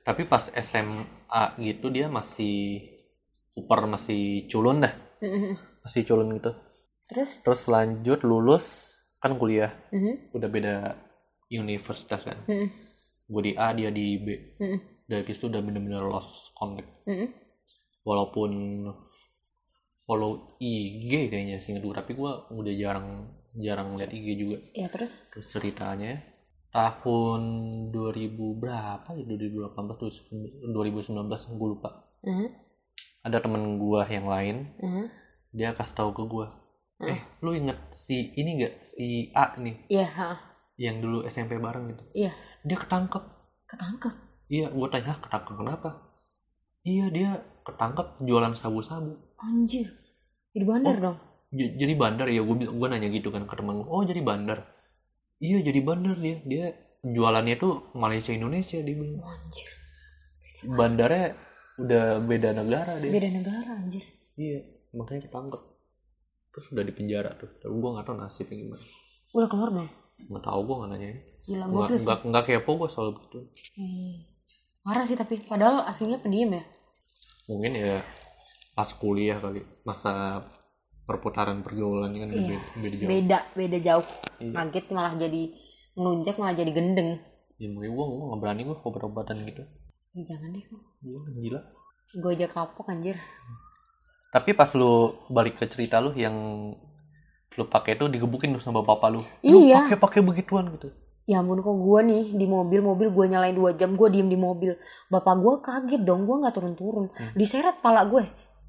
Tapi 0.07 0.23
pas 0.23 0.47
SMA 0.55 1.43
gitu 1.59 1.91
dia 1.91 2.07
masih 2.07 2.79
super 3.51 3.83
masih 3.83 4.47
culun 4.47 4.79
dah, 4.79 4.95
Mhm. 5.19 5.83
masih 5.83 6.07
culun 6.07 6.31
gitu. 6.39 6.55
terus 7.07 7.29
Terus 7.43 7.61
lanjut 7.67 8.19
lulus 8.23 8.65
kan 9.19 9.35
kuliah, 9.35 9.75
Mhm, 9.91 10.31
udah 10.31 10.47
beda 10.47 10.75
universitas 11.51 12.23
kan. 12.23 12.39
mhm, 12.47 12.67
Gue 13.27 13.41
di 13.43 13.53
A, 13.59 13.75
dia 13.75 13.91
di 13.91 14.15
B. 14.15 14.27
mhm, 14.55 14.79
Dari 15.03 15.23
situ 15.27 15.51
udah 15.51 15.59
bener-bener 15.59 16.03
lost 16.03 16.55
contact. 16.55 16.87
mhm. 17.03 17.27
Walaupun 18.03 18.51
follow 20.07 20.55
IG 20.63 21.27
kayaknya 21.27 21.59
sih 21.59 21.75
gue, 21.75 21.91
tapi 21.91 22.15
gue 22.15 22.31
udah 22.55 22.73
jarang 22.79 23.27
jarang 23.57 23.99
lihat 23.99 24.11
IG 24.15 24.27
juga. 24.39 24.57
ya 24.71 24.87
terus 24.87 25.19
Terus 25.33 25.47
ceritanya 25.51 26.23
tahun 26.77 27.41
2000 27.89 28.37
berapa 28.53 29.09
ya 29.09 29.23
2018 29.25 29.97
terus 29.97 30.17
2019 30.29 31.09
gue 31.51 31.67
lupa. 31.67 31.89
Mhm, 32.21 32.47
Ada 33.23 33.41
temen 33.41 33.75
gue 33.75 34.01
yang 34.07 34.25
lain 34.25 34.77
mhm. 34.77 35.05
dia 35.49 35.73
kasih 35.73 35.95
tahu 35.95 36.11
ke 36.13 36.23
gue 36.23 36.47
Hmm. 36.97 37.13
eh 37.13 37.21
lu 37.41 37.53
inget 37.53 37.77
si 37.93 38.33
ini 38.33 38.57
gak 38.57 38.73
si 38.83 39.05
A 39.31 39.53
nih 39.55 39.85
iya 39.87 40.09
ha. 40.09 40.33
yang 40.77 40.97
dulu 40.97 41.21
SMP 41.25 41.57
bareng 41.57 41.93
gitu 41.93 42.01
Iya. 42.15 42.33
dia 42.63 42.73
ketangkep 42.75 43.21
ketangkep 43.67 44.13
iya 44.47 44.65
gue 44.67 44.87
tanya 44.89 45.13
"Hah, 45.13 45.21
ketangkep 45.21 45.53
kenapa 45.55 45.89
iya 46.81 47.05
dia 47.07 47.37
ketangkep 47.61 48.17
jualan 48.19 48.49
sabu-sabu 48.51 49.13
anjir 49.37 49.93
jadi 50.49 50.65
bandar 50.65 50.95
Oh. 50.95 51.01
dong 51.03 51.17
jadi 51.53 51.93
bandar 51.93 52.27
ya 52.27 52.41
gue 52.41 52.55
gue 52.65 52.87
nanya 52.89 53.09
gitu 53.09 53.29
kan 53.29 53.45
ke 53.45 53.53
temen 53.53 53.77
gue 53.77 53.85
oh 53.85 54.01
jadi 54.01 54.21
bandar 54.25 54.65
iya 55.37 55.59
jadi 55.61 55.79
bandar 55.81 56.17
dia. 56.17 56.37
Dia 56.43 56.65
jualannya 57.05 57.55
tuh 57.57 57.93
Malaysia 57.93 58.33
Indonesia 58.33 58.77
dia 58.81 58.95
bilang. 58.95 59.21
Anjir. 59.23 59.69
Bandarnya 60.65 61.37
udah 61.77 62.05
beda 62.25 62.49
negara 62.57 62.97
dia. 62.97 63.11
Beda 63.13 63.29
negara 63.29 63.71
anjir. 63.77 64.05
Iya 64.37 64.65
makanya 64.93 65.29
ketangkep. 65.29 65.61
Terus 66.53 66.65
udah 66.73 66.83
di 66.83 66.93
penjara 66.93 67.31
tuh. 67.37 67.49
Tapi 67.61 67.73
gue 67.73 67.89
nggak 67.93 68.05
tahu 68.05 68.17
nasibnya 68.17 68.57
gimana. 68.57 68.85
Udah 69.33 69.47
keluar 69.49 69.69
belum? 69.69 69.89
Nggak 70.17 70.43
tahu 70.43 70.59
gue 70.65 70.75
nggak 70.81 70.89
nanya 70.91 71.11
gila 71.47 71.65
nggak 71.69 71.89
nggak 72.03 72.19
nggak 72.27 72.43
kepo 72.43 72.71
gue 72.83 72.89
soal 72.91 73.15
begitu 73.15 73.39
Hmm. 73.77 74.25
parah 74.83 75.05
sih 75.07 75.15
tapi 75.15 75.39
padahal 75.45 75.85
aslinya 75.87 76.19
pendiam 76.19 76.51
ya? 76.57 76.63
Mungkin 77.47 77.71
ya 77.77 78.01
pas 78.75 78.89
kuliah 78.91 79.39
kali 79.39 79.63
masa 79.87 80.43
perputaran 81.07 81.63
pergaulan 81.63 82.11
kan 82.11 82.27
Iya. 82.27 82.35
beda, 82.35 82.57
beda 82.75 82.95
jauh. 82.97 83.07
Beda 83.07 83.37
beda 83.55 83.77
jauh. 83.79 84.05
Iya. 84.37 84.51
kaget 84.53 84.85
malah 84.91 85.13
jadi 85.15 85.41
ngelunjak 85.95 86.35
malah 86.35 86.53
jadi 86.53 86.71
gendeng. 86.71 87.09
Ya 87.57 87.67
mungkin 87.67 87.89
gue 87.89 88.05
gue 88.05 88.25
nggak 88.27 88.39
berani 88.39 88.61
gue 88.63 88.75
obat-obatan 88.77 89.37
gitu. 89.41 89.63
Ya 90.13 90.23
jangan 90.27 90.51
deh 90.51 90.61
gue 90.61 91.19
gila. 91.39 91.61
Gue 92.13 92.31
aja 92.33 92.45
kapok 92.45 92.85
anjir. 92.87 93.15
Tapi 94.27 94.51
pas 94.51 94.67
lu 94.69 94.93
balik 95.27 95.57
ke 95.57 95.65
cerita 95.65 95.97
lu 95.97 96.11
yang 96.13 96.35
lu 97.49 97.63
pakai 97.65 97.95
itu 97.95 98.05
digebukin 98.05 98.51
tuh 98.51 98.61
sama 98.61 98.83
bapak 98.83 99.09
lu. 99.09 99.21
Iya. 99.41 99.87
lu 99.87 99.89
pakai 99.89 99.97
pakai 99.97 100.21
begituan 100.21 100.69
gitu. 100.75 100.91
Ya 101.23 101.41
ampun 101.41 101.59
kok 101.59 101.73
gue 101.73 101.99
nih 102.05 102.23
di 102.33 102.45
mobil 102.45 102.79
mobil 102.79 103.07
gue 103.09 103.25
nyalain 103.27 103.51
dua 103.51 103.73
jam 103.73 103.91
gue 103.91 104.07
diem 104.07 104.27
di 104.27 104.37
mobil. 104.37 104.75
Bapak 105.07 105.35
gue 105.37 105.53
kaget 105.59 106.01
dong 106.01 106.23
gue 106.23 106.35
nggak 106.37 106.53
turun 106.53 106.73
turun 106.73 107.05
Hmm. 107.09 107.31
diseret 107.33 107.79
pala 107.79 108.03
gue 108.05 108.23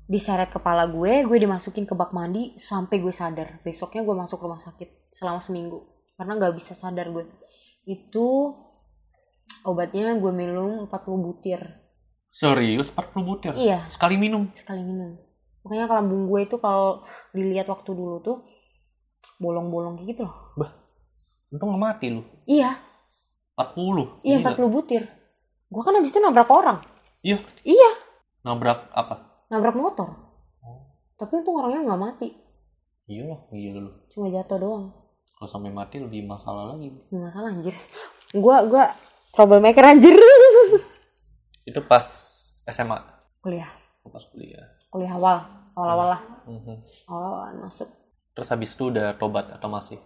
diseret 0.09 0.49
kepala 0.49 0.89
gue 0.89 1.23
gue 1.23 1.39
dimasukin 1.39 1.85
ke 1.85 1.93
bak 1.93 2.11
mandi 2.11 2.57
sampai 2.57 2.97
gue 2.97 3.13
sadar 3.13 3.61
besoknya 3.61 4.01
gue 4.01 4.17
masuk 4.17 4.41
rumah 4.41 4.57
sakit 4.59 5.13
selama 5.13 5.37
seminggu 5.39 5.85
karena 6.17 6.33
nggak 6.35 6.57
bisa 6.57 6.73
sadar 6.73 7.13
gue 7.13 7.29
itu 7.85 8.57
obatnya 9.63 10.17
gue 10.17 10.33
minum 10.33 10.89
40 10.89 10.91
butir 11.21 11.61
Serius 12.29 12.93
40 12.93 13.25
butir? 13.25 13.53
iya 13.55 13.85
Sekali 13.89 14.17
minum. 14.17 14.49
sekali 14.55 14.81
minum 14.81 15.17
makanya 15.61 15.85
kalau 15.87 16.01
lambung 16.01 16.23
gue 16.27 16.41
itu 16.43 16.57
kalau 16.57 17.05
dilihat 17.31 17.69
waktu 17.69 17.91
dulu 17.93 18.21
tuh 18.21 18.37
bolong-bolong 19.37 19.97
kayak 19.97 20.17
gitu 20.17 20.23
loh 20.25 20.37
Untung 21.49 21.73
gak 21.73 21.81
mati 21.81 22.13
lu. 22.13 22.25
iya 22.45 22.77
40. 23.57 24.25
iya 24.25 24.37
Gila. 24.41 24.57
40 24.57 24.69
butir 24.73 25.03
gue 25.69 25.83
kan 25.83 25.93
habis 25.93 26.09
itu 26.09 26.19
nabrak 26.19 26.49
orang 26.49 26.81
Iya. 27.21 27.37
iya 27.63 27.91
Nabrak 28.41 28.89
apa? 28.95 29.38
Nabrak 29.49 29.75
motor 29.75 30.09
Oh. 30.59 30.85
tapi 31.15 31.37
untung 31.37 31.57
orangnya 31.57 31.87
nggak 31.87 32.03
mati 32.03 32.29
Iya 33.05 33.25
lah, 33.27 33.41
gila 33.49 33.81
lu. 33.81 33.93
cuma 34.07 34.29
jatuh 34.29 34.59
doang 34.59 34.87
Kalau 35.33 35.49
sampai 35.49 35.71
mati 35.71 35.97
lebih 35.97 36.25
masalah 36.25 36.69
lagi. 36.69 36.91
Gak 37.09 37.23
masalah 37.23 37.49
anjir 37.51 37.73
gua 38.33 38.57
gua 38.65 38.85
troublemaker 39.31 39.85
anjir 39.87 40.13
Itu 41.65 41.81
pas 41.83 42.05
SMA. 42.65 42.99
kuliah 43.39 43.69
Oh, 44.01 44.09
Pas 44.09 44.25
kuliah. 44.25 44.67
kuliah 44.89 45.13
awal 45.13 45.37
awal 45.73 45.89
awal 45.91 46.09
lah 46.11 46.21
Mhm. 46.45 46.77
awal 47.07 47.23
awal 47.31 47.49
masuk 47.59 47.89
Terus 48.33 48.49
habis 48.49 48.71
itu 48.71 48.87
udah 48.87 49.15
tobat 49.15 49.51
atau 49.51 49.67
masih? 49.67 49.99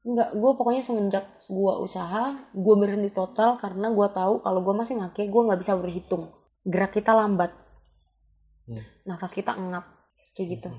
Enggak, 0.00 0.32
gue 0.32 0.50
pokoknya 0.54 0.80
semenjak 0.80 1.26
gue 1.44 1.72
usaha, 1.76 2.24
gue 2.48 2.74
berhenti 2.74 3.10
total 3.10 3.52
karena 3.54 3.90
gue 3.90 4.08
tahu 4.08 4.40
kalau 4.40 4.60
gue 4.60 4.72
masih 4.72 4.94
make, 4.94 5.20
gue 5.20 5.42
nggak 5.42 5.58
bisa 5.58 5.74
berhitung. 5.74 6.30
Gerak 6.62 6.94
kita 6.94 7.12
lambat, 7.12 7.50
Hmm. 8.64 8.82
nafas 9.04 9.30
kita 9.30 9.52
engap, 9.52 9.88
kayak 10.32 10.58
gitu. 10.58 10.70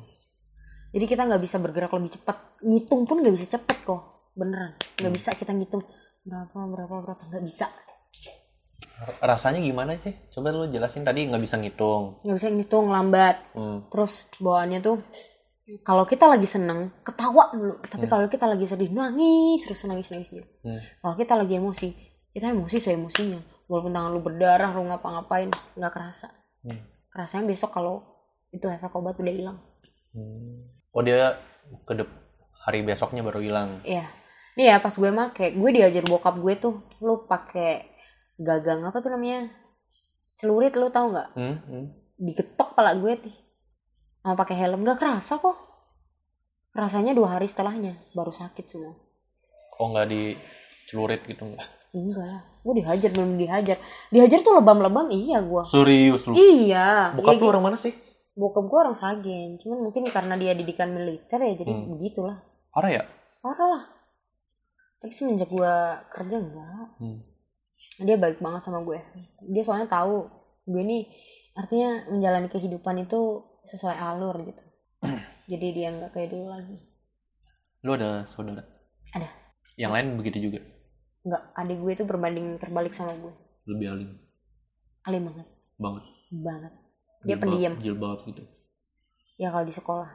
Jadi 0.92 1.06
kita 1.06 1.24
nggak 1.24 1.40
bisa 1.40 1.58
bergerak 1.58 1.92
lebih 1.92 2.12
cepat. 2.12 2.62
Ngitung 2.62 3.04
pun 3.04 3.20
nggak 3.20 3.32
bisa 3.32 3.48
cepet 3.56 3.78
kok, 3.82 4.02
beneran. 4.34 4.76
Nggak 5.00 5.14
bisa 5.14 5.30
kita 5.32 5.52
ngitung 5.52 5.84
berapa 6.22 6.58
berapa 6.68 6.96
berapa 7.02 7.24
nggak 7.28 7.44
bisa. 7.44 7.68
Rasanya 9.18 9.60
gimana 9.60 9.98
sih? 9.98 10.14
Coba 10.30 10.54
lu 10.54 10.70
jelasin 10.70 11.02
tadi 11.02 11.26
nggak 11.26 11.42
bisa 11.42 11.58
ngitung. 11.58 12.22
Nggak 12.22 12.38
bisa 12.38 12.50
ngitung 12.50 12.86
lambat. 12.88 13.36
Hmm. 13.58 13.90
Terus 13.90 14.30
bawaannya 14.38 14.80
tuh 14.80 15.02
kalau 15.82 16.04
kita 16.04 16.28
lagi 16.28 16.46
seneng 16.46 16.92
ketawa 17.02 17.50
dulu, 17.50 17.80
tapi 17.82 18.06
Hmm. 18.06 18.12
kalau 18.12 18.26
kita 18.28 18.46
lagi 18.46 18.66
sedih 18.68 18.92
nangis 18.92 19.64
terus 19.64 19.88
nangis 19.88 20.12
nangis 20.12 20.30
gitu. 20.30 20.50
Hmm. 20.68 20.84
kalau 21.00 21.16
kita 21.16 21.34
lagi 21.40 21.54
emosi 21.56 21.90
kita 22.28 22.52
emosi 22.52 22.76
saya 22.76 23.00
emosinya 23.00 23.40
walaupun 23.72 23.96
tangan 23.96 24.12
lu 24.12 24.20
berdarah 24.20 24.68
lu 24.76 24.84
ngapa-ngapain 24.86 25.48
nggak 25.48 25.94
kerasa 25.94 26.28
Hmm. 26.62 26.76
Kerasanya 27.12 27.46
besok 27.46 27.72
kalau 27.72 28.02
itu 28.50 28.66
efek 28.66 28.92
obat 28.92 29.16
udah 29.16 29.32
hilang 29.32 29.60
Hmm. 30.12 30.68
Oh 30.90 31.00
dia 31.00 31.40
ke 31.82 31.94
dep- 31.94 32.20
hari 32.60 32.82
besoknya 32.82 33.22
baru 33.22 33.40
hilang. 33.40 33.80
iya 33.82 34.04
nih 34.54 34.68
ya 34.68 34.78
pas 34.78 34.92
gue 34.92 35.08
make 35.10 35.52
gue 35.52 35.70
diajar 35.72 36.04
bokap 36.04 36.36
gue 36.36 36.54
tuh 36.58 36.76
lu 37.00 37.24
pakai 37.24 37.88
gagang 38.36 38.84
apa 38.84 39.00
tuh 39.00 39.08
namanya 39.10 39.48
celurit 40.34 40.74
lu 40.74 40.88
tahu 40.88 41.12
nggak 41.12 41.30
Hmm. 41.32 41.58
Hmm. 41.64 41.86
digetok 42.18 42.74
pala 42.74 42.92
gue 42.94 43.16
nih 43.18 43.36
mau 44.22 44.36
pakai 44.36 44.56
helm 44.58 44.84
nggak 44.84 45.00
kerasa 45.00 45.38
kok 45.38 45.56
rasanya 46.72 47.12
dua 47.12 47.34
hari 47.34 47.48
setelahnya 47.48 47.96
baru 48.12 48.30
sakit 48.30 48.66
semua 48.66 48.92
Kok 49.72 49.86
nggak 49.88 50.08
dicelurit 50.08 51.24
gitu 51.24 51.44
nggak? 51.46 51.68
enggak 51.92 52.28
lah 52.28 52.44
gue 52.62 52.74
dihajar 52.76 53.10
belum 53.12 53.36
dihajar 53.36 53.78
dihajar 54.08 54.40
tuh 54.40 54.54
lebam-lebam 54.54 55.10
iya 55.10 55.40
gue 55.40 55.64
Serius 55.64 56.26
lu? 56.26 56.34
iya 56.34 57.10
Bokap 57.12 57.34
Iya, 57.34 57.40
lu 57.40 57.48
orang 57.50 57.64
mana 57.64 57.78
sih? 57.78 57.94
bokap 58.32 58.64
gue 58.64 58.78
orang 58.80 58.94
Sragen 58.94 59.58
cuman 59.58 59.78
mungkin 59.84 60.08
karena 60.08 60.34
dia 60.36 60.54
didikan 60.54 60.90
militer 60.90 61.38
ya 61.38 61.54
jadi 61.54 61.68
Hmm. 61.68 61.92
begitulah 61.92 62.38
Parah 62.70 62.92
ya? 62.92 63.04
parah 63.40 63.68
lah 63.70 63.84
tapi 64.98 65.12
semenjak 65.12 65.48
gue 65.48 65.74
kerja 66.08 66.36
enggak 66.38 66.88
Hmm. 66.96 67.20
dia 68.00 68.16
baik 68.16 68.38
banget 68.38 68.62
sama 68.62 68.82
gue 68.82 69.02
dia 69.44 69.62
soalnya 69.62 69.86
tahu 69.86 70.30
gue 70.64 70.82
nih 70.82 71.04
artinya 71.54 72.08
menjalani 72.08 72.48
kehidupan 72.48 73.02
itu 73.02 73.20
sesuai 73.64 73.98
alur 73.98 74.38
gitu 74.44 74.64
jadi 75.52 75.68
dia 75.72 75.88
nggak 75.92 76.12
kayak 76.12 76.30
dulu 76.30 76.50
lagi 76.50 76.78
Lu 77.82 77.92
ada 77.92 78.24
saudara? 78.28 78.62
Ada. 79.10 79.26
Yang 79.74 79.92
lain 79.92 80.08
begitu 80.14 80.38
juga. 80.38 80.62
Nggak 81.22 81.54
adik 81.54 81.78
gue 81.78 81.92
itu 81.94 82.04
berbanding 82.04 82.58
terbalik 82.58 82.92
sama 82.92 83.14
gue. 83.14 83.34
Lebih 83.68 83.88
alim. 83.88 84.10
Alim 85.04 85.24
banget. 85.24 85.48
Banget. 85.76 86.04
banget. 86.32 86.74
Dia 87.22 87.28
Jilbab- 87.28 87.42
pendiam. 87.42 87.74
Jilbab 87.76 88.20
gitu. 88.26 88.44
ya 89.36 89.50
kalau 89.50 89.64
di 89.64 89.72
sekolah. 89.72 90.10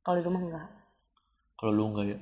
Kalau 0.00 0.16
di 0.16 0.24
rumah 0.24 0.40
enggak 0.40 0.68
Kalau 1.54 1.70
lu 1.70 1.84
enggak 1.86 2.06
ya? 2.08 2.18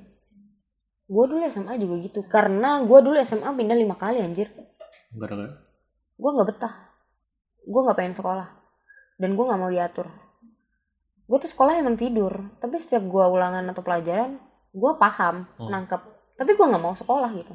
gue 1.07 1.25
dulu 1.25 1.41
SMA 1.45 1.77
juga 1.77 1.95
gitu. 1.99 2.21
Karena 2.25 2.83
gue 2.83 2.99
dulu 2.99 3.17
SMA 3.19 3.47
pindah 3.47 3.75
lima 3.75 3.95
kali 3.95 4.19
anjir. 4.19 4.51
Gara-gara? 5.11 5.55
Gue 6.13 6.31
nggak 6.33 6.49
betah. 6.49 6.75
Gue 7.63 7.81
nggak 7.81 7.95
pengen 7.95 8.13
sekolah. 8.13 8.49
Dan 9.15 9.33
gue 9.33 9.45
nggak 9.45 9.57
mau 9.57 9.69
diatur. 9.69 10.09
Gue 11.25 11.39
tuh 11.39 11.49
sekolah 11.49 11.77
emang 11.77 11.95
tidur. 11.95 12.33
Tapi 12.57 12.77
setiap 12.77 13.03
gue 13.03 13.25
ulangan 13.25 13.65
atau 13.67 13.81
pelajaran 13.81 14.37
gue 14.71 14.93
paham 14.97 15.47
Hmm. 15.57 15.71
nangkep. 15.71 16.03
Tapi 16.35 16.51
gue 16.53 16.67
nggak 16.67 16.83
mau 16.83 16.93
sekolah 16.93 17.31
gitu 17.33 17.55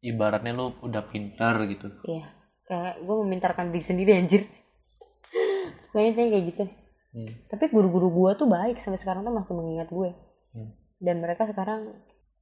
ibaratnya 0.00 0.52
lu 0.52 0.74
udah 0.80 1.02
pintar 1.04 1.60
gitu. 1.66 1.88
iya 2.04 2.28
kayak 2.64 3.00
gue 3.00 3.14
memintarkan 3.22 3.70
diri 3.70 3.80
sendiri 3.80 4.10
anjir 4.12 4.42
kayaknya 5.92 6.24
kayak 6.28 6.46
gitu 6.50 6.64
Hmm. 7.16 7.32
tapi 7.48 7.72
guru-guru 7.72 8.12
gue 8.12 8.30
tuh 8.36 8.44
baik 8.44 8.76
sampai 8.76 9.00
sekarang 9.00 9.24
tuh 9.24 9.32
masih 9.32 9.56
mengingat 9.56 9.88
gue 9.88 10.12
Hmm. 10.52 10.68
dan 10.98 11.16
mereka 11.16 11.48
sekarang 11.48 11.96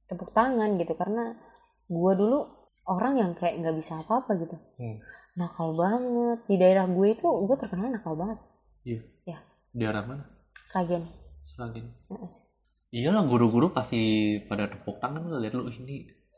tepuk 0.05 0.31
tangan 0.31 0.75
gitu 0.75 0.91
karena 0.93 1.31
gue 1.85 2.11
dulu 2.13 2.43
orang 2.83 3.15
yang 3.15 3.31
kayak 3.33 3.63
nggak 3.63 3.71
bisa 3.73 3.95
apa-apa 3.97 4.35
gitu 4.35 4.59
Hmm. 4.75 4.99
nakal 5.33 5.71
banget 5.73 6.43
di 6.43 6.55
daerah 6.55 6.85
gue 6.85 7.07
itu 7.07 7.23
gue 7.23 7.55
terkenal 7.55 7.87
nakal 7.87 8.15
banget 8.15 8.35
Iya. 8.83 8.99
Ya. 9.25 9.39
Di 9.71 9.83
arah 9.83 10.03
mana? 10.03 10.23
Sragen 10.61 11.07
Seragen. 11.41 11.95
Mm-mm. 12.05 12.29
Iyalah 12.91 13.23
guru-guru 13.23 13.71
pasti 13.71 13.97
pada 14.43 14.67
tepuk 14.67 14.99
tangan 14.99 15.39
lihat 15.39 15.53
lu 15.53 15.65
"Ih, 15.65 15.77
ini 15.79 15.95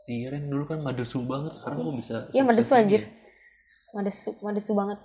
si 0.08 0.24
Ren. 0.24 0.47
Dulu 0.47 0.64
kan 0.66 0.80
madesu 0.80 1.20
banget 1.22 1.51
sekarang 1.53 1.84
gua 1.84 1.93
bisa 1.93 2.32
Iya, 2.32 2.41
madesu, 2.41 2.72
ini." 2.72 2.80
anjir. 2.80 3.01
madesu 3.89 4.30
madesu 4.39 4.72
banget. 4.72 4.99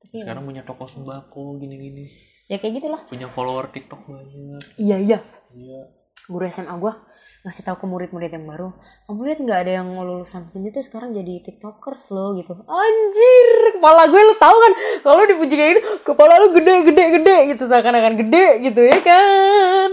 Tapi 0.00 0.12
ya- 0.12 0.22
Sekarang 0.24 0.42
punya 0.44 0.62
toko 0.62 0.84
sembako 0.84 1.42
gini-gini, 1.56 2.02
ya 2.46 2.56
kayak 2.56 2.74
gitulah. 2.76 3.00
Punya 3.06 3.28
follower 3.28 3.68
TikTok 3.68 4.00
banyak. 4.02 4.62
iya 4.76 4.96
iya. 4.98 5.18
Iya. 5.50 5.82
guru 6.22 6.46
SMA 6.46 6.70
gue 6.72 6.94
ngasih 7.42 7.64
tahu 7.64 7.76
ke 7.76 7.86
murid-murid 7.88 8.30
yang 8.30 8.46
baru 8.46 8.70
kamu 9.02 9.20
lihat 9.24 9.38
nggak 9.42 9.60
ada 9.60 9.72
yang 9.82 9.88
lulusan 9.98 10.46
sini 10.46 10.70
tuh 10.70 10.78
sekarang 10.80 11.10
jadi 11.10 11.42
tiktokers 11.42 12.06
lo 12.08 12.38
gitu. 12.38 12.54
Anjir 12.62 13.48
kepala 13.74 14.06
gue 14.06 14.20
lu 14.20 14.34
tahu 14.36 14.54
kan 14.54 14.72
kalau 15.02 15.26
dipuji 15.26 15.50
kayak 15.52 15.70
gitu 15.74 15.82
kepala 16.06 16.38
lu 16.38 16.54
gede 16.54 16.86
gede 16.86 17.04
gede 17.18 17.36
gitu. 17.50 17.66
Seakan-akan 17.66 18.14
gede 18.16 18.46
gitu 18.62 18.78
ya 18.80 18.98
kan 19.02 19.90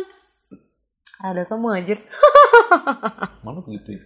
ada 1.22 1.42
semua 1.42 1.82
anjir. 1.82 1.98
Malu 3.46 3.66
gitu 3.66 3.98
ya. 3.98 4.02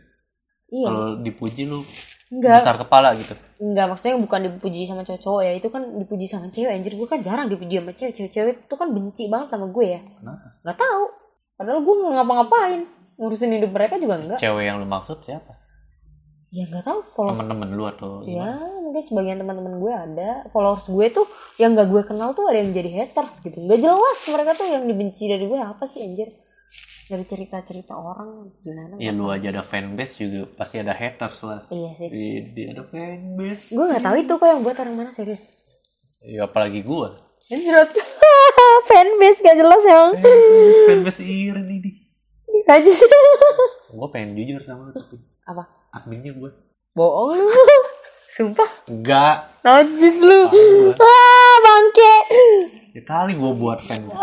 iya. 0.72 0.88
Kalau 0.88 1.04
dipuji 1.20 1.68
lu 1.68 1.84
enggak. 2.32 2.64
besar 2.64 2.76
kepala 2.80 3.12
gitu. 3.20 3.36
enggak 3.60 3.86
maksudnya 3.92 4.16
bukan 4.18 4.40
dipuji 4.48 4.88
sama 4.88 5.04
cowok 5.04 5.42
ya. 5.44 5.52
Itu 5.60 5.68
kan 5.68 5.84
dipuji 6.00 6.26
sama 6.32 6.48
cewek 6.48 6.72
anjir. 6.72 6.96
Gue 6.96 7.08
kan 7.08 7.20
jarang 7.20 7.52
dipuji 7.52 7.84
sama 7.84 7.92
cewek. 7.92 8.14
Cewek-cewek 8.16 8.56
itu 8.68 8.76
kan 8.80 8.88
benci 8.96 9.24
banget 9.28 9.48
sama 9.52 9.68
gue 9.68 9.86
ya. 10.00 10.02
Kenapa? 10.02 10.48
nggak 10.64 10.78
tahu. 10.80 11.06
Padahal 11.60 11.80
gue 11.84 11.96
nggak 12.00 12.14
ngapa-ngapain. 12.16 12.82
Ngurusin 13.20 13.54
hidup 13.54 13.72
mereka 13.76 13.96
juga 14.00 14.16
enggak. 14.18 14.40
Cewek 14.40 14.64
yang 14.64 14.80
lu 14.80 14.88
maksud 14.88 15.20
siapa? 15.22 15.60
ya 16.52 16.68
nggak 16.68 16.84
tahu. 16.84 17.00
Follow 17.16 17.32
Temen-temen 17.32 17.70
lu 17.80 17.84
atau 17.88 18.28
ya 18.28 18.44
gimana? 18.44 18.84
mungkin 18.84 19.04
sebagian 19.08 19.38
teman-teman 19.40 19.74
gue 19.80 19.94
ada. 19.96 20.32
Followers 20.52 20.84
gue 20.92 21.08
tuh 21.16 21.26
yang 21.56 21.80
gak 21.80 21.88
gue 21.88 22.04
kenal 22.04 22.36
tuh 22.36 22.52
ada 22.52 22.60
yang 22.60 22.76
jadi 22.76 22.92
haters 22.92 23.40
gitu. 23.40 23.56
Nggak 23.56 23.80
jelas 23.80 24.20
mereka 24.28 24.52
tuh 24.60 24.68
yang 24.68 24.84
dibenci 24.84 25.32
dari 25.32 25.48
gue 25.48 25.60
apa 25.60 25.88
sih 25.88 26.04
anjir 26.04 26.28
dari 27.12 27.26
cerita-cerita 27.26 27.92
orang 27.92 28.56
gimana 28.60 28.96
Ya 28.96 29.12
lu 29.12 29.28
aja 29.28 29.52
ada 29.52 29.62
fanbase 29.62 30.16
juga 30.18 30.48
pasti 30.56 30.80
ada 30.80 30.92
haters 30.92 31.44
lah. 31.44 31.68
iya 31.68 31.92
sih 31.92 32.08
Dia 32.50 32.72
ada 32.72 32.84
fanbase. 32.84 33.70
gue 33.70 33.86
nggak 33.86 34.00
tahu 34.02 34.16
itu 34.18 34.34
kok 34.34 34.48
yang 34.48 34.62
buat 34.62 34.78
orang 34.78 34.96
mana 34.96 35.12
serius 35.12 35.60
Ya 36.20 36.46
apalagi 36.46 36.80
gua. 36.82 37.20
Anjrot 37.46 37.92
fanbase 38.88 39.40
gak 39.40 39.56
jelas 39.56 39.82
emang 39.84 40.14
Fanbase, 40.16 40.82
fanbase 40.88 41.22
Iren 41.22 41.68
ini. 41.68 41.92
aja 42.64 42.88
sih 42.88 43.08
Gua 43.92 44.08
pengen 44.08 44.34
jujur 44.34 44.62
sama 44.62 44.88
lu 44.88 44.94
tapi 44.94 45.20
apa 45.44 45.68
adminnya 45.92 46.32
gua. 46.32 46.48
bohong 46.92 47.36
lu 47.36 47.46
sumpah 48.32 48.70
Enggak. 48.88 49.60
najis 49.62 50.16
lu 50.20 50.48
ah 50.96 51.56
bangke 51.60 52.16
Ya 52.92 53.00
kali 53.08 53.40
gua 53.40 53.56
buat 53.56 53.80
fanbase. 53.88 54.20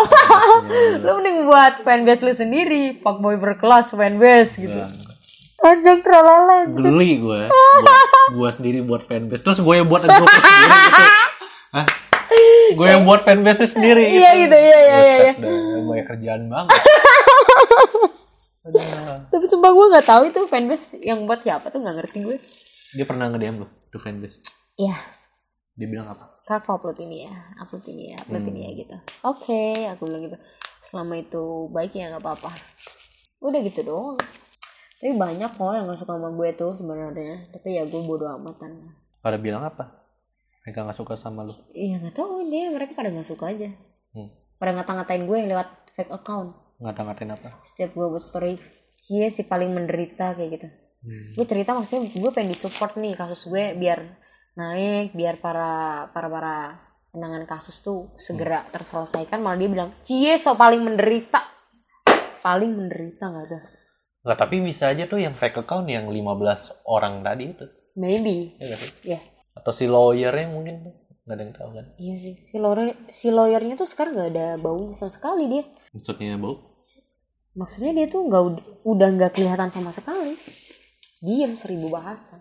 lu 1.05 1.11
mending 1.17 1.49
buat 1.49 1.81
fanbase 1.81 2.21
lu 2.21 2.37
sendiri 2.37 3.01
fuckboy 3.01 3.41
berkelas 3.41 3.97
fanbase 3.97 4.61
gitu. 4.61 4.77
Anjing 5.65 6.05
tralala 6.05 6.69
Geli 6.69 7.17
gua. 7.17 7.49
Buat, 7.49 8.09
gua 8.37 8.49
sendiri 8.53 8.85
buat 8.85 9.09
fanbase. 9.09 9.41
Terus 9.41 9.65
gue 9.65 9.73
yang 9.73 9.89
buat 9.89 10.05
grup 10.05 10.29
sendiri 10.29 10.69
gitu. 10.85 11.05
Hah? 11.73 11.87
gue 12.69 12.87
yang 12.87 13.09
buat 13.09 13.25
fanbase 13.25 13.65
sendiri 13.65 14.05
Iya 14.05 14.31
gitu, 14.37 14.57
iya 14.61 14.79
iya 14.85 14.99
iya. 15.01 15.17
iya. 15.17 15.33
Dah, 15.41 15.83
banyak 15.89 16.07
kerjaan 16.07 16.43
banget. 16.53 16.69
Tapi 19.33 19.45
sumpah 19.49 19.71
gue 19.73 19.87
nggak 19.97 20.07
tahu 20.07 20.23
itu 20.29 20.41
fanbase 20.45 21.01
yang 21.01 21.25
buat 21.25 21.41
siapa 21.41 21.73
tuh 21.73 21.81
nggak 21.81 22.05
ngerti 22.05 22.19
gue. 22.21 22.37
Dia 22.95 23.05
pernah 23.05 23.29
nge-DM 23.29 23.57
lo 23.61 23.67
tuh 23.89 24.01
fanbase 24.01 24.41
Iya. 24.79 24.97
dia 25.75 25.89
bilang 25.91 26.09
apa 26.13 26.39
Kak 26.49 26.65
upload 26.65 26.97
ini 27.05 27.29
ya, 27.29 27.35
upload 27.61 27.85
ini 27.93 28.17
ya, 28.17 28.25
upload 28.25 28.49
ini 28.49 28.61
ya 28.65 28.71
gitu. 28.73 28.97
Oke, 29.21 29.85
aku 29.85 30.09
bilang 30.09 30.33
gitu. 30.33 30.41
Selama 30.81 31.21
itu 31.21 31.69
baik 31.69 31.93
ya 31.93 32.09
nggak 32.09 32.25
apa-apa. 32.25 32.49
Udah 33.45 33.61
gitu 33.61 33.85
doang. 33.85 34.17
Tapi 34.97 35.13
banyak 35.13 35.61
kok 35.61 35.77
yang 35.77 35.85
gak 35.93 36.01
suka 36.01 36.17
sama 36.17 36.33
gue 36.33 36.49
tuh 36.57 36.73
sebenarnya. 36.73 37.53
Tapi 37.53 37.69
ya 37.77 37.85
gue 37.85 38.01
bodo 38.01 38.25
amatan. 38.33 38.97
pada 39.21 39.37
bilang 39.37 39.61
apa 39.61 40.09
mereka 40.65 40.89
nggak 40.89 40.97
suka 40.97 41.21
sama 41.21 41.45
lo 41.45 41.69
Iya 41.77 42.01
nggak 42.01 42.17
tahu 42.17 42.49
dia 42.49 42.73
mereka 42.73 42.97
pada 42.97 43.13
nggak 43.13 43.29
suka 43.29 43.53
aja. 43.53 43.69
Hmm. 44.17 44.33
Pada 44.57 44.73
ngata-ngatain 44.73 45.29
gue 45.29 45.39
lewat 45.53 45.69
fake 46.01 46.13
account. 46.17 46.57
ngata-ngatain 46.81 47.29
apa 47.29 47.61
Setiap 47.69 47.93
gue 47.93 48.07
buat 48.09 48.25
story, 48.25 48.57
cie 48.97 49.29
si 49.29 49.45
paling 49.45 49.69
menderita 49.77 50.33
kayak 50.33 50.51
gitu. 50.57 50.69
Hmm. 50.99 51.33
Gue 51.33 51.47
cerita 51.47 51.73
maksudnya 51.73 52.11
gue 52.11 52.31
pengen 52.31 52.53
disupport 52.53 52.97
nih 52.97 53.15
kasus 53.15 53.47
gue 53.47 53.75
biar 53.75 54.03
naik, 54.53 55.15
biar 55.15 55.39
para 55.39 55.71
para 56.11 56.27
para 56.27 56.57
penanganan 57.09 57.47
kasus 57.47 57.79
tuh 57.79 58.11
segera 58.19 58.67
terselesaikan. 58.69 59.39
Malah 59.39 59.57
dia 59.57 59.71
bilang, 59.71 59.91
cie 60.03 60.35
so 60.37 60.53
paling 60.53 60.83
menderita, 60.83 61.39
paling 62.41 62.71
menderita 62.71 63.25
nggak 63.27 63.47
tuh? 63.47 63.63
Nggak, 64.19 64.39
tapi 64.39 64.57
bisa 64.61 64.91
aja 64.91 65.07
tuh 65.07 65.19
yang 65.19 65.33
fake 65.33 65.63
account 65.63 65.87
yang 65.87 66.11
15 66.11 66.19
orang 66.85 67.23
tadi 67.23 67.45
itu 67.49 67.65
Maybe, 67.95 68.55
ya 68.59 68.69
nggak 68.69 68.79
sih 68.79 68.93
ya. 69.09 69.21
atau 69.55 69.73
si 69.73 69.87
lawyernya 69.87 70.47
mungkin 70.51 70.75
tuh 70.83 70.95
nggak 71.25 71.35
ada 71.35 71.43
yang 71.43 71.55
tahu 71.55 71.71
kan 71.73 71.87
Iya 71.97 72.15
sih, 72.17 72.35
si 72.43 72.57
lawyer, 72.57 72.95
si 73.11 73.29
lawyernya 73.29 73.75
tuh 73.75 73.87
sekarang 73.87 74.15
nggak 74.15 74.31
ada 74.31 74.47
baunya 74.55 74.95
sama 74.95 75.11
sekali 75.11 75.45
dia. 75.47 75.65
maksudnya 75.91 76.35
bau 76.37 76.79
Maksudnya 77.55 77.91
dia 77.93 78.07
tuh 78.07 78.23
nggak 78.23 78.43
ud- 78.45 78.65
udah 78.85 79.09
nggak 79.13 79.33
kelihatan 79.35 79.67
sama 79.69 79.91
sekali. 79.91 80.39
Diam 81.19 81.53
seribu 81.59 81.91
bahasa. 81.91 82.39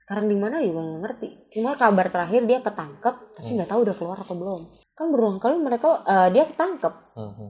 Sekarang 0.00 0.28
di 0.28 0.36
mana 0.36 0.60
juga 0.60 0.84
nggak 0.84 1.00
ngerti. 1.00 1.28
Cuma 1.56 1.76
kabar 1.76 2.12
terakhir 2.12 2.44
dia 2.44 2.60
ketangkep, 2.60 3.14
tapi 3.36 3.48
nggak 3.56 3.70
tahu 3.72 3.80
udah 3.88 3.96
keluar 3.96 4.18
atau 4.20 4.36
belum. 4.36 4.62
Kan 4.92 5.08
berulang 5.12 5.40
kali 5.40 5.56
mereka 5.56 6.04
eh, 6.04 6.28
dia 6.32 6.44
ketangkep. 6.44 6.92
Mhm. 7.16 7.48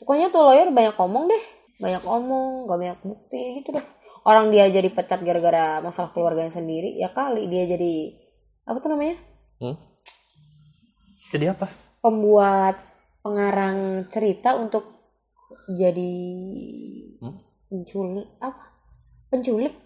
Pokoknya 0.00 0.32
tuh 0.32 0.48
lawyer 0.48 0.72
banyak 0.72 0.96
ngomong 0.96 1.28
deh, 1.28 1.44
banyak 1.76 2.00
ngomong, 2.00 2.64
gak 2.64 2.78
banyak 2.80 2.98
bukti 3.04 3.42
gitu 3.60 3.76
deh. 3.76 3.84
Orang 4.24 4.48
dia 4.48 4.64
jadi 4.68 4.88
pecat 4.88 5.20
gara-gara 5.20 5.80
masalah 5.84 6.08
keluarganya 6.12 6.52
sendiri, 6.52 6.96
ya 6.96 7.12
kali 7.12 7.48
dia 7.52 7.68
jadi 7.68 8.16
apa 8.64 8.76
tuh 8.80 8.92
namanya? 8.96 9.16
Hmm? 9.60 9.76
jadi 11.30 11.52
apa 11.52 11.68
Pembuat 12.00 12.80
pengarang 13.20 14.08
cerita 14.08 14.56
untuk 14.56 14.88
jadi 15.68 16.12
Hmm? 17.20 17.36
penculik 17.68 18.28
apa? 18.40 18.72
Penculik 19.28 19.76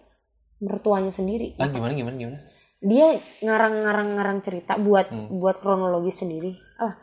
mertuanya 0.59 1.09
sendiri. 1.09 1.55
ah 1.57 1.67
gimana 1.67 1.91
gimana 1.91 2.15
gimana 2.15 2.39
Dia 2.79 3.17
ngarang-ngarang-ngarang 3.41 4.39
cerita 4.39 4.77
buat 4.77 5.09
Hmm. 5.09 5.41
buat 5.41 5.57
kronologi 5.57 6.11
sendiri. 6.11 6.53
Ah, 6.77 6.93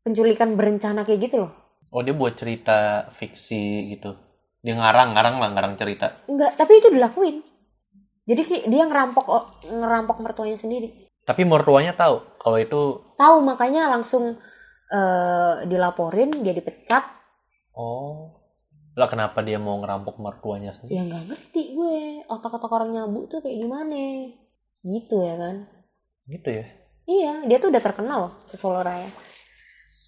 penculikan 0.00 0.56
berencana 0.56 1.04
kayak 1.04 1.20
gitu 1.26 1.44
loh. 1.44 1.52
oh 1.90 2.00
dia 2.00 2.14
buat 2.14 2.32
cerita 2.32 3.10
fiksi 3.10 3.90
gitu 3.90 4.14
dia 4.60 4.72
ngarang 4.74 5.12
ngarang 5.12 5.36
lah 5.36 5.50
ngarang 5.50 5.74
cerita 5.74 6.22
Enggak, 6.24 6.54
tapi 6.54 6.78
itu 6.78 6.88
dilakuin. 6.88 7.42
Jadi 8.24 8.42
dia 8.66 8.84
ngerampok 8.84 9.26
oh, 9.26 9.44
ngerampok 9.66 10.20
mertuanya 10.20 10.54
sendiri. 10.54 11.10
tapi 11.20 11.42
mertuanya 11.44 11.92
tahu 11.92 12.22
kalau 12.38 12.56
itu 12.56 12.80
Tahu 13.14 13.36
makanya 13.42 13.86
langsung 13.88 14.38
eh, 14.88 15.54
dilaporin, 15.66 16.30
dia 16.40 16.50
dipecat. 16.50 17.04
oh 17.72 18.39
lah 18.92 19.06
kenapa 19.06 19.38
dia 19.40 19.56
mau 19.56 19.76
ngerampok 19.76 20.18
mertuanya 20.18 20.70
sendiri 20.70 20.94
Ya 20.94 21.02
nggak 21.04 21.24
ngerti 21.26 21.62
gue 21.72 21.96
otak-otak 22.26 22.68
orang 22.68 22.90
nyabu 22.90 23.24
tuh 23.24 23.38
kayak 23.38 23.58
gimana. 23.58 23.96
Gitu 24.80 25.16
ya 25.16 25.34
kan. 25.36 25.56
gitu 26.24 26.50
ya 26.52 26.66
Iya, 27.04 27.32
dia 27.44 27.58
tuh 27.58 27.68
udah 27.68 27.80
terkenal 27.80 28.18
loh 28.20 28.32
se 28.44 28.54
Solo 28.54 28.80
Raya. 28.80 29.10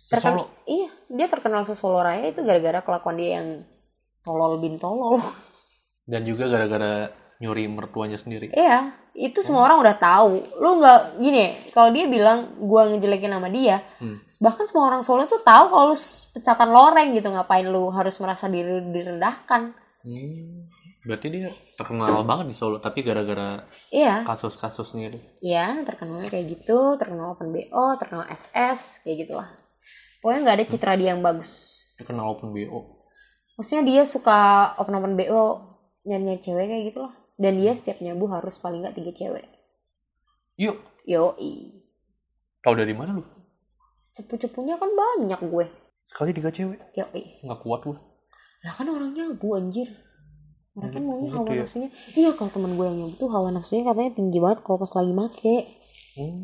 Terken- 0.08 0.38
Solo 0.38 0.44
Iya, 0.64 0.86
dia 1.08 1.26
terkenal 1.26 1.62
se 1.62 1.72
Solo 1.72 1.98
Raya 1.98 2.26
itu 2.26 2.40
gara-gara 2.40 2.78
kelakuan 2.80 3.16
dia 3.16 3.38
yang 3.38 3.48
tolol 4.20 4.58
bin 4.58 4.76
tolol. 4.76 5.18
dan 6.10 6.22
juga 6.22 6.46
gara-gara 6.46 7.10
nyuri 7.43 7.66
mertuanya 7.66 8.14
sendiri 8.14 8.55
Iya, 8.55 8.95
itu 9.12 9.43
semua 9.43 9.66
orang 9.66 9.82
udah 9.82 9.97
tahu. 9.99 10.30
Lu 10.57 10.78
nggak 10.78 11.18
gini, 11.18 11.59
kalau 11.74 11.90
dia 11.90 12.07
bilang 12.07 12.55
gua 12.57 12.86
ngejelekin 12.86 13.34
nama 13.34 13.51
dia, 13.51 13.82
Hmm. 13.99 14.22
bahkan 14.38 14.62
semua 14.62 14.86
orang 14.86 15.03
Solo 15.03 15.26
tuh 15.26 15.43
tahu 15.43 15.64
kalau 15.68 15.90
lu 15.90 15.97
pecatan 16.30 16.70
loreng 16.70 17.11
gitu, 17.12 17.26
ngapain 17.26 17.66
lu 17.66 17.90
harus 17.90 18.14
merasa 18.16 18.47
diri 18.47 18.78
direndahkan? 18.86 19.74
Hmm, 20.01 20.70
berarti 21.03 21.26
dia 21.28 21.51
terkenal 21.74 22.22
banget 22.22 22.47
di 22.49 22.57
Solo 22.57 22.78
tapi 22.78 23.03
gara-gara 23.03 23.66
Iya, 23.90 24.22
kasus-kasusnya 24.22 25.11
itu 25.11 25.18
iya 25.43 25.82
terkenalnya 25.82 26.30
kayak 26.30 26.47
gitu, 26.47 26.95
terkenal 26.95 27.34
open 27.34 27.51
BO, 27.51 27.99
terkenal 27.99 28.24
SS, 28.26 29.03
kayak 29.03 29.26
gitulah. 29.26 29.51
Pokoknya 30.22 30.40
nggak 30.40 30.57
ada 30.57 30.66
citra 30.66 30.95
dia 30.95 31.11
yang 31.11 31.20
bagus. 31.20 31.74
terkenal 31.99 32.30
open 32.30 32.51
BO 32.51 33.03
Maksudnya 33.53 33.84
dia 33.84 34.03
suka 34.03 34.38
open 34.78 34.97
open 34.97 35.14
BO 35.14 35.45
nyari-nyari 36.03 36.40
cewek 36.40 36.66
kayak 36.66 36.84
gitu 36.90 37.05
lah. 37.05 37.14
Dan 37.34 37.58
dia 37.58 37.72
setiap 37.72 37.98
nyabu 37.98 38.26
harus 38.26 38.56
paling 38.56 38.80
nggak 38.80 38.96
tiga 38.96 39.12
cewek. 39.12 39.46
yuk 40.54 40.76
Yoi. 41.02 41.82
tahu 42.60 42.74
dari 42.74 42.92
mana 42.92 43.16
lu 43.16 43.24
Cepu-cepunya 44.12 44.76
kan 44.76 44.88
banyak 44.88 45.40
gue. 45.42 45.66
sekali 46.02 46.30
tiga 46.30 46.48
cewek 46.48 46.78
Yoi. 46.92 47.40
nggak 47.40 47.60
kuat 47.60 47.82
gue 47.82 47.98
Lah 48.62 48.72
kan 48.72 48.86
orangnya 48.86 49.26
nyabu 49.26 49.48
anjir. 49.52 49.88
Mereka 50.72 50.96
Hmm, 50.96 51.04
maunya 51.04 51.26
gitu 51.26 51.36
hawa 51.36 51.50
ya. 51.50 51.60
nafsunya. 51.60 51.88
Iya 52.14 52.30
kalau 52.32 52.50
teman 52.50 52.72
gue 52.72 52.86
yang 52.86 52.98
nyabu 52.98 53.14
tuh 53.16 53.28
hawa 53.28 53.48
nafsunya 53.50 53.82
katanya 53.82 54.10
tinggi 54.12 54.38
banget 54.38 54.58
kalau 54.62 54.78
pas 54.78 54.92
lagi 54.92 55.12
make. 55.12 55.56
hmm. 56.14 56.42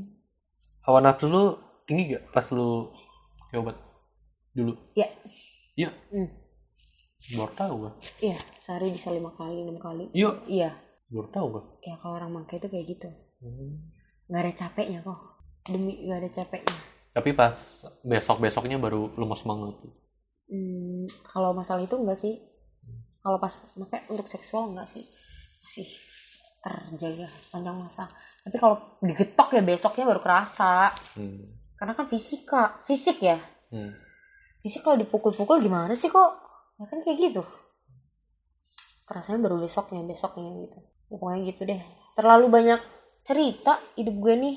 hawa 0.83 0.99
nafsu 1.01 1.27
lu 1.27 1.45
tinggi 1.85 2.13
gak 2.13 2.25
pas 2.29 2.45
lu 2.49 2.93
ya 3.49 3.59
obat 3.59 3.77
dulu 4.51 4.73
Iya. 4.93 5.09
iya 5.75 5.89
Hmm. 6.09 6.29
Baru 7.29 7.53
tahu 7.53 7.75
gue 7.79 7.93
Iya, 8.23 8.39
sehari 8.57 8.89
bisa 8.89 9.11
lima 9.11 9.31
kali, 9.31 9.61
enam 9.61 9.77
kali. 9.77 10.09
yuk 10.13 10.47
Iya. 10.47 10.71
baru 11.09 11.29
tahu 11.29 11.47
gue 11.51 11.63
Ya 11.83 11.95
kalau 11.97 12.15
orang 12.17 12.31
make 12.33 12.55
itu 12.55 12.67
kayak 12.67 12.87
gitu. 12.89 13.09
Hmm. 13.39 13.91
Nggak 14.27 14.41
ada 14.41 14.53
capeknya 14.55 14.99
kok. 15.01 15.21
Demi 15.65 16.05
nggak 16.05 16.19
ada 16.19 16.31
capeknya. 16.33 16.79
tapi 17.09 17.31
pas 17.33 17.57
besok 18.01 18.39
besoknya 18.39 18.79
baru 18.79 19.11
lemas 19.15 19.43
banget 19.43 19.75
Hmm, 20.47 21.05
kalau 21.27 21.53
masalah 21.53 21.83
itu 21.83 21.93
enggak 21.93 22.17
sih. 22.17 22.41
Kalau 23.19 23.37
pas 23.37 23.53
make 23.75 24.01
untuk 24.09 24.25
seksual 24.25 24.71
enggak 24.71 24.89
sih. 24.89 25.05
Masih 25.61 25.85
terjaga 26.59 27.29
sepanjang 27.37 27.77
masa. 27.77 28.09
Tapi 28.41 28.57
kalau 28.57 28.97
digetok 29.01 29.53
ya 29.53 29.61
besoknya 29.61 30.05
baru 30.07 30.21
kerasa. 30.21 30.89
hmm. 31.15 31.77
Karena 31.77 31.93
kan 31.93 32.07
fisika, 32.07 32.81
fisik 32.83 33.21
ya. 33.21 33.37
Hmm. 33.69 33.93
Fisik 34.59 34.81
kalau 34.81 34.97
dipukul-pukul 34.97 35.61
gimana 35.61 35.93
sih 35.93 36.09
kok? 36.09 36.48
Ya 36.79 36.87
kan 36.87 36.99
kayak 36.99 37.19
gitu. 37.21 37.43
Kerasanya 39.05 39.41
baru 39.41 39.59
besoknya, 39.59 40.03
besoknya 40.03 40.47
gitu. 40.61 40.79
Ya, 41.09 41.17
pokoknya 41.17 41.41
gitu 41.45 41.63
deh. 41.65 41.81
Terlalu 42.15 42.47
banyak 42.49 42.81
cerita 43.23 43.83
hidup 43.95 44.17
gue 44.17 44.35
nih. 44.37 44.57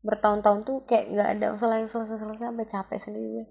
Bertahun-tahun 0.00 0.60
tuh 0.62 0.76
kayak 0.84 1.04
nggak 1.10 1.28
ada 1.30 1.44
yang 1.46 1.58
selesai-selesai 1.84 2.20
sampai 2.44 2.64
capek 2.64 2.98
sendiri 2.98 3.28
gue. 3.34 3.46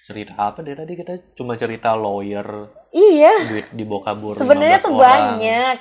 cerita 0.00 0.34
apa 0.34 0.58
deh 0.60 0.74
tadi 0.74 0.98
kita 0.98 1.38
cuma 1.38 1.54
cerita 1.54 1.94
lawyer 1.94 2.42
Iya. 2.90 3.30
duit 3.46 3.66
dibawa 3.70 4.02
kabur 4.02 4.34
Sebenarnya 4.34 4.78
15 4.78 4.82
tuh 4.82 4.90
orang. 4.90 5.06
banyak. 5.06 5.76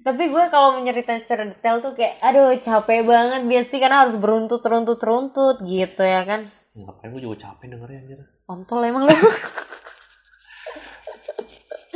Tapi 0.00 0.22
gue 0.26 0.44
kalau 0.50 0.68
menyeritakan 0.76 1.18
secara 1.18 1.42
detail 1.44 1.80
tuh 1.80 1.92
kayak 1.94 2.20
aduh 2.20 2.52
capek 2.54 3.00
banget 3.02 3.40
biasanya 3.42 3.80
karena 3.80 3.98
harus 4.04 4.16
beruntut 4.16 4.60
runtut 4.60 5.00
runtut 5.00 5.56
gitu 5.62 6.02
ya 6.02 6.24
kan. 6.24 6.44
ngapain 6.70 7.08
gue 7.10 7.20
juga 7.20 7.36
capek 7.42 7.72
dengernya 7.72 7.98
anjir 8.00 8.20
Kontol 8.44 8.80
emang 8.84 9.04
lu. 9.04 9.16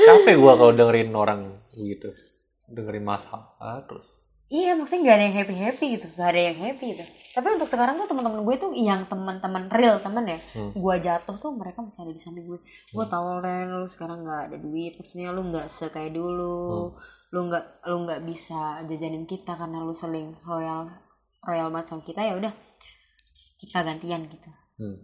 capek 0.04 0.34
gue 0.36 0.52
kalau 0.56 0.72
dengerin 0.72 1.10
orang 1.16 1.40
gitu 1.74 2.08
dengerin 2.68 3.04
masalah 3.04 3.84
terus 3.88 4.08
iya 4.52 4.76
maksudnya 4.76 5.02
nggak 5.08 5.16
ada 5.16 5.24
yang 5.24 5.36
happy 5.40 5.54
happy 5.56 5.86
gitu, 5.98 6.06
nggak 6.14 6.28
ada 6.30 6.40
yang 6.52 6.58
happy 6.60 6.86
gitu. 6.94 7.04
Tapi 7.34 7.46
untuk 7.58 7.66
sekarang 7.66 7.98
tuh 7.98 8.06
teman-teman 8.06 8.44
gue 8.44 8.54
tuh 8.60 8.70
yang 8.76 9.02
teman-teman 9.08 9.66
real 9.72 9.98
temen 9.98 10.30
ya, 10.30 10.38
Hmm. 10.54 10.70
gue 10.70 10.94
jatuh 11.00 11.36
tuh 11.40 11.50
mereka 11.56 11.82
masih 11.82 12.06
ada 12.06 12.12
di 12.14 12.20
samping 12.22 12.46
gue. 12.46 12.60
Gue 12.92 13.06
tahu 13.08 13.42
Ren 13.42 13.72
lu 13.72 13.88
sekarang 13.90 14.22
nggak 14.22 14.52
ada 14.52 14.56
duit, 14.60 14.94
maksudnya 15.00 15.34
lu 15.34 15.48
nggak 15.50 15.66
sekaya 15.72 16.12
dulu, 16.12 16.94
lu 17.34 17.40
nggak 17.50 17.64
lu 17.90 17.96
nggak 18.06 18.20
bisa 18.22 18.84
jajanin 18.86 19.26
kita 19.26 19.58
karena 19.58 19.82
lu 19.82 19.90
seling 19.90 20.38
royal 20.46 20.86
royal 21.42 21.68
banget 21.74 21.90
sama 21.90 22.02
kita 22.06 22.20
ya 22.22 22.38
udah 22.38 22.52
kita 23.58 23.78
gantian 23.82 24.28
gitu. 24.28 24.50
hmm. 24.78 24.96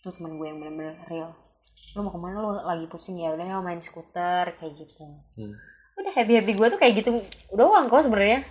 itu 0.00 0.08
teman 0.08 0.38
gue 0.40 0.46
yang 0.48 0.58
bener-bener 0.62 0.96
real 1.12 1.34
lu 1.94 2.02
mau 2.02 2.10
ke 2.10 2.18
mana 2.18 2.36
lu 2.38 2.50
lagi 2.52 2.86
pusing 2.86 3.16
ya 3.16 3.32
udah 3.32 3.62
main 3.62 3.78
skuter 3.78 4.54
kayak 4.58 4.74
gitu 4.74 5.02
Hmm. 5.38 5.54
udah 5.94 6.12
happy 6.12 6.34
happy 6.34 6.52
gue 6.52 6.66
tuh 6.68 6.78
kayak 6.78 6.94
gitu 7.00 7.22
doang 7.50 7.86
kok 7.86 8.02
sebenarnya 8.02 8.42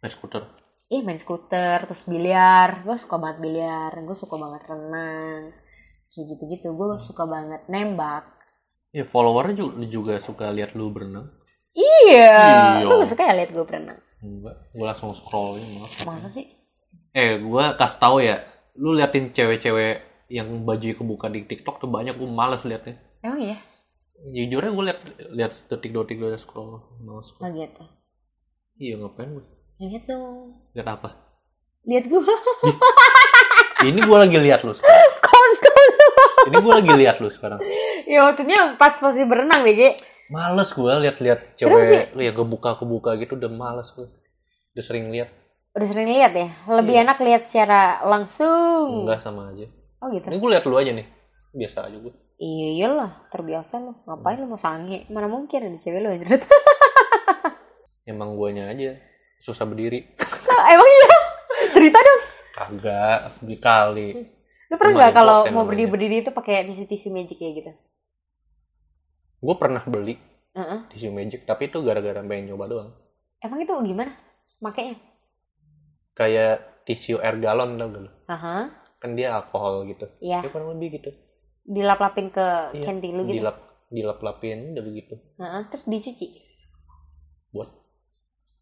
naik 0.00 0.12
skuter 0.12 0.44
Iya 0.84 1.00
main 1.00 1.16
skuter, 1.16 1.80
terus 1.88 2.04
biliar. 2.04 2.84
Gue 2.84 3.00
suka 3.00 3.16
banget 3.16 3.40
biliar. 3.40 3.88
Gue 4.04 4.12
suka 4.12 4.36
banget 4.36 4.68
renang. 4.68 5.56
Kayak 6.12 6.24
gitu-gitu. 6.36 6.76
Gue 6.76 7.00
suka 7.00 7.24
banget 7.24 7.64
nembak. 7.72 8.28
Ya 8.92 9.08
followernya 9.08 9.56
juga, 9.56 9.74
juga 9.88 10.14
suka 10.20 10.52
lihat 10.52 10.76
lu 10.76 10.92
berenang. 10.92 11.32
Iya. 11.72 12.84
Iya. 12.84 12.84
Lu 12.84 13.00
gak 13.00 13.10
suka 13.10 13.26
ya 13.26 13.32
liat 13.32 13.50
gue 13.50 13.64
berenang? 13.64 13.98
Enggak, 14.22 14.56
gue 14.76 14.84
langsung 14.84 15.10
scroll 15.16 15.56
ini. 15.56 15.80
Masa 16.04 16.28
sih? 16.28 16.46
Eh, 17.16 17.40
gue 17.40 17.64
kasih 17.80 17.98
tahu 17.98 18.16
ya, 18.20 18.44
lu 18.76 18.92
liatin 18.92 19.32
cewek-cewek 19.32 20.13
yang 20.34 20.66
baju 20.66 20.82
kebuka 20.82 21.30
di 21.30 21.46
TikTok 21.46 21.78
tuh 21.78 21.86
banyak 21.86 22.18
gue 22.18 22.26
males 22.26 22.66
liatnya. 22.66 22.98
Emang 23.22 23.38
iya? 23.38 23.58
Jujur 24.26 24.58
aja 24.58 24.72
gue 24.72 24.84
liat 24.84 25.00
liat 25.30 25.52
detik-detik 25.68 26.18
udah 26.18 26.40
scroll, 26.40 26.82
males. 26.98 27.30
Oh 27.38 27.48
gitu. 27.48 27.82
Iya 28.74 28.98
ngapain 28.98 29.30
gue? 29.30 29.46
Lihat 29.78 30.04
dong. 30.04 30.58
Liat 30.74 30.88
apa? 30.90 31.08
Lihat 31.84 32.04
gue. 32.08 32.22
Ini 33.84 34.00
gue 34.00 34.16
lagi 34.16 34.38
liat 34.40 34.60
lu 34.64 34.72
sekarang. 34.78 35.12
Kontol. 35.20 35.86
Ini 36.48 36.56
gue 36.58 36.72
lagi 36.74 36.92
liat 36.98 37.16
lu 37.20 37.28
sekarang. 37.28 37.60
ya 38.04 38.18
maksudnya 38.20 38.74
pas 38.74 38.92
posisi 38.96 39.22
berenang 39.24 39.62
BG. 39.62 39.96
Males 40.32 40.72
gue 40.72 40.88
liat-liat 41.04 41.40
cewek, 41.52 42.16
ya 42.16 42.32
kebuka-kebuka 42.32 43.12
gitu 43.20 43.36
udah 43.36 43.52
males 43.52 43.92
gue. 43.92 44.08
Udah 44.72 44.82
sering 44.82 45.12
liat, 45.12 45.28
Udah 45.76 45.84
sering 45.84 46.08
lihat 46.08 46.32
ya? 46.32 46.48
Lebih 46.64 47.04
enak 47.04 47.18
lihat 47.20 47.42
secara 47.44 48.00
langsung. 48.08 49.04
enggak 49.04 49.20
sama 49.20 49.52
aja. 49.52 49.68
Oh 50.04 50.12
gitu. 50.12 50.28
Ini 50.28 50.36
gue 50.36 50.50
liat 50.52 50.64
lu 50.68 50.76
aja 50.76 50.92
nih, 50.92 51.06
biasa 51.56 51.88
aja 51.88 51.96
gue. 51.96 52.12
Iya 52.36 52.68
iyalah, 52.76 53.32
terbiasa 53.32 53.80
lo. 53.80 54.04
Ngapain 54.04 54.36
lo 54.36 54.52
mau 54.52 54.60
sange? 54.60 55.08
Mana 55.08 55.32
mungkin 55.32 55.64
ada 55.64 55.80
cewek 55.80 56.00
lo 56.04 56.12
yang. 56.12 56.28
Emang 58.12 58.36
guanya 58.36 58.68
aja 58.68 59.00
susah 59.40 59.64
berdiri. 59.64 60.04
Emang 60.76 60.84
iya? 60.84 61.16
Cerita 61.72 62.04
dong. 62.04 62.20
Kagak, 62.52 63.40
berkali. 63.40 64.08
Lu 64.68 64.76
pernah 64.76 64.92
nggak 64.92 65.12
kalau 65.16 65.38
mau 65.48 65.64
namanya. 65.64 65.68
berdiri-berdiri 65.72 66.16
itu 66.20 66.30
pakai 66.36 66.68
tisu-tisu 66.68 67.08
magic 67.08 67.40
kayak 67.40 67.54
gitu? 67.64 67.72
Gue 69.40 69.56
pernah 69.56 69.80
beli 69.88 70.20
Heeh. 70.52 70.80
tisu 70.92 71.16
magic, 71.16 71.48
tapi 71.48 71.72
itu 71.72 71.80
gara-gara 71.80 72.20
pengen 72.20 72.52
nyoba 72.52 72.64
doang. 72.68 72.90
Emang 73.40 73.56
itu 73.64 73.72
gimana? 73.72 74.12
Makanya? 74.60 75.00
Kayak 76.12 76.84
tisu 76.84 77.24
air 77.24 77.40
galon 77.40 77.80
tau 77.80 77.88
gak 77.88 78.02
lu? 78.04 78.10
Aha. 78.28 78.83
Kan 79.04 79.12
dia 79.12 79.36
alkohol 79.36 79.84
gitu. 79.84 80.08
Iya. 80.24 80.40
Ya 80.40 80.48
kurang 80.48 80.72
lebih 80.72 80.96
gitu. 80.96 81.12
Dilap-lapin 81.68 82.32
ke 82.32 82.72
Iya, 82.72 82.88
candy 82.88 83.12
lu 83.12 83.28
gitu. 83.28 83.44
Dilap, 83.44 83.56
dilap-lapin 83.92 84.72
udah 84.72 84.80
begitu. 84.80 85.14
Heeh, 85.36 85.60
Terus 85.68 85.84
dicuci. 85.84 86.26
Buat 87.52 87.68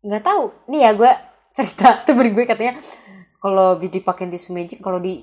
Nggak 0.02 0.22
tahu. 0.26 0.44
Nih 0.66 0.82
ya 0.82 0.90
gue 0.98 1.12
cerita 1.54 1.94
temen 2.10 2.34
gue 2.34 2.42
katanya 2.42 2.74
kalau 3.38 3.78
dipakein 3.78 4.34
tisu 4.34 4.50
magic 4.50 4.82
kalau 4.82 4.98
di 4.98 5.22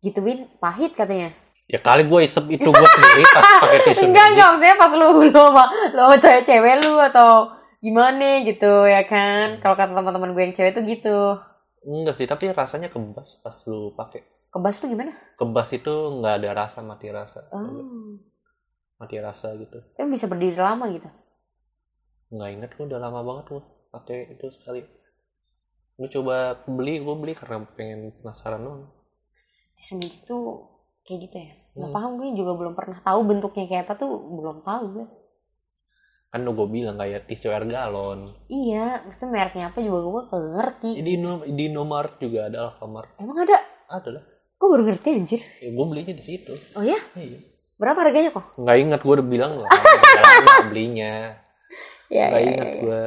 gituin 0.00 0.50
pahit 0.58 0.90
katanya. 0.92 1.30
ya 1.66 1.82
kali 1.82 2.06
gue 2.06 2.20
isep 2.22 2.46
itu 2.46 2.62
gue 2.62 2.88
sendiri 2.94 3.26
pas 3.26 3.42
pakai 3.66 3.78
tisu 3.90 4.06
enggak 4.06 4.26
enggak 4.30 4.46
maksudnya 4.54 4.76
pas 4.78 4.92
lu 4.94 5.06
lu 5.18 5.26
sama 5.34 5.64
lu 5.90 5.98
sama 5.98 6.16
cewek-cewek 6.22 6.74
lu 6.78 6.94
atau 7.02 7.30
gimana 7.82 8.38
gitu 8.46 8.86
ya 8.86 9.02
kan 9.02 9.58
kalau 9.58 9.74
kata 9.74 9.90
teman-teman 9.90 10.30
gue 10.30 10.42
yang 10.46 10.54
cewek 10.54 10.78
tuh 10.78 10.86
gitu 10.86 11.18
Enggak 11.86 12.14
sih, 12.18 12.26
tapi 12.26 12.50
rasanya 12.50 12.88
kebas 12.90 13.38
pas 13.40 13.56
lu 13.70 13.94
pakai. 13.94 14.22
kebas 14.50 14.76
tuh 14.80 14.88
gimana 14.88 15.12
Kebas 15.36 15.68
itu 15.72 15.92
nggak 16.16 16.34
ada 16.40 16.50
rasa 16.56 16.80
mati 16.80 17.06
rasa. 17.12 17.44
oh 17.52 18.16
Mati 18.96 19.16
rasa 19.20 19.52
gitu. 19.54 19.78
kan 19.92 20.08
bisa 20.08 20.24
berdiri 20.26 20.56
lama 20.56 20.88
gitu 20.88 21.08
Nggak 22.32 22.50
inget 22.52 22.70
gue 22.74 22.84
udah 22.88 22.98
lama 22.98 23.20
banget 23.22 23.44
gue 23.52 23.62
pakai 23.92 24.18
itu 24.34 24.46
sekali. 24.50 24.80
Gue 25.96 26.08
coba 26.10 26.36
beli, 26.66 27.00
gue 27.00 27.14
beli 27.14 27.32
karena 27.32 27.64
pengen 27.76 28.12
penasaran 28.18 28.60
doang. 28.60 28.84
magic 29.76 30.24
tuh 30.24 30.44
kayak 31.04 31.20
gitu 31.28 31.36
ya 31.38 31.52
nggak 31.76 31.90
Hmm. 31.92 31.96
paham 32.00 32.10
gue 32.16 32.28
juga 32.32 32.52
belum 32.56 32.72
pernah 32.72 32.98
tahu 33.04 33.20
bentuknya 33.28 33.64
kayak 33.68 33.84
apa 33.84 33.94
tuh 34.00 34.08
belum 34.32 34.64
tahu 34.64 34.84
gue 34.96 35.06
Kan 36.26 36.42
udah 36.42 36.54
gue 36.54 36.68
bilang 36.70 36.96
kayak 36.96 37.24
tisu 37.24 37.48
air 37.48 37.64
galon. 37.64 38.34
iya 38.46 39.00
maksudnya 39.00 39.30
mereknya 39.32 39.64
apa 39.68 39.78
juga 39.78 39.98
gue 40.02 40.22
kagak 40.26 40.52
ngerti 40.54 40.90
Di, 40.98 41.10
Indo- 41.14 41.46
di 41.46 41.62
Indomaret 41.64 42.14
juga 42.18 42.40
ada 42.46 42.58
Alfamart. 42.66 43.08
emang 43.16 43.38
ada 43.40 43.56
Ada 43.88 44.08
lah. 44.10 44.24
gue 44.56 44.68
baru 44.68 44.82
ngerti 44.84 45.08
anjir 45.12 45.40
Ya, 45.56 45.70
gue 45.70 45.84
belinya 45.86 46.12
di 46.12 46.22
situ. 46.22 46.52
oh 46.72 46.82
ya 46.82 46.98
Iya. 47.12 47.38
berapa 47.76 47.98
harganya 48.00 48.30
kok 48.30 48.46
Nggak 48.56 48.76
inget 48.78 49.00
gue 49.00 49.14
udah 49.14 49.26
bilang 49.26 49.52
lah. 49.58 49.70
Belinya. 50.68 51.36
ya, 52.08 52.24
Nggak 52.26 52.40
ya, 52.40 52.48
inget 52.48 52.66
ya. 52.68 52.76
gue. 52.80 53.02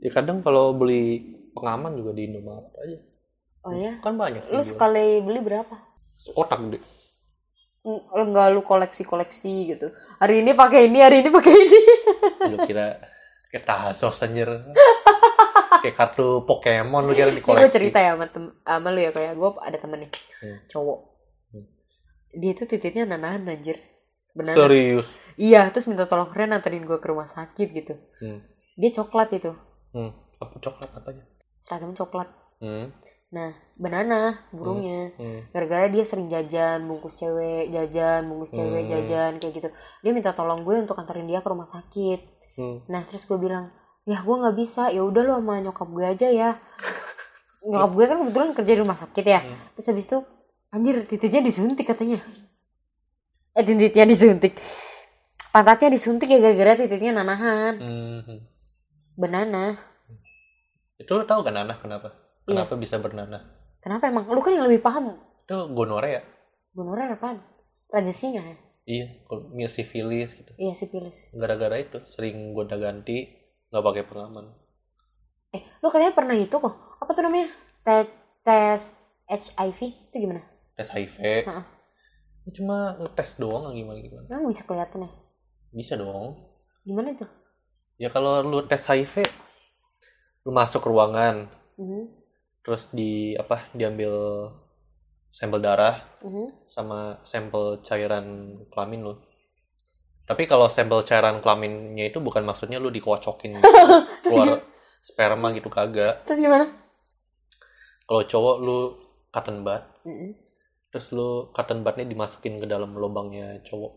Ya 0.00 0.10
kadang 0.10 0.38
kalau 0.40 0.72
beli 0.72 1.04
pengaman 1.52 1.94
juga 1.94 2.12
di 2.12 2.22
Indomaret 2.24 2.70
aja. 2.76 2.98
oh 3.62 3.72
ya 3.72 3.92
Kan 3.98 4.14
banyak. 4.14 4.42
lu 4.46 4.60
sekali 4.60 5.18
beli 5.20 5.40
berapa 5.40 5.74
Kotak 6.26 6.60
gede. 6.62 6.78
Eng- 7.84 8.04
enggak 8.08 8.48
lu 8.50 8.60
koleksi 8.60 9.02
koleksi 9.02 9.52
gitu 9.68 9.88
hari 10.16 10.40
ini 10.40 10.52
pakai 10.52 10.88
ini 10.88 10.98
hari 10.98 11.20
ini 11.20 11.28
pakai 11.28 11.52
ini 11.54 11.80
Lu 12.50 12.56
kira 12.62 12.96
kayak 13.46 13.64
Tazos 13.64 14.18
anjir. 14.18 14.48
kayak 15.76 15.92
kartu 15.94 16.42
Pokemon 16.42 17.04
lu 17.04 17.12
kira 17.12 17.28
di 17.28 17.36
ini 17.36 17.40
gue 17.40 17.46
koleksi. 17.46 17.68
cerita 17.70 17.98
ya 17.98 18.12
sama, 18.12 18.26
tem- 18.26 18.56
sama 18.58 18.88
lu 18.88 18.98
ya 18.98 19.10
kayak 19.10 19.32
gue 19.34 19.48
ada 19.58 19.76
temen 19.76 19.98
nih 20.00 20.10
Hmm. 20.36 20.58
cowok 20.66 20.98
Hmm. 21.50 21.64
dia 22.34 22.52
tuh 22.54 22.66
titiknya 22.66 23.04
nanahan 23.06 23.44
anjir 23.46 23.76
benar 24.30 24.52
Serius. 24.52 25.08
iya 25.36 25.68
terus 25.68 25.84
minta 25.84 26.04
tolong 26.04 26.28
Ren 26.28 26.50
anterin 26.50 26.82
gue 26.82 26.96
ke 26.96 27.06
rumah 27.06 27.24
sakit 27.26 27.68
gitu 27.70 27.94
Hmm. 28.18 28.40
dia 28.74 28.90
coklat 28.92 29.28
itu 29.34 29.52
Hmm. 29.90 30.10
Apa 30.34 30.56
coklat 30.58 30.88
apanya? 30.90 31.24
seragam 31.60 31.92
coklat 31.92 32.28
Hmm. 32.58 32.90
Nah 33.32 33.50
banana 33.74 34.46
burungnya 34.50 35.12
Hmm. 35.16 35.40
gara-gara 35.50 35.86
dia 35.88 36.04
sering 36.04 36.28
jajan 36.28 36.84
bungkus 36.84 37.14
cewek 37.14 37.70
jajan 37.70 38.26
bungkus 38.26 38.52
cewek 38.52 38.86
Hmm. 38.86 38.92
jajan 38.92 39.32
kayak 39.38 39.52
gitu 39.58 39.68
dia 39.74 40.10
minta 40.14 40.30
tolong 40.30 40.62
gue 40.62 40.80
untuk 40.80 40.94
anterin 40.96 41.26
dia 41.26 41.40
ke 41.40 41.48
rumah 41.48 41.66
sakit 41.66 42.34
Hmm. 42.54 42.86
Nah 42.86 43.02
terus 43.02 43.26
gue 43.26 43.34
bilang, 43.34 43.74
ya 44.06 44.22
gue 44.22 44.30
nggak 44.38 44.54
bisa, 44.54 44.86
ya 44.94 45.02
udah 45.02 45.26
lo 45.26 45.42
sama 45.42 45.58
nyokap 45.58 45.90
gue 45.90 46.06
aja 46.06 46.28
ya. 46.30 46.50
nyokap 47.66 47.90
gue 47.90 48.04
kan 48.06 48.16
kebetulan 48.22 48.50
kerja 48.54 48.72
di 48.78 48.80
rumah 48.80 48.94
sakit 48.94 49.24
ya. 49.26 49.40
Hmm. 49.42 49.58
Terus 49.74 49.86
habis 49.90 50.06
itu, 50.06 50.18
anjir 50.70 50.94
titiknya 51.02 51.42
disuntik 51.42 51.82
katanya. 51.82 52.22
Eh 53.58 53.62
titiknya 53.66 54.06
disuntik. 54.06 54.54
Pantatnya 55.50 55.98
disuntik 55.98 56.30
ya 56.30 56.38
gara-gara 56.38 56.78
titiknya 56.78 57.10
nanahan. 57.10 57.74
Hmm. 57.74 58.38
Banana. 59.18 59.74
Itu 60.94 61.10
lu 61.18 61.26
tahu 61.26 61.42
kan 61.42 61.58
nanah 61.58 61.78
kenapa? 61.82 62.14
Iya. 62.44 62.64
Kenapa 62.68 62.74
bisa 62.76 62.96
bernanah? 63.00 63.40
Kenapa 63.80 64.08
emang? 64.08 64.28
Lu 64.28 64.40
kan 64.44 64.52
yang 64.52 64.68
lebih 64.68 64.84
paham. 64.84 65.16
Itu 65.44 65.56
gonorea. 65.72 66.20
Gonorrhea 66.76 67.16
apaan? 67.16 67.40
Raja 67.88 68.12
singa 68.12 68.44
ya? 68.44 68.56
Iya, 68.84 69.06
kalau 69.24 69.48
sifilis 69.64 70.36
gitu. 70.36 70.52
Iya 70.60 70.76
sipilis. 70.76 71.32
Gara-gara 71.32 71.80
itu 71.80 72.04
sering 72.04 72.52
gonta 72.52 72.76
ganti 72.76 73.32
nggak 73.72 73.84
pakai 73.84 74.04
pengaman. 74.04 74.52
Eh, 75.56 75.62
lu 75.80 75.88
katanya 75.88 76.12
pernah 76.12 76.36
itu 76.36 76.52
kok. 76.52 77.00
Apa 77.00 77.10
tuh 77.16 77.24
namanya? 77.24 77.48
Tes, 77.80 78.12
tes 78.44 78.82
HIV 79.56 79.80
itu 80.12 80.16
gimana? 80.20 80.44
Tes 80.76 80.92
HIV. 80.92 81.48
Heeh. 81.48 81.64
Ya 82.44 82.50
Cuma 82.52 83.00
ngetes 83.00 83.40
doang 83.40 83.72
gimana 83.72 84.04
gimana. 84.04 84.28
Emang 84.28 84.52
bisa 84.52 84.68
kelihatan 84.68 85.08
ya? 85.08 85.10
Bisa 85.72 85.96
dong. 85.96 86.44
Gimana 86.84 87.16
tuh? 87.16 87.30
Ya 87.96 88.12
kalau 88.12 88.44
lu 88.44 88.68
tes 88.68 88.84
HIV, 88.84 89.24
lu 90.44 90.52
masuk 90.52 90.84
ruangan, 90.84 91.48
Mhm, 91.74 92.06
terus 92.64 92.88
di 92.90 93.36
apa? 93.36 93.68
Diambil 93.76 94.12
sampel 95.34 95.58
darah 95.58 95.98
mhm. 96.22 96.70
sama 96.70 97.18
sampel 97.26 97.82
cairan 97.82 98.56
kelamin 98.70 99.02
lu. 99.02 99.14
Tapi 100.24 100.48
kalau 100.48 100.72
sampel 100.72 101.04
cairan 101.04 101.44
kelaminnya 101.44 102.08
itu 102.08 102.16
bukan 102.22 102.46
maksudnya 102.48 102.80
lu 102.80 102.88
dikocokin 102.88 103.60
gitu, 103.60 103.68
keluar 104.24 104.64
sperma 105.04 105.52
gitu 105.52 105.68
kagak. 105.68 106.24
Terus 106.24 106.40
gimana? 106.40 106.64
Kalau 108.08 108.22
cowok 108.24 108.56
lu 108.64 108.78
cotton 109.28 109.60
bud, 109.60 109.82
Mhm. 110.08 110.30
terus 110.88 111.12
lu 111.12 111.52
cotton 111.52 111.84
budnya 111.84 112.08
dimasukin 112.08 112.56
ke 112.56 112.64
dalam 112.64 112.96
lubangnya 112.96 113.60
cowok. 113.68 113.92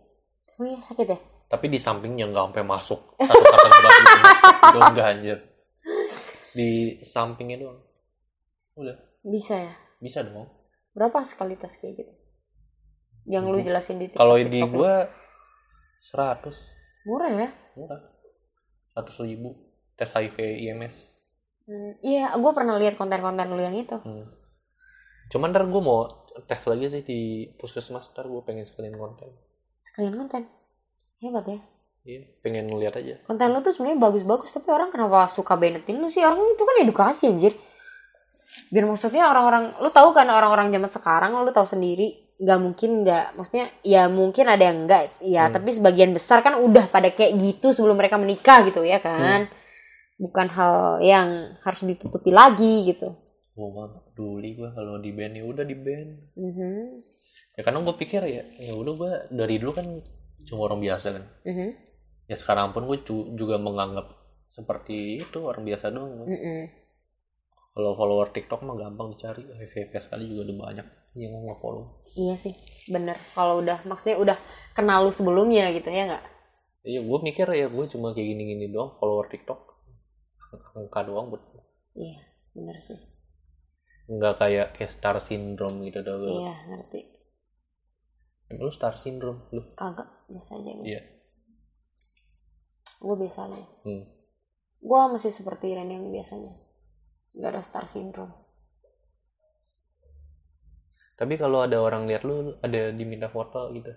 Oh 0.60 0.66
iya 0.68 0.82
sakit 0.84 1.08
ya? 1.08 1.20
Tapi 1.48 1.72
di 1.72 1.80
sampingnya 1.80 2.28
nggak 2.28 2.44
sampai 2.52 2.64
masuk 2.66 3.00
satu 3.24 3.44
cotton 3.48 3.72
bud 3.72 3.92
itu 3.96 4.18
masuk 4.20 4.56
enggak 4.84 5.08
anjir. 5.08 5.38
Di 6.52 6.70
sampingnya 7.08 7.62
doang. 7.64 7.80
Udah, 8.78 8.96
Bisa 9.26 9.56
ya? 9.58 9.74
bisa 9.98 10.22
dong. 10.22 10.46
Berapa 10.94 11.26
sekali 11.26 11.58
tes 11.58 11.74
kayak 11.76 11.94
gitu? 11.98 12.14
Yang 13.28 13.44
lu 13.50 13.58
jelasin 13.60 13.98
di 13.98 14.08
TikTok, 14.08 14.22
Kalau 14.22 14.36
di 14.38 14.62
gua 14.64 15.10
100 16.00 16.48
Murah 17.04 17.32
ya? 17.34 17.50
murah. 17.74 18.02
100 18.94 19.26
ribu 19.26 19.58
tes 19.94 20.08
HIV 20.08 20.38
IMS. 20.64 21.18
Hmm, 21.66 22.00
iya, 22.00 22.32
gue 22.32 22.52
pernah 22.54 22.80
lihat 22.80 22.96
konten-konten 22.96 23.50
lu 23.50 23.60
yang 23.60 23.76
itu. 23.76 23.98
Hmm. 24.00 24.30
Cuman 25.28 25.52
ntar 25.52 25.68
gue 25.68 25.82
mau 25.82 26.08
tes 26.46 26.62
lagi 26.64 26.88
sih 26.88 27.04
di 27.04 27.20
puskesmas 27.58 28.14
ntar 28.14 28.26
gue 28.26 28.42
pengen 28.42 28.64
sekalian 28.64 28.96
konten. 28.96 29.28
Sekalian 29.82 30.16
konten. 30.16 30.48
Hebat 31.20 31.46
ya? 31.46 31.60
Iya, 32.08 32.24
pengen 32.40 32.72
ngeliat 32.72 32.96
aja. 32.96 33.20
konten 33.28 33.52
lu 33.52 33.60
tuh 33.60 33.76
sebenarnya 33.76 34.00
bagus-bagus 34.00 34.56
tapi 34.56 34.72
orang 34.72 34.88
kenapa 34.88 35.28
suka 35.28 35.60
banetin 35.60 36.00
lu 36.00 36.08
sih 36.08 36.24
orang 36.24 36.40
itu 36.40 36.64
kan 36.64 36.76
edukasi 36.80 37.28
anjir 37.28 37.52
biar 38.68 38.86
maksudnya 38.86 39.28
orang-orang 39.28 39.76
lu 39.80 39.90
tahu 39.90 40.12
kan 40.12 40.28
orang-orang 40.28 40.68
zaman 40.70 40.90
sekarang 40.90 41.32
lu 41.38 41.52
tahu 41.52 41.66
sendiri 41.66 42.08
nggak 42.38 42.60
mungkin 42.62 42.90
nggak 43.02 43.26
maksudnya 43.34 43.66
ya 43.82 44.06
mungkin 44.08 44.46
ada 44.46 44.64
yang 44.64 44.86
enggak 44.86 45.10
ya 45.20 45.50
Hmm. 45.50 45.56
tapi 45.56 45.70
sebagian 45.74 46.14
besar 46.14 46.40
kan 46.40 46.54
udah 46.56 46.86
pada 46.86 47.10
kayak 47.10 47.34
gitu 47.36 47.74
sebelum 47.74 47.98
mereka 47.98 48.16
menikah 48.16 48.62
gitu 48.64 48.84
ya 48.84 49.00
kan 49.00 49.50
bukan 50.18 50.48
hal 50.48 50.76
yang 51.00 51.28
harus 51.62 51.82
ditutupi 51.84 52.30
lagi 52.30 52.86
gitu 52.88 53.14
Gue 53.54 53.68
nggak 53.68 53.90
peduli 54.06 54.54
gue 54.54 54.70
kalau 54.70 54.98
di 54.98 55.10
band 55.10 55.34
ya 55.34 55.44
udah 55.44 55.66
di 55.66 55.74
band. 55.74 56.10
Mhm, 56.38 56.78
Ya 57.58 57.66
karena 57.66 57.82
gue 57.82 57.96
pikir 57.96 58.22
ya, 58.22 58.46
ya 58.62 58.78
udah 58.78 58.94
gue 58.94 59.12
dari 59.34 59.58
dulu 59.58 59.74
kan 59.74 59.98
cuma 60.46 60.70
orang 60.70 60.78
biasa 60.78 61.08
kan. 61.12 61.26
mhm, 61.42 61.70
Ya 62.30 62.38
sekarang 62.38 62.70
pun 62.70 62.86
gue 62.86 63.02
juga 63.34 63.58
menganggap 63.58 64.14
seperti 64.48 65.26
itu 65.26 65.42
orang 65.42 65.66
biasa 65.66 65.90
doang. 65.90 66.30
mhm. 66.30 66.70
Kalau 67.78 67.94
follower 67.94 68.34
TikTok 68.34 68.62
mah 68.64 68.74
gampang 68.76 69.14
dicari. 69.14 69.46
FVP 69.46 69.94
sekali 70.00 70.26
juga 70.26 70.42
udah 70.44 70.58
banyak 70.64 70.88
yang 71.16 71.34
nge-follow. 71.36 72.06
iya 72.14 72.34
sih 72.34 72.54
bener 72.88 73.18
kalau 73.32 73.58
udah 73.58 73.82
maksudnya 73.84 74.18
udah 74.18 74.38
kenal 74.72 75.02
lu 75.02 75.10
sebelumnya 75.10 75.70
gitu 75.72 75.86
ya 75.88 76.06
nggak 76.08 76.26
Iya, 76.84 77.04
gue 77.04 77.20
mikir 77.22 77.46
ya 77.48 77.68
gue 77.68 77.86
cuma 77.88 78.14
kayak 78.14 78.28
gini-gini 78.28 78.66
doang 78.68 78.96
follower 78.96 79.26
TikTok. 79.28 79.60
Angka 80.74 81.02
doang 81.04 81.28
buat 81.28 81.42
iya 81.94 82.22
bener 82.52 82.78
sih 82.78 82.98
nggak 84.08 84.34
kayak 84.36 84.68
kayak 84.72 84.90
star 84.90 85.18
syndrome 85.18 85.84
gitu 85.84 86.00
dah. 86.00 86.16
iya 86.18 86.54
ngerti 86.66 87.02
Emang 88.48 88.64
lu 88.64 88.72
star 88.72 88.96
syndrome 88.96 89.44
lu? 89.52 89.62
kagak 89.74 90.08
biasa 90.28 90.56
aja 90.56 90.72
gue 90.72 90.86
Iya. 90.88 91.02
gue 92.98 93.16
biasa 93.18 93.40
aja 93.44 93.62
Hmm. 93.84 94.06
gue 94.80 95.00
masih 95.12 95.30
seperti 95.30 95.72
Ren 95.72 95.90
yang 95.90 96.08
biasanya 96.08 96.54
nggak 97.38 97.52
ada 97.52 97.62
star 97.62 97.86
syndrome 97.86 98.34
Tapi 101.16 101.34
kalau 101.34 101.62
ada 101.62 101.78
orang 101.78 102.06
lihat 102.06 102.22
lu 102.22 102.54
ada 102.60 102.90
diminta 102.92 103.26
foto 103.28 103.70
gitu 103.72 103.90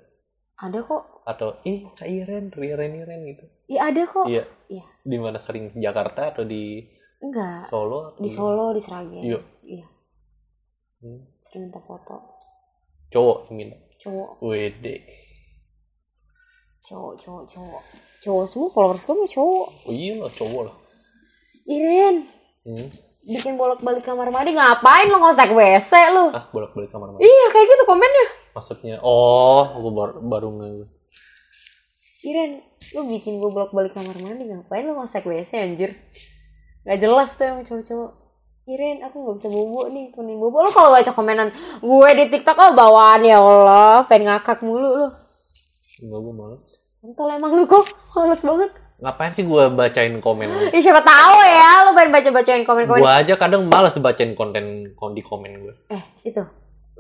ada 0.57 0.77
kok 0.79 1.25
atau 1.25 1.57
ih 1.65 1.89
Kak 1.91 2.05
Iren, 2.05 2.53
Iren 2.53 2.93
Iren 2.95 3.21
gitu. 3.27 3.45
iya 3.67 3.89
ada 3.89 4.05
kok 4.05 4.25
Iya. 4.25 4.45
Iya. 4.69 4.85
Di 5.01 5.17
mana 5.17 5.37
sering 5.37 5.73
Jakarta 5.75 6.31
atau 6.31 6.45
di 6.45 6.85
enggak 7.19 7.65
Solo? 7.67 8.13
atau 8.13 8.21
di 8.21 8.29
Solo 8.29 8.67
di 8.71 8.81
Sragen 8.81 9.23
Iya. 9.23 9.41
iya 9.63 9.87
Hmm. 11.01 11.25
sering 11.43 11.65
minta 11.67 11.81
foto 11.81 12.37
Cowok 13.09 13.49
minta. 13.51 13.77
cowok 13.97 14.31
Wede. 14.43 14.97
cowok 16.83 17.13
cowok 17.17 17.43
cowok 17.47 17.83
cowok 18.21 18.45
semua 18.47 18.69
followers 18.69 19.03
gue 19.03 19.15
mah 19.15 19.29
cowok 19.31 19.67
Oh 19.85 19.93
iya 19.95 20.13
lah 20.19 20.29
cowok 20.31 20.63
lah. 20.69 20.77
Iren 21.67 22.17
Hmm. 22.61 22.89
Bikin 23.21 23.61
bolak 23.61 23.85
balik 23.85 24.05
kamar 24.05 24.33
mandi 24.33 24.57
ngapain 24.57 25.13
lo 25.13 25.21
ngosek 25.21 25.53
WC 25.53 25.93
lu? 26.17 26.33
Ah 26.33 26.49
bolak 26.49 26.73
balik 26.73 26.89
kamar 26.89 27.13
mandi. 27.13 27.29
iya 27.29 27.47
kayak 27.53 27.67
gitu 27.69 27.85
komennya. 27.85 28.27
Maksudnya 28.57 28.97
oh 29.05 29.65
gue 29.77 29.93
baru, 29.93 30.15
baru 30.25 30.49
nge 30.57 30.71
Iren 32.21 32.51
lu 32.97 33.01
bikin 33.09 33.41
gue 33.41 33.51
bolak 33.53 33.73
balik 33.77 33.93
kamar 33.93 34.17
mandi 34.21 34.49
ngapain 34.49 34.85
lu 34.89 34.97
ngosek 34.97 35.25
WC 35.29 35.61
anjir? 35.61 35.97
Gak 36.81 36.97
jelas 36.97 37.37
tuh 37.37 37.45
emang 37.45 37.65
cowok-cowok. 37.69 38.13
Iren 38.71 39.05
aku 39.05 39.17
gak 39.21 39.37
bisa 39.37 39.49
bobo 39.53 39.89
nih 39.93 40.13
temenin 40.17 40.41
bobo. 40.41 40.65
Lu 40.65 40.71
kalau 40.73 40.97
baca 40.97 41.13
komenan 41.13 41.53
gue 41.85 42.09
di 42.17 42.25
tiktok 42.33 42.57
oh 42.57 42.73
bawaan 42.73 43.21
ya 43.21 43.37
Allah 43.37 44.09
Pengen 44.09 44.33
ngakak 44.33 44.65
mulu 44.65 44.89
lu. 44.97 45.09
Enggak 46.01 46.21
gue 46.25 46.35
males. 46.35 46.67
Entah 47.05 47.37
emang 47.37 47.53
lu 47.53 47.69
kok. 47.69 47.85
Males 48.17 48.41
banget 48.41 48.73
Ngapain 49.01 49.33
sih 49.33 49.49
gue 49.49 49.65
bacain 49.73 50.13
komen? 50.21 50.77
Ih 50.77 50.83
siapa 50.85 51.01
tahu 51.01 51.37
ya 51.41 51.89
lu 51.89 51.97
pengen 51.97 52.13
baca-bacain 52.13 52.63
komen-komen 52.69 53.01
gue 53.01 53.13
aja 53.25 53.35
kadang 53.41 53.65
males 53.65 53.97
bacain 53.97 54.37
konten 54.37 54.93
kon 54.93 55.17
di 55.17 55.25
komen 55.25 55.65
gue. 55.65 55.75
Eh 55.89 56.05
itu 56.29 56.45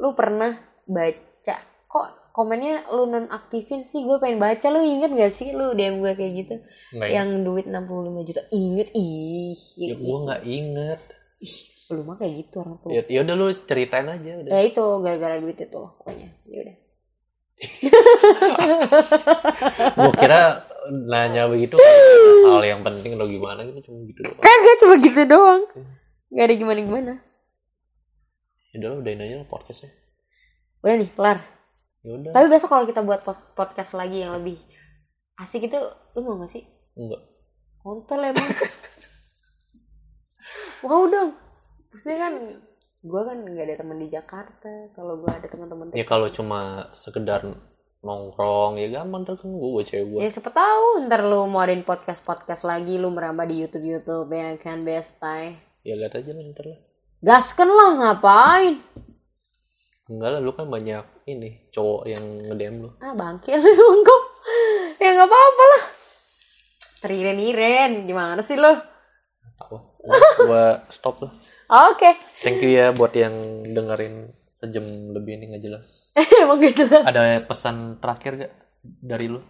Lu 0.00 0.16
pernah 0.16 0.56
baca 0.88 1.56
Kok 1.90 2.32
komennya 2.32 2.88
lu 2.94 3.04
nonaktifin 3.04 3.84
sih 3.84 4.06
Gue 4.06 4.16
pengen 4.16 4.40
baca 4.40 4.64
lu 4.72 4.80
inget 4.80 5.12
gak 5.12 5.34
sih 5.34 5.52
Lu 5.52 5.76
DM 5.76 6.00
gue 6.00 6.16
kayak 6.16 6.32
gitu 6.40 6.54
ya? 6.96 7.20
Yang 7.20 7.44
duit 7.44 7.66
65 7.68 8.28
juta 8.32 8.42
Inget 8.48 8.88
ih 8.96 9.60
Ya, 9.76 9.94
gue 10.00 10.18
nggak 10.24 10.42
inget. 10.48 11.00
Ih, 11.40 11.56
lu 11.92 12.04
mah 12.04 12.16
kayak 12.20 12.32
gitu 12.36 12.60
orang 12.60 12.76
tua. 12.84 12.90
Ya, 12.92 13.02
ya 13.08 13.20
udah 13.24 13.34
lu 13.34 13.46
ceritain 13.64 14.06
aja 14.06 14.30
udah. 14.44 14.50
Ya 14.52 14.60
itu 14.60 14.84
gara-gara 15.00 15.40
duit 15.40 15.56
itu 15.56 15.76
loh 15.76 15.96
pokoknya. 15.98 16.28
Ya 16.46 16.58
udah. 16.64 16.76
gue 20.00 20.12
kira 20.16 20.64
nanya 20.88 21.44
begitu 21.46 21.76
kan 21.76 21.94
hal 22.48 22.62
yang 22.64 22.80
penting 22.80 23.14
atau 23.20 23.28
gimana 23.28 23.60
gitu 23.68 23.90
cuma 23.90 23.98
gitu 24.08 24.20
doang. 24.24 24.40
Kagak 24.40 24.76
cuma 24.80 24.94
gitu 24.96 25.22
doang. 25.28 25.62
Gak 26.30 26.44
ada 26.46 26.54
gimana-gimana. 26.54 27.12
Ya 28.70 28.76
udah 28.80 28.90
udahin 29.02 29.20
aja 29.26 29.42
podcastnya. 29.50 29.90
Udah 30.80 30.94
nih, 30.94 31.10
kelar. 31.12 31.38
Ya 32.06 32.10
udah. 32.16 32.30
Tapi 32.32 32.46
besok 32.48 32.70
kalau 32.70 32.84
kita 32.86 33.02
buat 33.02 33.20
pod- 33.26 33.50
podcast 33.58 33.98
lagi 33.98 34.22
yang 34.22 34.38
lebih 34.38 34.56
asik 35.42 35.66
itu, 35.66 35.76
lu 36.16 36.20
mau 36.22 36.38
gak 36.40 36.54
sih? 36.54 36.64
Enggak. 36.94 37.18
Kontol 37.82 38.30
emang. 38.30 38.48
mau 40.86 41.04
dong. 41.10 41.34
Maksudnya 41.90 42.18
kan, 42.30 42.34
gue 43.02 43.22
kan 43.26 43.36
gak 43.42 43.66
ada 43.66 43.76
teman 43.76 43.98
di 43.98 44.08
Jakarta. 44.08 44.72
Kalau 44.94 45.18
gue 45.18 45.30
ada 45.34 45.46
teman-teman 45.50 45.92
Ya 45.98 46.06
kalau 46.06 46.30
cuma 46.30 46.88
sekedar 46.94 47.42
nongkrong 48.00 48.76
ya 48.76 48.88
gampang 48.90 49.22
ntar 49.22 49.36
kan 49.36 49.50
gue 49.50 49.82
cewek 49.82 50.18
Ya 50.18 50.28
siapa 50.28 50.48
tahu 50.48 51.04
ntar 51.04 51.20
lu 51.22 51.44
mau 51.44 51.60
adain 51.60 51.82
podcast-podcast 51.82 52.64
lagi, 52.64 52.96
lu 52.96 53.08
merambah 53.08 53.44
di 53.44 53.60
YouTube-YouTube 53.60 54.28
ya 54.30 54.56
kan 54.56 54.82
bestai. 54.82 55.60
ya 55.80 55.94
lihat 55.94 56.12
aja 56.14 56.30
lah 56.30 56.44
ntar 56.46 56.66
lah 56.66 56.80
Gasken 57.20 57.68
lah 57.68 57.90
ngapain? 57.96 58.74
enggak 60.06 60.28
lah 60.28 60.40
lu 60.40 60.50
kan 60.50 60.66
banyak 60.66 61.04
ini 61.24 61.68
cowok 61.68 62.02
yang 62.04 62.24
ngedem 62.42 62.82
lu 62.82 62.90
Ah 62.98 63.12
bangke 63.12 63.52
lu 63.52 63.68
emang 63.78 64.00
kok. 64.00 64.22
Ya 64.96 65.08
nggak 65.12 65.28
apa-apa 65.28 65.64
lah. 65.66 65.82
Teriren-iren, 66.98 68.04
gimana 68.04 68.40
sih 68.40 68.56
lo? 68.56 68.72
tahu 69.56 69.76
gua 70.42 70.88
stop 70.88 71.20
lah 71.20 71.32
Oke, 71.88 72.10
thank 72.40 72.58
you 72.58 72.74
ya 72.74 72.90
buat 72.90 73.12
yang 73.12 73.30
dengerin 73.68 74.32
sejam 74.60 74.84
lebih 75.10 75.40
ini 75.40 75.44
nggak 75.50 75.64
jelas 75.64 76.12
emang 76.44 76.60
gak 76.60 76.76
jelas. 76.76 77.02
ada 77.02 77.40
pesan 77.40 77.96
terakhir 77.96 78.32
gak 78.36 78.52
dari 79.00 79.26
lu 79.26 79.40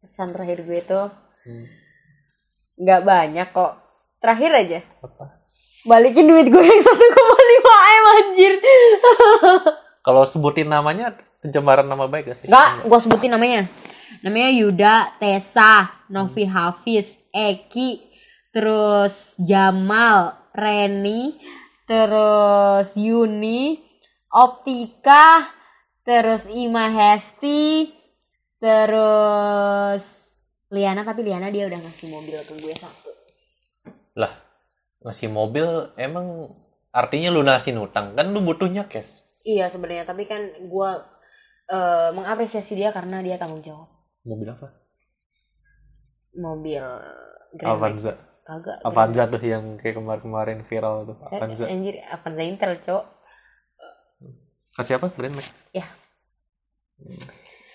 Pesan 0.00 0.32
terakhir 0.32 0.64
gue 0.64 0.80
tuh 0.82 1.06
Hmm, 1.42 1.66
nggak 2.78 3.02
banyak 3.02 3.48
kok. 3.50 3.72
Terakhir 4.18 4.50
aja, 4.54 4.78
apa 5.02 5.42
balikin 5.82 6.30
duit 6.30 6.46
gue 6.46 6.62
yang 6.62 6.78
1,5 6.78 6.86
m 6.86 8.04
anjir. 8.14 8.52
kalau 10.06 10.22
sebutin 10.22 10.70
namanya 10.70 11.18
pencemaran 11.38 11.82
nama 11.82 12.06
baik 12.06 12.30
gak 12.30 12.38
sih 12.38 12.46
Nggak, 12.46 12.86
gue 12.86 12.98
sebutin 13.02 13.34
namanya. 13.34 13.66
Namanya 14.22 14.50
Yuda, 14.54 14.94
Tessa, 15.18 15.90
Novi 16.06 16.46
Hafiz, 16.46 17.18
Eki, 17.34 17.98
terus 18.54 19.34
Jamal, 19.34 20.38
Reni, 20.54 21.42
terus 21.90 22.94
Yuni, 22.94 23.82
Optika, 24.32 25.44
terus 26.02 26.48
Ima 26.48 26.88
Hesti, 26.88 27.92
terus 28.56 30.04
Liana 30.68 31.04
tapi 31.04 31.20
Liana 31.20 31.52
dia 31.52 31.68
udah 31.68 31.76
ngasih 31.78 32.08
mobil 32.08 32.40
ke 32.40 32.56
gue 32.56 32.72
satu. 32.72 33.10
lah 34.14 34.32
ngasih 35.00 35.28
mobil 35.28 35.64
emang 35.96 36.48
artinya 36.88 37.28
lunasin 37.28 37.76
utang 37.76 38.12
kan 38.12 38.28
lu 38.28 38.40
butuhnya 38.40 38.84
cash 38.84 39.20
Iya 39.42 39.66
sebenarnya 39.66 40.04
tapi 40.04 40.22
kan 40.22 40.40
gue 40.62 40.90
eh, 41.66 42.10
mengapresiasi 42.12 42.72
dia 42.72 42.88
karena 42.88 43.20
dia 43.20 43.36
tanggung 43.36 43.60
jawab. 43.60 43.88
mobil 44.22 44.48
apa 44.48 44.68
Mobil 46.32 46.84
Grand. 47.52 47.72
Avanza 47.74 48.12
Kagak. 48.42 48.80
Avanza 48.82 49.22
tuh 49.26 49.40
yang 49.40 49.76
kayak 49.76 49.96
kemarin-kemarin 49.96 50.64
viral 50.64 51.04
tuh 51.04 51.16
Eh, 51.28 51.36
Avanza 51.36 51.64
Anjir, 51.66 51.94
Avanza 52.06 52.42
Intel, 52.42 52.72
cowok. 52.78 53.04
Kasih 54.76 54.96
apa 55.00 55.12
Grand 55.12 55.34
Max 55.36 55.48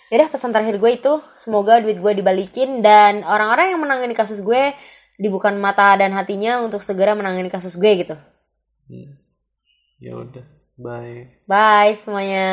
Yaudah 0.08 0.32
pesan 0.32 0.56
terakhir 0.56 0.80
gue 0.80 0.92
itu 0.96 1.14
semoga 1.36 1.84
duit 1.84 2.00
gue 2.00 2.14
dibalikin 2.16 2.80
dan 2.80 3.28
orang-orang 3.28 3.76
yang 3.76 3.82
menangani 3.84 4.16
kasus 4.16 4.40
gue 4.40 4.72
dibukan 5.20 5.52
mata 5.60 6.00
dan 6.00 6.16
hatinya 6.16 6.64
untuk 6.64 6.80
segera 6.80 7.12
menangani 7.12 7.52
kasus 7.52 7.76
gue 7.76 7.92
gitu. 8.08 8.16
Hmm. 8.88 9.20
ya 10.00 10.16
udah 10.16 10.46
bye 10.80 11.44
Bye 11.44 11.92
semuanya. 11.98 12.48